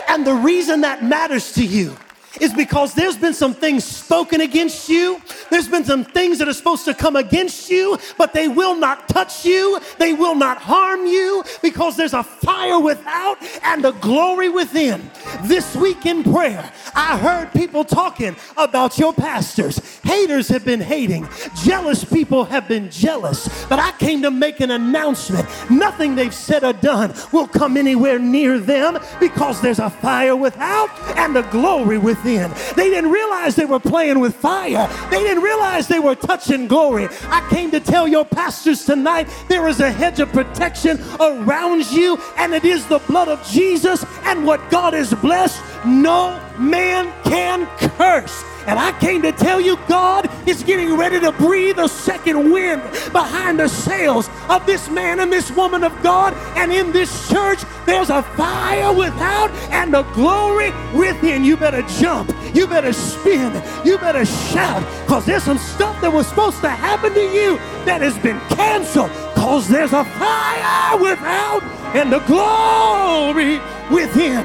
And 0.08 0.26
the 0.26 0.34
reason 0.34 0.82
that 0.82 1.04
matters 1.04 1.52
to 1.54 1.66
you 1.66 1.96
is 2.42 2.54
because 2.54 2.94
there's 2.94 3.18
been 3.18 3.34
some 3.34 3.54
things 3.54 3.84
spoken 3.84 4.42
against 4.42 4.90
you. 4.90 5.22
There's 5.50 5.68
been 5.68 5.86
some 5.86 6.04
things 6.04 6.40
that 6.40 6.48
are 6.48 6.54
supposed 6.54 6.86
to 6.86 6.94
come 6.94 7.16
against 7.16 7.70
you, 7.70 7.98
but 8.18 8.34
they 8.34 8.48
will 8.48 8.76
not 8.76 9.08
touch 9.08 9.46
you. 9.46 9.80
They 9.98 10.14
will 10.14 10.36
not 10.36 10.58
harm 10.58 11.06
you 11.06 11.44
because 11.62 11.96
there's 11.96 12.14
a 12.14 12.24
fire 12.24 12.80
without 12.80 13.38
and 13.64 13.86
a 13.86 13.92
glory 13.94 14.50
within. 14.50 15.10
This 15.44 15.76
week 15.76 16.06
in 16.06 16.24
prayer, 16.24 16.72
I 16.94 17.18
heard 17.18 17.54
people 17.54 17.84
talking 17.84 18.36
about 18.58 18.98
your 18.98 19.14
pastors. 19.14 19.80
Haters 20.02 20.48
have 20.50 20.66
been 20.66 20.82
hating, 20.82 21.28
jealous 21.64 22.04
people 22.04 22.46
have 22.46 22.68
been 22.68 22.90
jealous. 22.90 23.66
But 23.68 23.80
I 23.80 23.92
came 23.94 24.22
to 24.24 24.32
make 24.32 24.60
an 24.60 24.72
announcement. 24.72 25.48
Nothing 25.70 26.16
they've 26.16 26.34
said 26.34 26.64
or 26.64 26.74
done 26.74 27.14
will 27.32 27.48
come 27.48 27.78
anywhere 27.78 28.20
near 28.20 28.60
them 28.60 29.00
because 29.20 29.62
there's 29.62 29.80
a 29.80 29.90
fire 29.90 30.36
without 30.36 30.90
and 31.18 31.38
a 31.38 31.44
glory 31.44 31.98
within. 31.98 32.25
They 32.26 32.90
didn't 32.90 33.12
realize 33.12 33.56
they 33.56 33.66
were 33.66 33.80
playing 33.80 34.20
with 34.20 34.36
fire, 34.36 34.90
they 35.12 35.20
didn't 35.20 35.44
realize 35.44 35.88
they 35.88 36.00
were 36.00 36.16
touching 36.16 36.68
glory. 36.68 37.08
I 37.28 37.48
came 37.50 37.72
to 37.72 37.80
tell 37.80 38.08
your 38.08 38.26
pastors 38.26 38.84
tonight 38.86 39.30
there 39.48 39.68
is 39.68 39.80
a 39.80 39.92
hedge 39.92 40.20
of 40.20 40.32
protection 40.32 41.00
around 41.20 41.90
you, 41.92 42.18
and 42.38 42.54
it 42.54 42.66
is 42.66 42.86
the 42.88 43.00
blood 43.00 43.28
of 43.28 43.46
Jesus 43.48 44.04
and 44.24 44.46
what 44.46 44.70
God 44.70 44.94
has 44.94 45.14
blessed. 45.14 45.62
No 45.86 46.42
man 46.58 47.14
can 47.24 47.68
curse. 47.98 48.44
And 48.68 48.80
I 48.80 48.98
came 49.00 49.22
to 49.22 49.32
tell 49.32 49.62
you, 49.62 49.78
God 49.88 50.30
is 50.48 50.64
getting 50.64 50.98
ready 50.98 51.20
to 51.20 51.32
breathe 51.32 51.78
a 51.78 51.88
second 51.88 52.52
wind 52.52 52.82
behind 53.12 53.60
the 53.60 53.68
sails 53.68 54.30
of 54.50 54.66
this 54.66 54.90
man 54.90 55.20
and 55.20 55.32
this 55.32 55.52
woman 55.52 55.84
of 55.84 55.94
God. 56.02 56.34
And 56.58 56.74
in 56.74 56.92
this 56.92 57.30
church, 57.30 57.60
there's 57.86 58.10
a 58.10 58.24
fire 58.24 58.92
without 58.92 59.52
and 59.72 59.96
a 59.96 60.04
glory 60.14 60.72
within. 60.94 61.44
You 61.44 61.58
better 61.58 61.84
jump. 61.84 62.34
You 62.56 62.66
better 62.66 62.94
spin. 62.94 63.54
You 63.86 63.98
better 63.98 64.26
shout. 64.26 64.84
Because 65.06 65.26
there's 65.26 65.44
some 65.44 65.60
stuff 65.60 66.00
that 66.02 66.12
was 66.12 66.28
supposed 66.28 66.62
to 66.62 66.70
happen 66.70 67.14
to 67.14 67.22
you 67.22 67.58
that 67.86 68.02
has 68.02 68.18
been 68.20 68.40
canceled. 68.50 69.12
Because 69.36 69.68
there's 69.68 69.94
a 69.94 70.04
fire 70.04 70.98
without 70.98 71.62
and 71.96 72.12
a 72.14 72.20
glory 72.26 73.60
within 73.92 74.44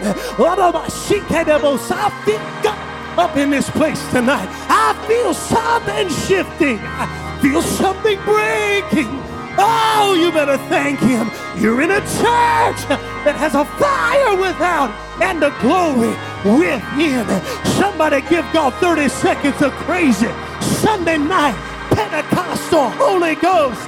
up 3.21 3.37
in 3.37 3.51
this 3.51 3.69
place 3.69 4.01
tonight. 4.11 4.49
I 4.71 4.97
feel 5.07 5.35
something 5.35 6.09
shifting. 6.27 6.79
I 6.81 7.05
feel 7.43 7.61
something 7.61 8.17
breaking. 8.25 9.13
Oh, 9.59 10.17
you 10.19 10.33
better 10.33 10.57
thank 10.73 10.99
Him. 11.01 11.31
You're 11.61 11.83
in 11.83 11.91
a 11.91 12.01
church 12.01 12.81
that 12.89 13.37
has 13.37 13.55
a 13.55 13.67
fire 13.77 14.35
without 14.41 14.89
and 15.21 15.45
a 15.45 15.53
glory 15.61 16.17
within. 16.49 17.29
Somebody 17.77 18.23
give 18.23 18.47
God 18.55 18.73
30 18.81 19.09
seconds 19.11 19.61
of 19.61 19.73
crazy 19.85 20.33
Sunday 20.81 21.19
night 21.19 21.57
Pentecostal 21.93 22.89
Holy 22.97 23.35
Ghost 23.35 23.85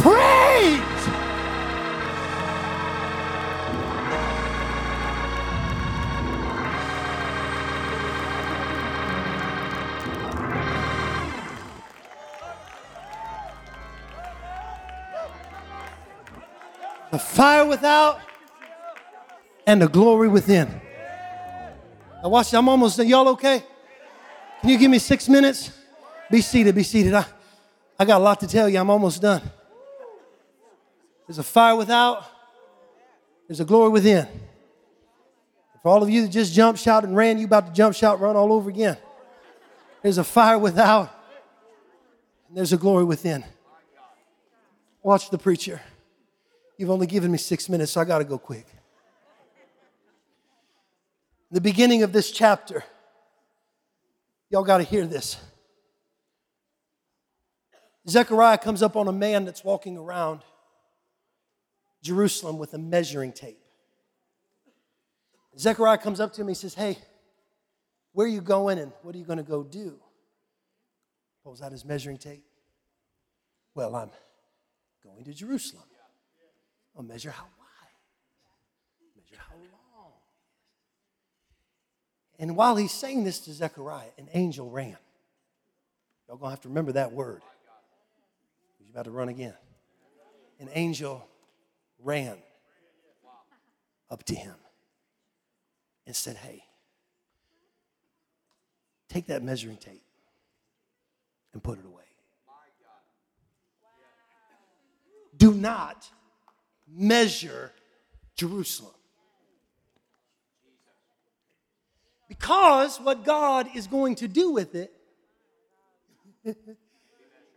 praise. 0.00 0.99
Fire 17.20 17.64
without 17.66 18.20
and 19.66 19.80
the 19.80 19.88
glory 19.88 20.28
within. 20.28 20.80
Now 22.22 22.28
watch, 22.28 22.52
I'm 22.52 22.68
almost 22.68 22.96
done. 22.96 23.08
Y'all 23.08 23.28
okay? 23.28 23.62
Can 24.60 24.70
you 24.70 24.78
give 24.78 24.90
me 24.90 24.98
six 24.98 25.28
minutes? 25.28 25.72
Be 26.30 26.40
seated, 26.40 26.74
be 26.74 26.82
seated. 26.82 27.14
I, 27.14 27.24
I 27.98 28.04
got 28.04 28.20
a 28.20 28.24
lot 28.24 28.40
to 28.40 28.46
tell 28.46 28.68
you. 28.68 28.78
I'm 28.78 28.90
almost 28.90 29.22
done. 29.22 29.42
There's 31.26 31.38
a 31.38 31.42
fire 31.42 31.76
without, 31.76 32.24
there's 33.46 33.60
a 33.60 33.64
glory 33.64 33.90
within. 33.90 34.26
For 35.82 35.88
all 35.88 36.02
of 36.02 36.10
you 36.10 36.22
that 36.22 36.28
just 36.28 36.52
jumped, 36.52 36.80
shouted, 36.80 37.08
and 37.08 37.16
ran, 37.16 37.38
you 37.38 37.46
about 37.46 37.68
to 37.68 37.72
jump, 37.72 37.94
shout, 37.94 38.20
run 38.20 38.36
all 38.36 38.52
over 38.52 38.68
again. 38.68 38.96
There's 40.02 40.18
a 40.18 40.24
fire 40.24 40.58
without, 40.58 41.10
and 42.48 42.56
there's 42.56 42.72
a 42.72 42.76
glory 42.76 43.04
within. 43.04 43.44
Watch 45.02 45.30
the 45.30 45.38
preacher. 45.38 45.80
You've 46.80 46.88
only 46.88 47.06
given 47.06 47.30
me 47.30 47.36
six 47.36 47.68
minutes, 47.68 47.92
so 47.92 48.00
I 48.00 48.06
got 48.06 48.20
to 48.20 48.24
go 48.24 48.38
quick. 48.38 48.64
In 51.50 51.54
the 51.54 51.60
beginning 51.60 52.02
of 52.02 52.14
this 52.14 52.30
chapter, 52.30 52.82
y'all 54.48 54.64
got 54.64 54.78
to 54.78 54.84
hear 54.84 55.06
this. 55.06 55.36
Zechariah 58.08 58.56
comes 58.56 58.82
up 58.82 58.96
on 58.96 59.08
a 59.08 59.12
man 59.12 59.44
that's 59.44 59.62
walking 59.62 59.98
around 59.98 60.40
Jerusalem 62.02 62.56
with 62.56 62.72
a 62.72 62.78
measuring 62.78 63.32
tape. 63.32 63.60
Zechariah 65.58 65.98
comes 65.98 66.18
up 66.18 66.32
to 66.32 66.40
him, 66.40 66.48
he 66.48 66.54
says, 66.54 66.72
Hey, 66.72 66.96
where 68.14 68.26
are 68.26 68.30
you 68.30 68.40
going 68.40 68.78
and 68.78 68.90
what 69.02 69.14
are 69.14 69.18
you 69.18 69.26
going 69.26 69.36
to 69.36 69.42
go 69.42 69.62
do? 69.62 69.98
Pulls 71.44 71.60
out 71.60 71.72
his 71.72 71.84
measuring 71.84 72.16
tape. 72.16 72.46
Well, 73.74 73.94
I'm 73.94 74.10
going 75.04 75.24
to 75.24 75.34
Jerusalem. 75.34 75.84
Measure 77.02 77.30
how 77.30 77.44
wide, 77.58 79.16
measure 79.16 79.42
how 79.48 79.54
long. 79.56 80.12
And 82.38 82.56
while 82.56 82.76
he's 82.76 82.92
saying 82.92 83.24
this 83.24 83.40
to 83.40 83.52
Zechariah, 83.52 84.10
an 84.18 84.28
angel 84.32 84.70
ran. 84.70 84.96
Y'all 86.28 86.36
gonna 86.36 86.50
have 86.50 86.60
to 86.62 86.68
remember 86.68 86.92
that 86.92 87.12
word. 87.12 87.42
He's 88.78 88.90
about 88.90 89.04
to 89.04 89.10
run 89.10 89.28
again. 89.28 89.54
An 90.58 90.68
angel 90.72 91.26
ran 91.98 92.36
up 94.10 94.24
to 94.24 94.34
him 94.34 94.54
and 96.06 96.14
said, 96.14 96.36
Hey, 96.36 96.64
take 99.08 99.26
that 99.26 99.42
measuring 99.42 99.76
tape 99.76 100.02
and 101.52 101.62
put 101.62 101.78
it 101.78 101.84
away. 101.84 102.04
Do 105.36 105.54
not 105.54 106.08
measure 106.92 107.72
Jerusalem. 108.36 108.94
Because 112.28 112.98
what 113.00 113.24
God 113.24 113.68
is 113.74 113.86
going 113.86 114.14
to 114.16 114.28
do 114.28 114.52
with 114.52 114.74
it, 114.74 114.92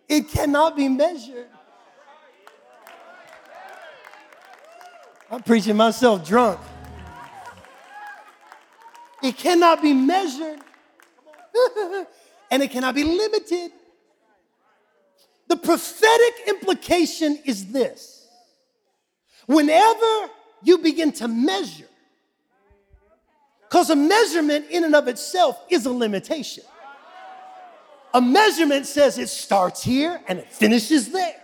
it 0.09 0.29
cannot 0.29 0.75
be 0.75 0.89
measured. 0.89 1.47
I'm 5.29 5.41
preaching 5.41 5.77
myself 5.77 6.27
drunk. 6.27 6.59
It 9.21 9.37
cannot 9.37 9.81
be 9.81 9.93
measured 9.93 10.59
and 12.51 12.61
it 12.61 12.71
cannot 12.71 12.93
be 12.93 13.03
limited. 13.03 13.71
The 15.47 15.55
prophetic 15.55 16.47
implication 16.47 17.39
is 17.45 17.71
this 17.71 18.22
Whenever 19.45 20.29
you 20.63 20.77
begin 20.77 21.11
to 21.13 21.27
measure, 21.27 21.87
because 23.73 23.89
a 23.89 23.95
measurement 23.95 24.67
in 24.69 24.83
and 24.83 24.95
of 24.95 25.07
itself 25.07 25.59
is 25.69 25.85
a 25.85 25.91
limitation. 25.91 26.63
A 28.13 28.21
measurement 28.21 28.85
says 28.85 29.17
it 29.17 29.29
starts 29.29 29.83
here 29.83 30.21
and 30.27 30.37
it 30.37 30.47
finishes 30.53 31.11
there. 31.11 31.41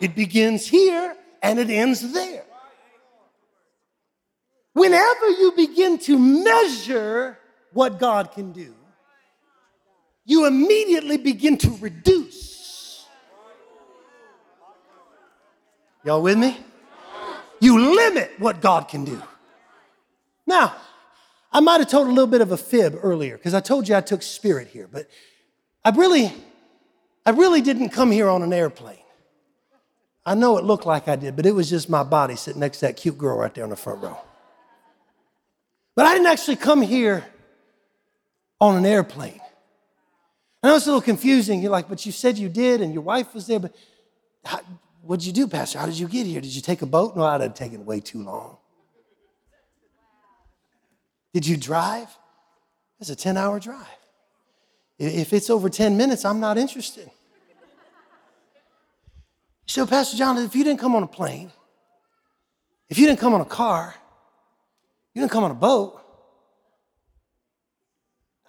It 0.00 0.14
begins 0.14 0.66
here 0.66 1.16
and 1.42 1.58
it 1.58 1.70
ends 1.70 2.12
there. 2.12 2.44
Whenever 4.72 5.28
you 5.30 5.52
begin 5.56 5.98
to 5.98 6.18
measure 6.18 7.38
what 7.72 7.98
God 7.98 8.32
can 8.32 8.52
do, 8.52 8.74
you 10.24 10.46
immediately 10.46 11.16
begin 11.16 11.56
to 11.58 11.70
reduce. 11.80 13.04
Y'all 16.04 16.22
with 16.22 16.38
me? 16.38 16.56
You 17.64 17.96
limit 17.96 18.30
what 18.36 18.60
God 18.60 18.88
can 18.88 19.06
do. 19.06 19.22
Now, 20.46 20.76
I 21.50 21.60
might 21.60 21.80
have 21.80 21.88
told 21.88 22.08
a 22.08 22.10
little 22.10 22.26
bit 22.26 22.42
of 22.42 22.52
a 22.52 22.58
fib 22.58 22.94
earlier 23.02 23.38
because 23.38 23.54
I 23.54 23.60
told 23.60 23.88
you 23.88 23.94
I 23.94 24.02
took 24.02 24.22
spirit 24.22 24.68
here, 24.68 24.86
but 24.86 25.08
I 25.82 25.88
really, 25.88 26.30
I 27.24 27.30
really 27.30 27.62
didn't 27.62 27.88
come 27.88 28.10
here 28.10 28.28
on 28.28 28.42
an 28.42 28.52
airplane. 28.52 28.98
I 30.26 30.34
know 30.34 30.58
it 30.58 30.64
looked 30.64 30.84
like 30.84 31.08
I 31.08 31.16
did, 31.16 31.36
but 31.36 31.46
it 31.46 31.52
was 31.52 31.70
just 31.70 31.88
my 31.88 32.02
body 32.02 32.36
sitting 32.36 32.60
next 32.60 32.80
to 32.80 32.88
that 32.88 32.98
cute 32.98 33.16
girl 33.16 33.38
right 33.38 33.54
there 33.54 33.64
in 33.64 33.70
the 33.70 33.76
front 33.76 34.02
row. 34.02 34.18
But 35.94 36.04
I 36.04 36.12
didn't 36.12 36.26
actually 36.26 36.56
come 36.56 36.82
here 36.82 37.24
on 38.60 38.76
an 38.76 38.84
airplane. 38.84 39.40
I 40.62 40.68
know 40.68 40.76
it's 40.76 40.84
a 40.84 40.90
little 40.90 41.00
confusing. 41.00 41.62
You're 41.62 41.70
like, 41.70 41.88
but 41.88 42.04
you 42.04 42.12
said 42.12 42.36
you 42.36 42.50
did, 42.50 42.82
and 42.82 42.92
your 42.92 43.02
wife 43.02 43.32
was 43.32 43.46
there, 43.46 43.60
but 43.60 43.74
What'd 45.06 45.26
you 45.26 45.34
do, 45.34 45.46
Pastor? 45.46 45.78
How 45.78 45.86
did 45.86 45.98
you 45.98 46.08
get 46.08 46.26
here? 46.26 46.40
Did 46.40 46.54
you 46.54 46.62
take 46.62 46.80
a 46.80 46.86
boat? 46.86 47.14
No, 47.14 47.24
I'd 47.24 47.42
have 47.42 47.52
taken 47.52 47.84
way 47.84 48.00
too 48.00 48.22
long. 48.22 48.56
Did 51.34 51.46
you 51.46 51.58
drive? 51.58 52.08
It's 53.00 53.10
a 53.10 53.16
10 53.16 53.36
hour 53.36 53.60
drive. 53.60 53.86
If 54.98 55.34
it's 55.34 55.50
over 55.50 55.68
10 55.68 55.98
minutes, 55.98 56.24
I'm 56.24 56.40
not 56.40 56.56
interested. 56.56 57.10
So, 59.66 59.86
Pastor 59.86 60.16
John, 60.16 60.38
if 60.38 60.54
you 60.54 60.64
didn't 60.64 60.80
come 60.80 60.94
on 60.94 61.02
a 61.02 61.08
plane, 61.08 61.52
if 62.88 62.98
you 62.98 63.06
didn't 63.06 63.20
come 63.20 63.34
on 63.34 63.42
a 63.42 63.46
car, 63.46 63.94
you 65.12 65.20
didn't 65.20 65.32
come 65.32 65.44
on 65.44 65.50
a 65.50 65.54
boat, 65.54 66.00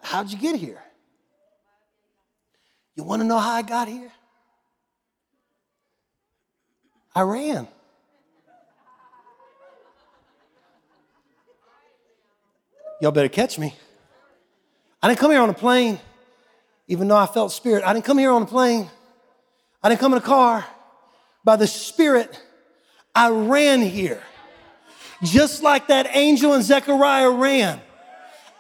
how'd 0.02 0.32
you 0.32 0.38
get 0.38 0.56
here? 0.56 0.82
You 2.96 3.04
want 3.04 3.22
to 3.22 3.28
know 3.28 3.40
how 3.40 3.52
I 3.52 3.62
got 3.62 3.90
here? 3.90 4.12
I 7.16 7.22
ran. 7.22 7.68
Y'all 13.02 13.12
better 13.12 13.30
catch 13.30 13.58
me. 13.58 13.74
I 15.02 15.08
didn't 15.08 15.20
come 15.20 15.32
here 15.32 15.42
on 15.42 15.50
a 15.50 15.54
plane, 15.54 16.00
even 16.88 17.08
though 17.08 17.18
I 17.18 17.26
felt 17.26 17.52
spirit. 17.52 17.84
I 17.86 17.94
didn't 17.94 18.06
come 18.06 18.18
here 18.18 18.32
on 18.32 18.42
a 18.42 18.46
plane. 18.48 18.90
I 19.82 19.90
didn't 19.90 20.02
come 20.02 20.14
in 20.14 20.18
a 20.18 20.22
car. 20.22 20.66
By 21.44 21.58
the 21.58 21.68
Spirit, 21.68 22.42
I 23.14 23.30
ran 23.30 23.84
here. 23.84 24.24
Just 25.22 25.62
like 25.62 25.90
that 25.90 26.08
angel 26.16 26.56
in 26.56 26.64
Zechariah 26.64 27.30
ran. 27.30 27.80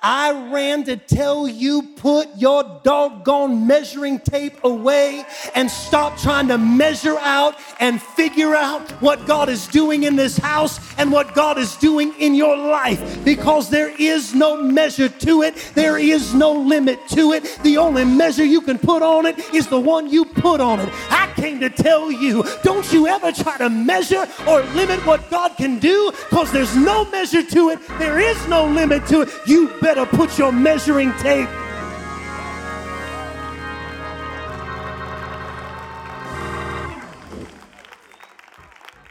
I 0.07 0.51
ran 0.51 0.83
to 0.83 0.97
tell 0.97 1.47
you 1.47 1.81
put 1.81 2.29
your 2.37 2.79
doggone 2.83 3.65
measuring 3.65 4.19
tape 4.19 4.63
away 4.63 5.25
and 5.55 5.69
stop 5.71 6.19
trying 6.19 6.47
to 6.49 6.59
measure 6.59 7.17
out 7.17 7.55
and 7.79 7.99
figure 7.99 8.53
out 8.53 8.87
what 9.01 9.25
God 9.25 9.49
is 9.49 9.65
doing 9.65 10.03
in 10.03 10.15
this 10.15 10.37
house 10.37 10.79
and 10.99 11.11
what 11.11 11.33
God 11.33 11.57
is 11.57 11.75
doing 11.77 12.13
in 12.19 12.35
your 12.35 12.55
life 12.55 13.25
because 13.25 13.71
there 13.71 13.99
is 13.99 14.35
no 14.35 14.61
measure 14.61 15.09
to 15.09 15.41
it. 15.41 15.71
There 15.73 15.97
is 15.97 16.35
no 16.35 16.51
limit 16.51 16.99
to 17.09 17.31
it. 17.31 17.57
The 17.63 17.77
only 17.77 18.05
measure 18.05 18.45
you 18.45 18.61
can 18.61 18.77
put 18.77 19.01
on 19.01 19.25
it 19.25 19.39
is 19.55 19.65
the 19.65 19.79
one 19.79 20.07
you 20.07 20.23
put 20.25 20.61
on 20.61 20.81
it. 20.81 20.89
I 21.09 21.33
came 21.35 21.59
to 21.61 21.69
tell 21.71 22.11
you 22.11 22.43
don't 22.61 22.93
you 22.93 23.07
ever 23.07 23.31
try 23.31 23.57
to 23.57 23.71
measure 23.71 24.27
or 24.47 24.61
limit 24.75 25.03
what 25.03 25.31
God 25.31 25.57
can 25.57 25.79
do 25.79 26.11
because 26.29 26.51
there's 26.51 26.75
no 26.75 27.09
measure 27.09 27.41
to 27.41 27.69
it. 27.71 27.79
There 27.97 28.19
is 28.19 28.47
no 28.47 28.67
limit 28.67 29.07
to 29.07 29.21
it. 29.21 29.29
You 29.47 29.69
better 29.81 29.94
better 29.95 30.17
put 30.17 30.37
your 30.37 30.51
measuring 30.51 31.11
tape. 31.13 31.47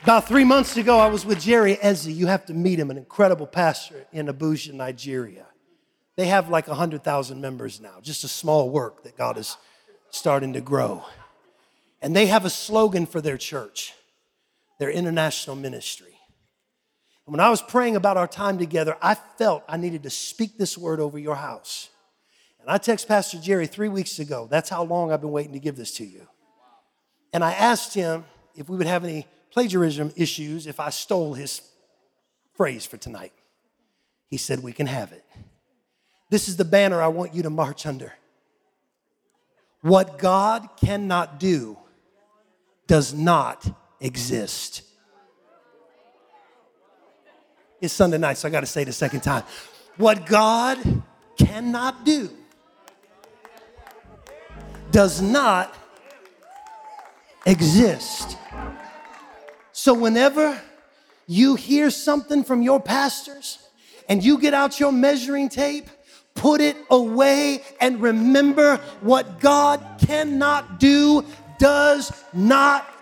About 0.02 0.28
three 0.28 0.44
months 0.44 0.76
ago, 0.76 0.98
I 0.98 1.06
was 1.06 1.24
with 1.24 1.40
Jerry 1.40 1.78
Eze. 1.80 2.08
You 2.08 2.26
have 2.26 2.44
to 2.46 2.54
meet 2.54 2.78
him, 2.78 2.90
an 2.90 2.98
incredible 2.98 3.46
pastor 3.46 4.04
in 4.12 4.26
Abuja, 4.26 4.74
Nigeria. 4.74 5.46
They 6.16 6.26
have 6.26 6.50
like 6.50 6.68
100,000 6.68 7.40
members 7.40 7.80
now, 7.80 8.00
just 8.02 8.22
a 8.22 8.28
small 8.28 8.68
work 8.68 9.04
that 9.04 9.16
God 9.16 9.38
is 9.38 9.56
starting 10.10 10.52
to 10.52 10.60
grow. 10.60 11.04
And 12.02 12.14
they 12.14 12.26
have 12.26 12.44
a 12.44 12.50
slogan 12.50 13.06
for 13.06 13.22
their 13.22 13.38
church, 13.38 13.94
their 14.78 14.90
international 14.90 15.56
ministry. 15.56 16.13
When 17.26 17.40
I 17.40 17.48
was 17.48 17.62
praying 17.62 17.96
about 17.96 18.16
our 18.16 18.28
time 18.28 18.58
together, 18.58 18.96
I 19.00 19.14
felt 19.14 19.64
I 19.68 19.76
needed 19.76 20.02
to 20.02 20.10
speak 20.10 20.58
this 20.58 20.76
word 20.76 21.00
over 21.00 21.18
your 21.18 21.36
house. 21.36 21.88
And 22.60 22.70
I 22.70 22.78
texted 22.78 23.08
Pastor 23.08 23.38
Jerry 23.38 23.66
three 23.66 23.88
weeks 23.88 24.18
ago. 24.18 24.46
That's 24.50 24.68
how 24.68 24.84
long 24.84 25.10
I've 25.10 25.20
been 25.20 25.32
waiting 25.32 25.52
to 25.54 25.58
give 25.58 25.76
this 25.76 25.92
to 25.96 26.04
you. 26.04 26.26
And 27.32 27.42
I 27.42 27.52
asked 27.52 27.94
him 27.94 28.24
if 28.54 28.68
we 28.68 28.76
would 28.76 28.86
have 28.86 29.04
any 29.04 29.26
plagiarism 29.50 30.12
issues 30.16 30.66
if 30.66 30.80
I 30.80 30.90
stole 30.90 31.34
his 31.34 31.62
phrase 32.54 32.86
for 32.86 32.96
tonight. 32.96 33.32
He 34.28 34.36
said, 34.36 34.62
We 34.62 34.72
can 34.72 34.86
have 34.86 35.12
it. 35.12 35.24
This 36.30 36.48
is 36.48 36.56
the 36.56 36.64
banner 36.64 37.00
I 37.00 37.08
want 37.08 37.34
you 37.34 37.42
to 37.42 37.50
march 37.50 37.86
under. 37.86 38.12
What 39.80 40.18
God 40.18 40.68
cannot 40.76 41.38
do 41.38 41.78
does 42.86 43.12
not 43.12 43.66
exist. 44.00 44.82
It's 47.84 47.92
Sunday 47.92 48.16
night, 48.16 48.38
so 48.38 48.48
I 48.48 48.50
got 48.50 48.60
to 48.60 48.66
say 48.66 48.80
it 48.80 48.88
a 48.88 48.92
second 48.94 49.20
time. 49.20 49.42
What 49.98 50.24
God 50.24 51.02
cannot 51.36 52.06
do 52.06 52.30
does 54.90 55.20
not 55.20 55.74
exist. 57.44 58.38
So, 59.72 59.92
whenever 59.92 60.58
you 61.26 61.56
hear 61.56 61.90
something 61.90 62.42
from 62.42 62.62
your 62.62 62.80
pastors 62.80 63.58
and 64.08 64.24
you 64.24 64.38
get 64.38 64.54
out 64.54 64.80
your 64.80 64.90
measuring 64.90 65.50
tape, 65.50 65.90
put 66.34 66.62
it 66.62 66.78
away 66.88 67.62
and 67.82 68.00
remember 68.00 68.78
what 69.02 69.40
God 69.40 69.84
cannot 69.98 70.80
do 70.80 71.22
does 71.58 72.12
not 72.32 72.93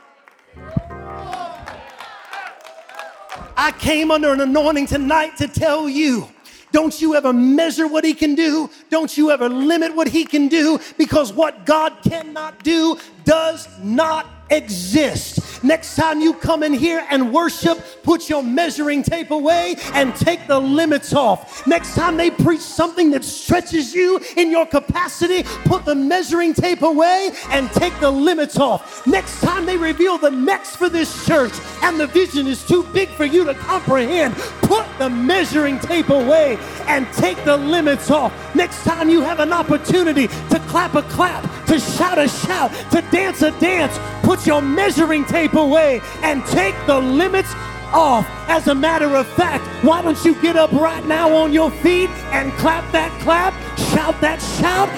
I 3.56 3.72
came 3.72 4.10
under 4.10 4.32
an 4.32 4.40
anointing 4.40 4.86
tonight 4.86 5.36
to 5.38 5.48
tell 5.48 5.88
you 5.88 6.28
don't 6.72 6.98
you 7.02 7.14
ever 7.14 7.32
measure 7.34 7.86
what 7.86 8.02
he 8.02 8.14
can 8.14 8.34
do. 8.34 8.70
Don't 8.88 9.16
you 9.16 9.30
ever 9.30 9.48
limit 9.48 9.94
what 9.94 10.08
he 10.08 10.24
can 10.24 10.48
do 10.48 10.80
because 10.96 11.32
what 11.32 11.66
God 11.66 11.92
cannot 12.02 12.64
do 12.64 12.98
does 13.24 13.68
not 13.80 14.26
exist. 14.52 15.64
Next 15.64 15.96
time 15.96 16.20
you 16.20 16.34
come 16.34 16.62
in 16.62 16.72
here 16.72 17.06
and 17.08 17.32
worship, 17.32 17.78
put 18.02 18.28
your 18.28 18.42
measuring 18.42 19.02
tape 19.02 19.30
away 19.30 19.76
and 19.94 20.14
take 20.14 20.46
the 20.46 20.58
limits 20.58 21.14
off. 21.14 21.66
Next 21.66 21.94
time 21.94 22.16
they 22.16 22.30
preach 22.30 22.60
something 22.60 23.10
that 23.12 23.24
stretches 23.24 23.94
you 23.94 24.20
in 24.36 24.50
your 24.50 24.66
capacity, 24.66 25.44
put 25.64 25.84
the 25.84 25.94
measuring 25.94 26.52
tape 26.52 26.82
away 26.82 27.30
and 27.50 27.70
take 27.72 27.98
the 28.00 28.10
limits 28.10 28.58
off. 28.58 29.06
Next 29.06 29.40
time 29.40 29.64
they 29.64 29.76
reveal 29.76 30.18
the 30.18 30.30
next 30.30 30.76
for 30.76 30.88
this 30.88 31.24
church 31.26 31.52
and 31.82 31.98
the 31.98 32.06
vision 32.06 32.46
is 32.46 32.66
too 32.66 32.82
big 32.92 33.08
for 33.10 33.24
you 33.24 33.44
to 33.44 33.54
comprehend, 33.54 34.34
put 34.62 34.86
the 34.98 35.08
measuring 35.08 35.78
tape 35.78 36.10
away 36.10 36.58
and 36.88 37.10
take 37.12 37.42
the 37.44 37.56
limits 37.56 38.10
off. 38.10 38.32
Next 38.54 38.84
time 38.84 39.08
you 39.08 39.20
have 39.22 39.40
an 39.40 39.52
opportunity 39.52 40.26
to 40.26 40.62
clap 40.68 40.94
a 40.94 41.02
clap, 41.02 41.44
to 41.72 41.80
shout 41.80 42.18
a 42.18 42.28
shout, 42.28 42.70
to 42.90 43.00
dance 43.10 43.40
a 43.40 43.50
dance, 43.58 43.98
put 44.22 44.46
your 44.46 44.60
measuring 44.60 45.24
tape 45.24 45.54
away 45.54 46.02
and 46.22 46.44
take 46.44 46.74
the 46.86 46.98
limits 46.98 47.54
off. 47.94 48.26
As 48.46 48.68
a 48.68 48.74
matter 48.74 49.16
of 49.16 49.26
fact, 49.26 49.64
why 49.82 50.02
don't 50.02 50.22
you 50.22 50.34
get 50.42 50.54
up 50.54 50.70
right 50.72 51.02
now 51.06 51.34
on 51.34 51.50
your 51.50 51.70
feet 51.70 52.10
and 52.30 52.52
clap 52.54 52.92
that 52.92 53.10
clap, 53.22 53.54
shout 53.90 54.20
that 54.20 54.42
shout, 54.60 54.90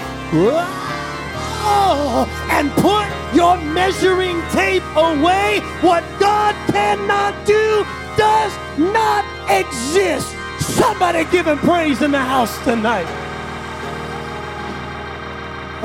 and 2.51 2.69
put 2.73 3.07
your 3.37 3.57
measuring 3.73 4.43
tape 4.51 4.83
away? 4.97 5.61
What 5.81 6.03
God 6.19 6.57
cannot 6.73 7.47
do 7.47 7.87
does 8.17 8.53
not 8.77 9.25
exist. 9.49 10.35
Somebody 10.59 11.25
give 11.31 11.47
him 11.47 11.59
praise 11.59 12.03
in 12.03 12.11
the 12.11 12.19
house 12.19 12.59
tonight. 12.65 13.24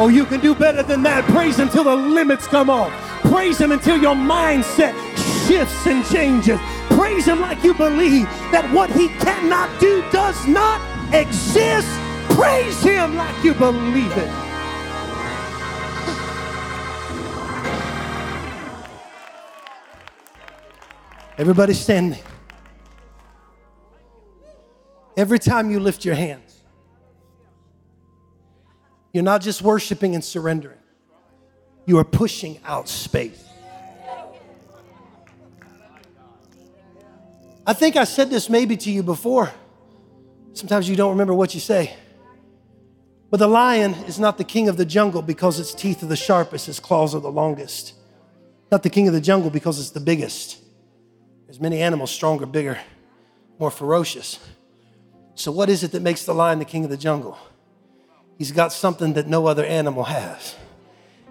Oh, 0.02 0.08
you 0.08 0.26
can 0.26 0.40
do 0.40 0.56
better 0.56 0.82
than 0.82 1.04
that. 1.04 1.26
Praise 1.26 1.58
him 1.58 1.68
until 1.68 1.84
the 1.84 1.96
limits 1.96 2.48
come 2.48 2.70
off. 2.70 2.92
Praise 3.22 3.60
Him 3.60 3.72
until 3.72 3.98
your 3.98 4.16
mindset 4.16 4.94
shifts 5.48 5.86
and 5.86 6.06
changes. 6.06 6.60
Praise 6.88 7.26
Him 7.28 7.42
like 7.42 7.64
you 7.64 7.74
believe 7.74 8.24
that 8.52 8.68
what 8.74 8.90
He 8.92 9.10
cannot 9.20 9.70
do 9.80 10.02
does 10.12 10.48
not 10.48 10.82
exist. 11.14 11.88
Praise 12.30 12.82
Him 12.82 13.16
like 13.16 13.44
you 13.44 13.54
believe 13.54 14.12
it. 14.18 14.32
Everybody 21.38 21.74
standing. 21.74 22.24
Every 25.16 25.40
time 25.40 25.70
you 25.70 25.80
lift 25.80 26.04
your 26.04 26.16
hands, 26.16 26.49
you're 29.14 29.24
not 29.24 29.42
just 29.42 29.62
worshiping 29.62 30.16
and 30.16 30.24
surrendering, 30.24 30.78
you 31.86 31.98
are 31.98 32.04
pushing 32.04 32.60
out 32.66 32.88
space. 32.88 33.46
I 37.66 37.74
think 37.74 37.96
I 37.96 38.04
said 38.04 38.30
this 38.30 38.50
maybe 38.50 38.78
to 38.78 38.92
you 38.92 39.04
before. 39.04 39.52
Sometimes 40.54 40.90
you 40.90 40.96
don't 40.96 41.12
remember 41.12 41.34
what 41.34 41.54
you 41.54 41.60
say. 41.60 41.96
But 43.30 43.38
the 43.38 43.48
lion 43.48 43.94
is 44.08 44.20
not 44.20 44.38
the 44.38 44.44
king 44.44 44.68
of 44.70 44.78
the 44.78 44.86
jungle 44.86 45.22
because 45.22 45.60
its 45.60 45.74
teeth 45.74 46.02
are 46.02 46.08
the 46.08 46.16
sharpest, 46.16 46.68
its 46.68 46.80
claws 46.80 47.14
are 47.14 47.22
the 47.22 47.32
longest. 47.32 47.94
Not 48.72 48.84
the 48.84 48.90
king 48.90 49.08
of 49.08 49.14
the 49.14 49.22
jungle 49.22 49.50
because 49.50 49.80
it's 49.80 49.92
the 49.92 50.00
biggest. 50.00 50.60
There's 51.46 51.60
many 51.60 51.82
animals 51.82 52.12
stronger, 52.12 52.46
bigger, 52.46 52.80
more 53.60 53.72
ferocious. 53.72 54.40
So, 55.36 55.52
what 55.52 55.70
is 55.70 55.84
it 55.84 55.92
that 55.92 56.02
makes 56.02 56.26
the 56.26 56.34
lion 56.34 56.60
the 56.60 56.66
king 56.66 56.84
of 56.84 56.90
the 56.90 56.98
jungle? 56.98 57.38
He's 58.40 58.54
got 58.54 58.72
something 58.72 59.14
that 59.14 59.28
no 59.28 59.48
other 59.48 59.66
animal 59.66 60.06
has. 60.06 60.56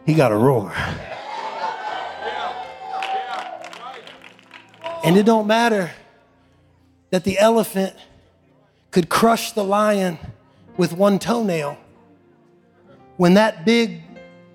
He 0.04 0.12
got 0.12 0.30
a 0.30 0.36
roar. 0.36 0.74
And 5.02 5.16
it 5.16 5.24
don't 5.24 5.46
matter 5.46 5.90
that 7.08 7.24
the 7.24 7.38
elephant 7.38 7.96
could 8.90 9.08
crush 9.08 9.52
the 9.52 9.64
lion 9.64 10.18
with 10.76 10.92
one 10.92 11.18
toenail. 11.18 11.78
When 13.16 13.34
that 13.34 13.64
big 13.64 14.02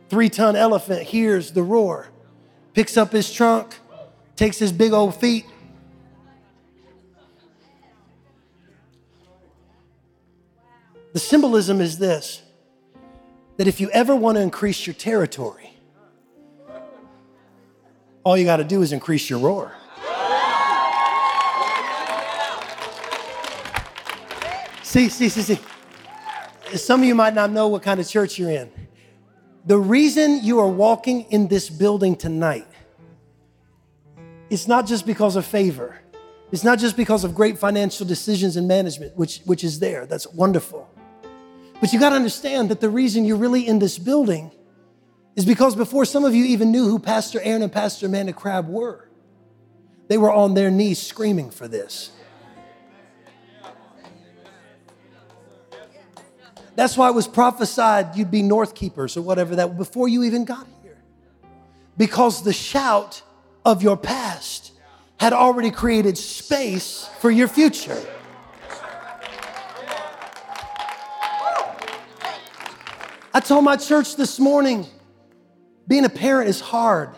three 0.10 0.30
ton 0.30 0.56
elephant 0.56 1.01
hears 1.01 1.54
the 1.54 1.64
roar, 1.64 2.10
picks 2.76 2.97
up 2.97 3.12
his 3.12 3.34
trunk, 3.34 3.80
takes 4.36 4.60
his 4.60 4.72
big 4.72 4.93
old 4.93 5.16
feet, 5.16 5.45
The 11.14 11.20
symbolism 11.20 11.80
is 11.80 11.99
this 11.99 12.41
that 13.58 13.68
if 13.68 13.80
you 13.80 13.89
ever 13.91 14.16
want 14.16 14.38
to 14.38 14.41
increase 14.41 14.86
your 14.86 14.93
territory, 14.93 15.74
all 18.24 18.38
you 18.38 18.45
got 18.45 18.58
to 18.58 18.64
do 18.64 18.82
is 18.82 18.91
increase 18.91 19.30
your 19.30 19.39
roar. 19.39 19.74
See, 24.82 25.10
see, 25.10 25.30
see, 25.30 25.41
see. 25.41 25.60
Some 26.76 27.01
of 27.01 27.08
you 27.08 27.16
might 27.16 27.34
not 27.34 27.51
know 27.51 27.68
what 27.68 27.84
kind 27.84 27.99
of 27.99 28.08
church 28.08 28.38
you're 28.38 28.51
in. 28.51 28.72
The 29.66 29.78
reason 29.78 30.43
you 30.43 30.60
are 30.60 30.68
walking 30.68 31.22
in 31.32 31.47
this 31.47 31.70
building 31.70 32.16
tonight 32.16 32.68
it's 34.54 34.68
not 34.68 34.86
just 34.86 35.08
because 35.08 35.36
of 35.36 35.47
favor. 35.47 35.99
It's 36.51 36.64
not 36.64 36.78
just 36.78 36.95
because 36.95 37.24
of 37.24 37.34
great 37.34 37.58
financial 37.58 38.06
decisions 38.06 38.56
and 38.56 38.68
management, 38.68 39.18
which, 39.18 39.39
which 39.45 39.64
is 39.64 39.80
there. 39.80 40.06
That's 40.06 40.28
wonderful. 40.28 40.88
But 41.84 41.92
you 41.92 42.00
got 42.00 42.12
to 42.12 42.16
understand 42.16 42.70
that 42.70 42.80
the 42.80 42.90
reason 42.90 43.26
you're 43.26 43.36
really 43.36 43.68
in 43.68 43.80
this 43.80 44.00
building 44.00 44.54
is 45.36 45.44
because 45.44 45.76
before 45.76 46.06
some 46.06 46.24
of 46.24 46.34
you 46.34 46.46
even 46.46 46.72
knew 46.72 46.86
who 46.86 46.98
Pastor 46.98 47.42
Aaron 47.42 47.62
and 47.62 47.70
Pastor 47.70 48.06
Amanda 48.06 48.32
Crabb 48.32 48.70
were, 48.70 49.10
they 50.08 50.18
were 50.18 50.32
on 50.32 50.54
their 50.54 50.72
knees 50.72 51.02
screaming 51.02 51.52
for 51.52 51.68
this. 51.68 52.12
That's 56.78 56.96
why 56.96 57.10
it 57.10 57.16
was 57.16 57.28
prophesied 57.28 58.16
you'd 58.16 58.32
be 58.32 58.44
north 58.44 58.76
keepers 58.76 59.18
or 59.18 59.22
whatever 59.22 59.58
that 59.58 59.78
before 59.78 60.08
you 60.08 60.24
even 60.24 60.46
got 60.46 60.66
here. 60.84 61.04
Because 61.98 62.46
the 62.46 62.54
shout 62.54 63.24
of 63.66 63.84
your 63.84 63.98
past 63.98 64.72
had 65.20 65.34
already 65.34 65.70
created 65.70 66.18
space 66.18 67.10
for 67.20 67.30
your 67.30 67.50
future. 67.50 68.02
I 73.34 73.40
told 73.40 73.64
my 73.64 73.78
church 73.78 74.16
this 74.16 74.40
morning 74.40 74.86
being 75.88 76.06
a 76.06 76.10
parent 76.10 76.50
is 76.50 76.62
hard. 76.62 77.10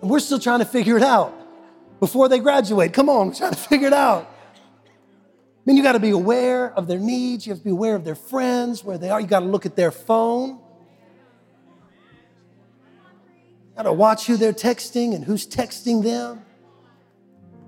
And 0.00 0.08
we're 0.08 0.20
still 0.20 0.38
trying 0.38 0.60
to 0.60 0.64
figure 0.64 0.96
it 0.96 1.02
out 1.02 1.34
before 1.98 2.28
they 2.28 2.38
graduate. 2.38 2.92
Come 2.92 3.08
on, 3.08 3.28
we're 3.28 3.34
trying 3.34 3.52
to 3.52 3.58
figure 3.58 3.88
it 3.88 3.92
out. 3.92 4.30
I 4.86 4.90
mean, 5.64 5.76
you 5.76 5.82
got 5.82 5.92
to 5.92 6.00
be 6.00 6.10
aware 6.10 6.72
of 6.72 6.86
their 6.86 7.00
needs. 7.00 7.44
You 7.44 7.50
have 7.54 7.58
to 7.58 7.64
be 7.64 7.70
aware 7.70 7.96
of 7.96 8.04
their 8.04 8.14
friends, 8.14 8.84
where 8.84 8.98
they 8.98 9.10
are. 9.10 9.20
You 9.20 9.26
got 9.26 9.40
to 9.40 9.46
look 9.46 9.66
at 9.66 9.74
their 9.74 9.90
phone. 9.90 10.60
Got 13.76 13.82
to 13.82 13.92
watch 13.92 14.26
who 14.26 14.36
they're 14.36 14.52
texting 14.52 15.12
and 15.12 15.24
who's 15.24 15.44
texting 15.44 16.04
them. 16.04 16.42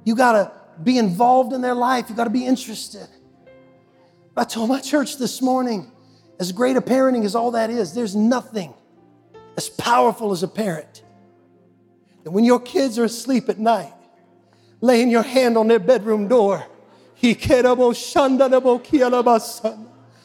You 0.05 0.15
got 0.15 0.33
to 0.33 0.53
be 0.81 0.97
involved 0.97 1.53
in 1.53 1.61
their 1.61 1.75
life. 1.75 2.09
You 2.09 2.15
got 2.15 2.25
to 2.25 2.31
be 2.31 2.47
interested. 2.47 3.09
I 4.37 4.45
told 4.45 4.69
my 4.69 4.81
church 4.81 5.19
this 5.19 5.43
morning, 5.43 5.91
as 6.39 6.53
great 6.53 6.77
a 6.77 6.81
parenting 6.81 7.25
as 7.25 7.35
all 7.35 7.51
that 7.53 7.71
is, 7.71 7.95
there's 7.95 8.15
nothing 8.15 8.73
as 9.57 9.69
powerful 9.69 10.33
as 10.33 10.43
a 10.43 10.49
parent. 10.49 11.03
And 12.25 12.33
when 12.35 12.45
your 12.45 12.61
kids 12.61 12.99
are 12.99 13.05
asleep 13.05 13.49
at 13.49 13.59
night, 13.59 13.93
laying 14.81 15.11
your 15.11 15.23
hand 15.23 15.57
on 15.57 15.69
their 15.69 15.79
bedroom 15.79 16.29
door, 16.29 16.65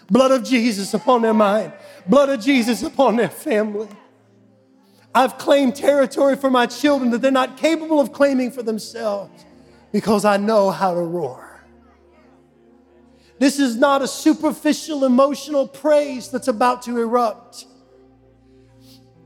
blood 0.09 0.32
of 0.32 0.43
Jesus 0.43 0.93
upon 0.93 1.22
their 1.22 1.34
mind, 1.34 1.74
blood 2.07 2.30
of 2.30 2.39
Jesus 2.41 2.84
upon 2.84 3.16
their 3.16 3.30
family. 3.30 3.88
I've 5.16 5.38
claimed 5.38 5.76
territory 5.76 6.36
for 6.36 6.49
my 6.49 6.66
children 6.66 7.11
that 7.11 7.22
they're 7.22 7.32
not 7.32 7.57
capable 7.57 7.99
of 7.99 8.14
claiming 8.14 8.51
for 8.51 8.64
themselves 8.64 9.45
because 9.91 10.26
I 10.26 10.38
know 10.38 10.72
how 10.72 10.93
to 10.93 11.01
roar. 11.01 11.53
This 13.43 13.59
is 13.59 13.75
not 13.75 14.01
a 14.01 14.07
superficial 14.07 15.03
emotional 15.03 15.67
praise 15.67 16.31
that's 16.31 16.47
about 16.47 16.83
to 16.83 16.97
erupt. 16.97 17.65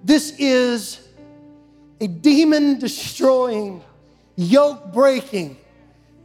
This 0.03 0.33
is 0.39 1.07
a 2.01 2.07
demon 2.07 2.79
destroying, 2.79 3.83
yoke 4.35 4.91
breaking, 4.91 5.57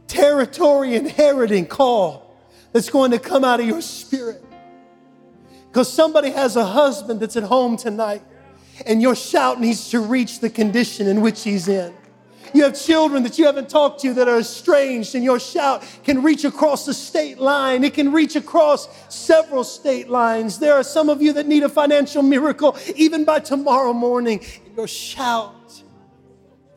territory 0.07 0.95
inheriting 0.95 1.67
call 1.67 2.35
that's 2.71 2.89
going 2.89 3.11
to 3.11 3.19
come 3.19 3.43
out 3.43 3.59
of 3.59 3.67
your 3.67 3.83
spirit. 3.83 4.43
Because 5.67 5.93
somebody 5.93 6.31
has 6.31 6.55
a 6.55 6.65
husband 6.65 7.19
that's 7.19 7.35
at 7.35 7.43
home 7.43 7.77
tonight, 7.77 8.23
and 8.87 9.03
your 9.03 9.15
shout 9.15 9.61
needs 9.61 9.91
to 9.91 9.99
reach 9.99 10.39
the 10.39 10.49
condition 10.49 11.05
in 11.05 11.21
which 11.21 11.43
he's 11.43 11.67
in. 11.67 11.93
You 12.53 12.63
have 12.63 12.79
children 12.79 13.23
that 13.23 13.39
you 13.39 13.45
haven't 13.45 13.69
talked 13.69 14.01
to 14.01 14.13
that 14.13 14.27
are 14.27 14.39
estranged, 14.39 15.15
and 15.15 15.23
your 15.23 15.39
shout 15.39 15.83
can 16.03 16.21
reach 16.21 16.45
across 16.45 16.85
the 16.85 16.93
state 16.93 17.39
line. 17.39 17.83
It 17.83 17.95
can 17.95 18.11
reach 18.11 18.35
across 18.35 18.87
several 19.09 19.63
state 19.63 20.07
lines. 20.07 20.59
There 20.59 20.73
are 20.73 20.83
some 20.83 21.09
of 21.09 21.21
you 21.21 21.33
that 21.33 21.47
need 21.47 21.63
a 21.63 21.69
financial 21.69 22.21
miracle 22.21 22.77
even 22.95 23.25
by 23.25 23.39
tomorrow 23.39 23.91
morning. 23.91 24.41
Your 24.77 24.87
shout 24.87 25.83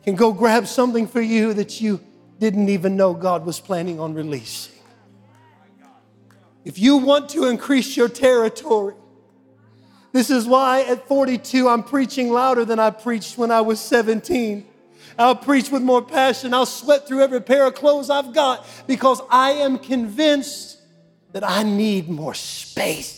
can 0.03 0.15
go 0.15 0.33
grab 0.33 0.67
something 0.67 1.07
for 1.07 1.21
you 1.21 1.53
that 1.53 1.79
you 1.79 1.99
didn't 2.39 2.69
even 2.69 2.95
know 2.95 3.13
God 3.13 3.45
was 3.45 3.59
planning 3.59 3.99
on 3.99 4.13
releasing. 4.13 4.73
If 6.65 6.79
you 6.79 6.97
want 6.97 7.29
to 7.29 7.45
increase 7.45 7.95
your 7.95 8.09
territory, 8.09 8.95
this 10.11 10.29
is 10.29 10.45
why 10.47 10.81
at 10.81 11.07
42 11.07 11.69
I'm 11.69 11.83
preaching 11.83 12.31
louder 12.31 12.65
than 12.65 12.79
I 12.79 12.89
preached 12.89 13.37
when 13.37 13.51
I 13.51 13.61
was 13.61 13.79
17. 13.79 14.66
I'll 15.17 15.35
preach 15.35 15.71
with 15.71 15.81
more 15.81 16.01
passion. 16.01 16.53
I'll 16.53 16.65
sweat 16.65 17.07
through 17.07 17.21
every 17.21 17.41
pair 17.41 17.65
of 17.65 17.75
clothes 17.75 18.09
I've 18.09 18.33
got 18.33 18.65
because 18.85 19.21
I 19.29 19.51
am 19.51 19.79
convinced 19.79 20.79
that 21.33 21.43
I 21.43 21.63
need 21.63 22.09
more 22.09 22.33
space. 22.33 23.17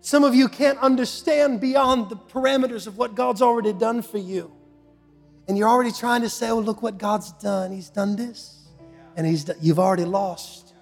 Some 0.00 0.24
of 0.24 0.34
you 0.34 0.48
can't 0.48 0.78
understand 0.78 1.60
beyond 1.60 2.08
the 2.08 2.16
parameters 2.16 2.86
of 2.86 2.98
what 2.98 3.14
God's 3.14 3.42
already 3.42 3.72
done 3.72 4.02
for 4.02 4.18
you. 4.18 4.50
And 5.46 5.56
you're 5.56 5.68
already 5.68 5.92
trying 5.92 6.22
to 6.22 6.28
say, 6.28 6.50
oh, 6.50 6.58
look 6.58 6.82
what 6.82 6.98
God's 6.98 7.32
done. 7.32 7.70
He's 7.70 7.90
done 7.90 8.16
this. 8.16 8.66
And 9.16 9.26
he's 9.26 9.44
done. 9.44 9.56
you've 9.60 9.78
already 9.78 10.04
lost 10.04 10.74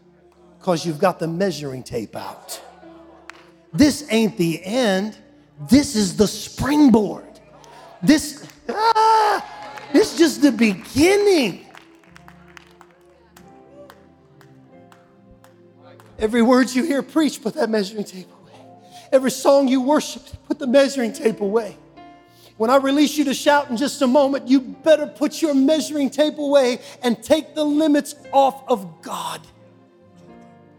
because 0.58 0.86
you've 0.86 0.98
got 0.98 1.18
the 1.18 1.26
measuring 1.26 1.82
tape 1.82 2.16
out. 2.16 2.60
This 3.72 4.06
ain't 4.10 4.36
the 4.36 4.64
end. 4.64 5.18
This 5.60 5.96
is 5.96 6.16
the 6.16 6.26
springboard. 6.26 7.24
This, 8.02 8.46
ah, 8.68 9.44
is 9.92 10.16
just 10.16 10.42
the 10.42 10.52
beginning. 10.52 11.66
Every 16.18 16.42
word 16.42 16.70
you 16.70 16.84
hear 16.84 17.02
preached, 17.02 17.42
put 17.42 17.54
that 17.54 17.70
measuring 17.70 18.04
tape 18.04 18.28
away. 18.42 18.60
Every 19.12 19.30
song 19.30 19.68
you 19.68 19.80
worship, 19.80 20.22
put 20.46 20.58
the 20.58 20.66
measuring 20.66 21.12
tape 21.12 21.40
away. 21.40 21.76
When 22.56 22.70
I 22.70 22.76
release 22.76 23.16
you 23.16 23.24
to 23.26 23.34
shout 23.34 23.70
in 23.70 23.76
just 23.76 24.02
a 24.02 24.06
moment, 24.06 24.48
you 24.48 24.60
better 24.60 25.06
put 25.06 25.40
your 25.40 25.54
measuring 25.54 26.10
tape 26.10 26.38
away 26.38 26.80
and 27.02 27.22
take 27.22 27.54
the 27.54 27.64
limits 27.64 28.16
off 28.32 28.64
of 28.68 29.00
God. 29.00 29.40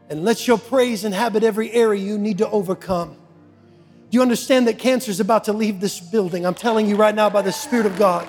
And 0.09 0.25
let 0.25 0.45
your 0.45 0.57
praise 0.57 1.05
inhabit 1.05 1.43
every 1.43 1.71
area 1.71 2.03
you 2.03 2.17
need 2.17 2.39
to 2.39 2.49
overcome. 2.49 3.15
Do 4.09 4.15
you 4.17 4.21
understand 4.23 4.67
that 4.67 4.79
cancer 4.79 5.11
is 5.11 5.19
about 5.19 5.43
to 5.43 5.53
leave 5.53 5.79
this 5.79 5.99
building? 5.99 6.45
I'm 6.45 6.55
telling 6.55 6.89
you 6.89 6.95
right 6.95 7.13
now 7.13 7.29
by 7.29 7.43
the 7.43 7.51
Spirit 7.51 7.85
of 7.85 7.97
God. 7.97 8.27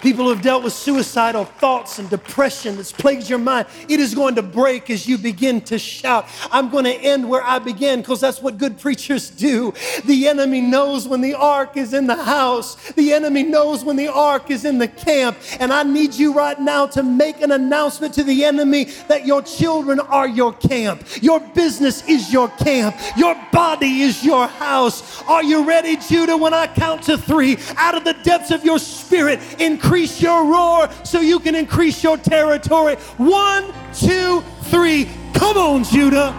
People 0.00 0.24
who 0.24 0.30
have 0.30 0.42
dealt 0.42 0.64
with 0.64 0.72
suicidal 0.72 1.44
thoughts 1.44 1.98
and 1.98 2.08
depression 2.08 2.76
that's 2.76 2.92
plagued 2.92 3.28
your 3.28 3.38
mind, 3.38 3.66
it 3.88 4.00
is 4.00 4.14
going 4.14 4.34
to 4.36 4.42
break 4.42 4.88
as 4.88 5.06
you 5.06 5.18
begin 5.18 5.60
to 5.62 5.78
shout. 5.78 6.26
I'm 6.50 6.70
going 6.70 6.84
to 6.84 6.94
end 6.94 7.28
where 7.28 7.42
I 7.42 7.58
began 7.58 8.00
because 8.00 8.20
that's 8.20 8.40
what 8.40 8.56
good 8.56 8.78
preachers 8.78 9.28
do. 9.28 9.74
The 10.06 10.28
enemy 10.28 10.62
knows 10.62 11.06
when 11.06 11.20
the 11.20 11.34
ark 11.34 11.76
is 11.76 11.92
in 11.92 12.06
the 12.06 12.16
house, 12.16 12.76
the 12.92 13.12
enemy 13.12 13.42
knows 13.42 13.84
when 13.84 13.96
the 13.96 14.08
ark 14.08 14.50
is 14.50 14.64
in 14.64 14.78
the 14.78 14.88
camp. 14.88 15.36
And 15.58 15.72
I 15.72 15.82
need 15.82 16.14
you 16.14 16.32
right 16.32 16.58
now 16.58 16.86
to 16.88 17.02
make 17.02 17.42
an 17.42 17.52
announcement 17.52 18.14
to 18.14 18.24
the 18.24 18.44
enemy 18.44 18.84
that 19.08 19.26
your 19.26 19.42
children 19.42 20.00
are 20.00 20.28
your 20.28 20.54
camp, 20.54 21.04
your 21.20 21.40
business 21.40 22.06
is 22.08 22.32
your 22.32 22.48
camp, 22.48 22.96
your 23.16 23.36
body 23.52 24.00
is 24.00 24.24
your 24.24 24.46
house. 24.46 25.22
Are 25.24 25.42
you 25.42 25.66
ready, 25.66 25.96
Judah? 25.96 26.36
When 26.36 26.54
I 26.54 26.66
count 26.68 27.02
to 27.04 27.18
three, 27.18 27.58
out 27.76 27.94
of 27.94 28.04
the 28.04 28.14
depths 28.14 28.50
of 28.50 28.64
your 28.64 28.78
spirit, 28.78 29.40
increase 29.60 29.89
increase 29.90 30.22
your 30.22 30.44
roar 30.44 30.88
so 31.02 31.20
you 31.20 31.40
can 31.40 31.56
increase 31.56 32.04
your 32.04 32.16
territory. 32.16 32.94
One, 33.16 33.74
two, 33.92 34.40
three. 34.70 35.08
Come 35.34 35.56
on, 35.56 35.82
Judah. 35.82 36.30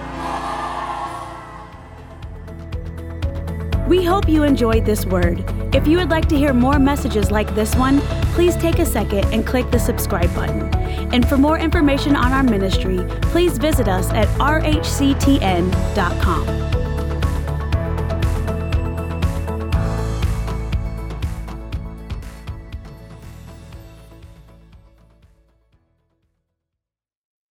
We 3.89 4.05
hope 4.05 4.29
you 4.29 4.43
enjoyed 4.43 4.85
this 4.85 5.05
word. 5.05 5.43
If 5.75 5.85
you 5.85 5.97
would 5.97 6.09
like 6.09 6.29
to 6.29 6.37
hear 6.37 6.53
more 6.53 6.79
messages 6.79 7.29
like 7.29 7.53
this 7.53 7.75
one, 7.75 7.99
please 8.35 8.55
take 8.55 8.79
a 8.79 8.85
second 8.85 9.25
and 9.33 9.45
click 9.45 9.69
the 9.69 9.79
subscribe 9.79 10.33
button. 10.33 10.73
And 11.13 11.27
for 11.27 11.35
more 11.35 11.59
information 11.59 12.15
on 12.15 12.31
our 12.31 12.43
ministry, 12.43 13.05
please 13.23 13.57
visit 13.57 13.89
us 13.89 14.09
at 14.11 14.29
rhctn.com. 14.39 14.81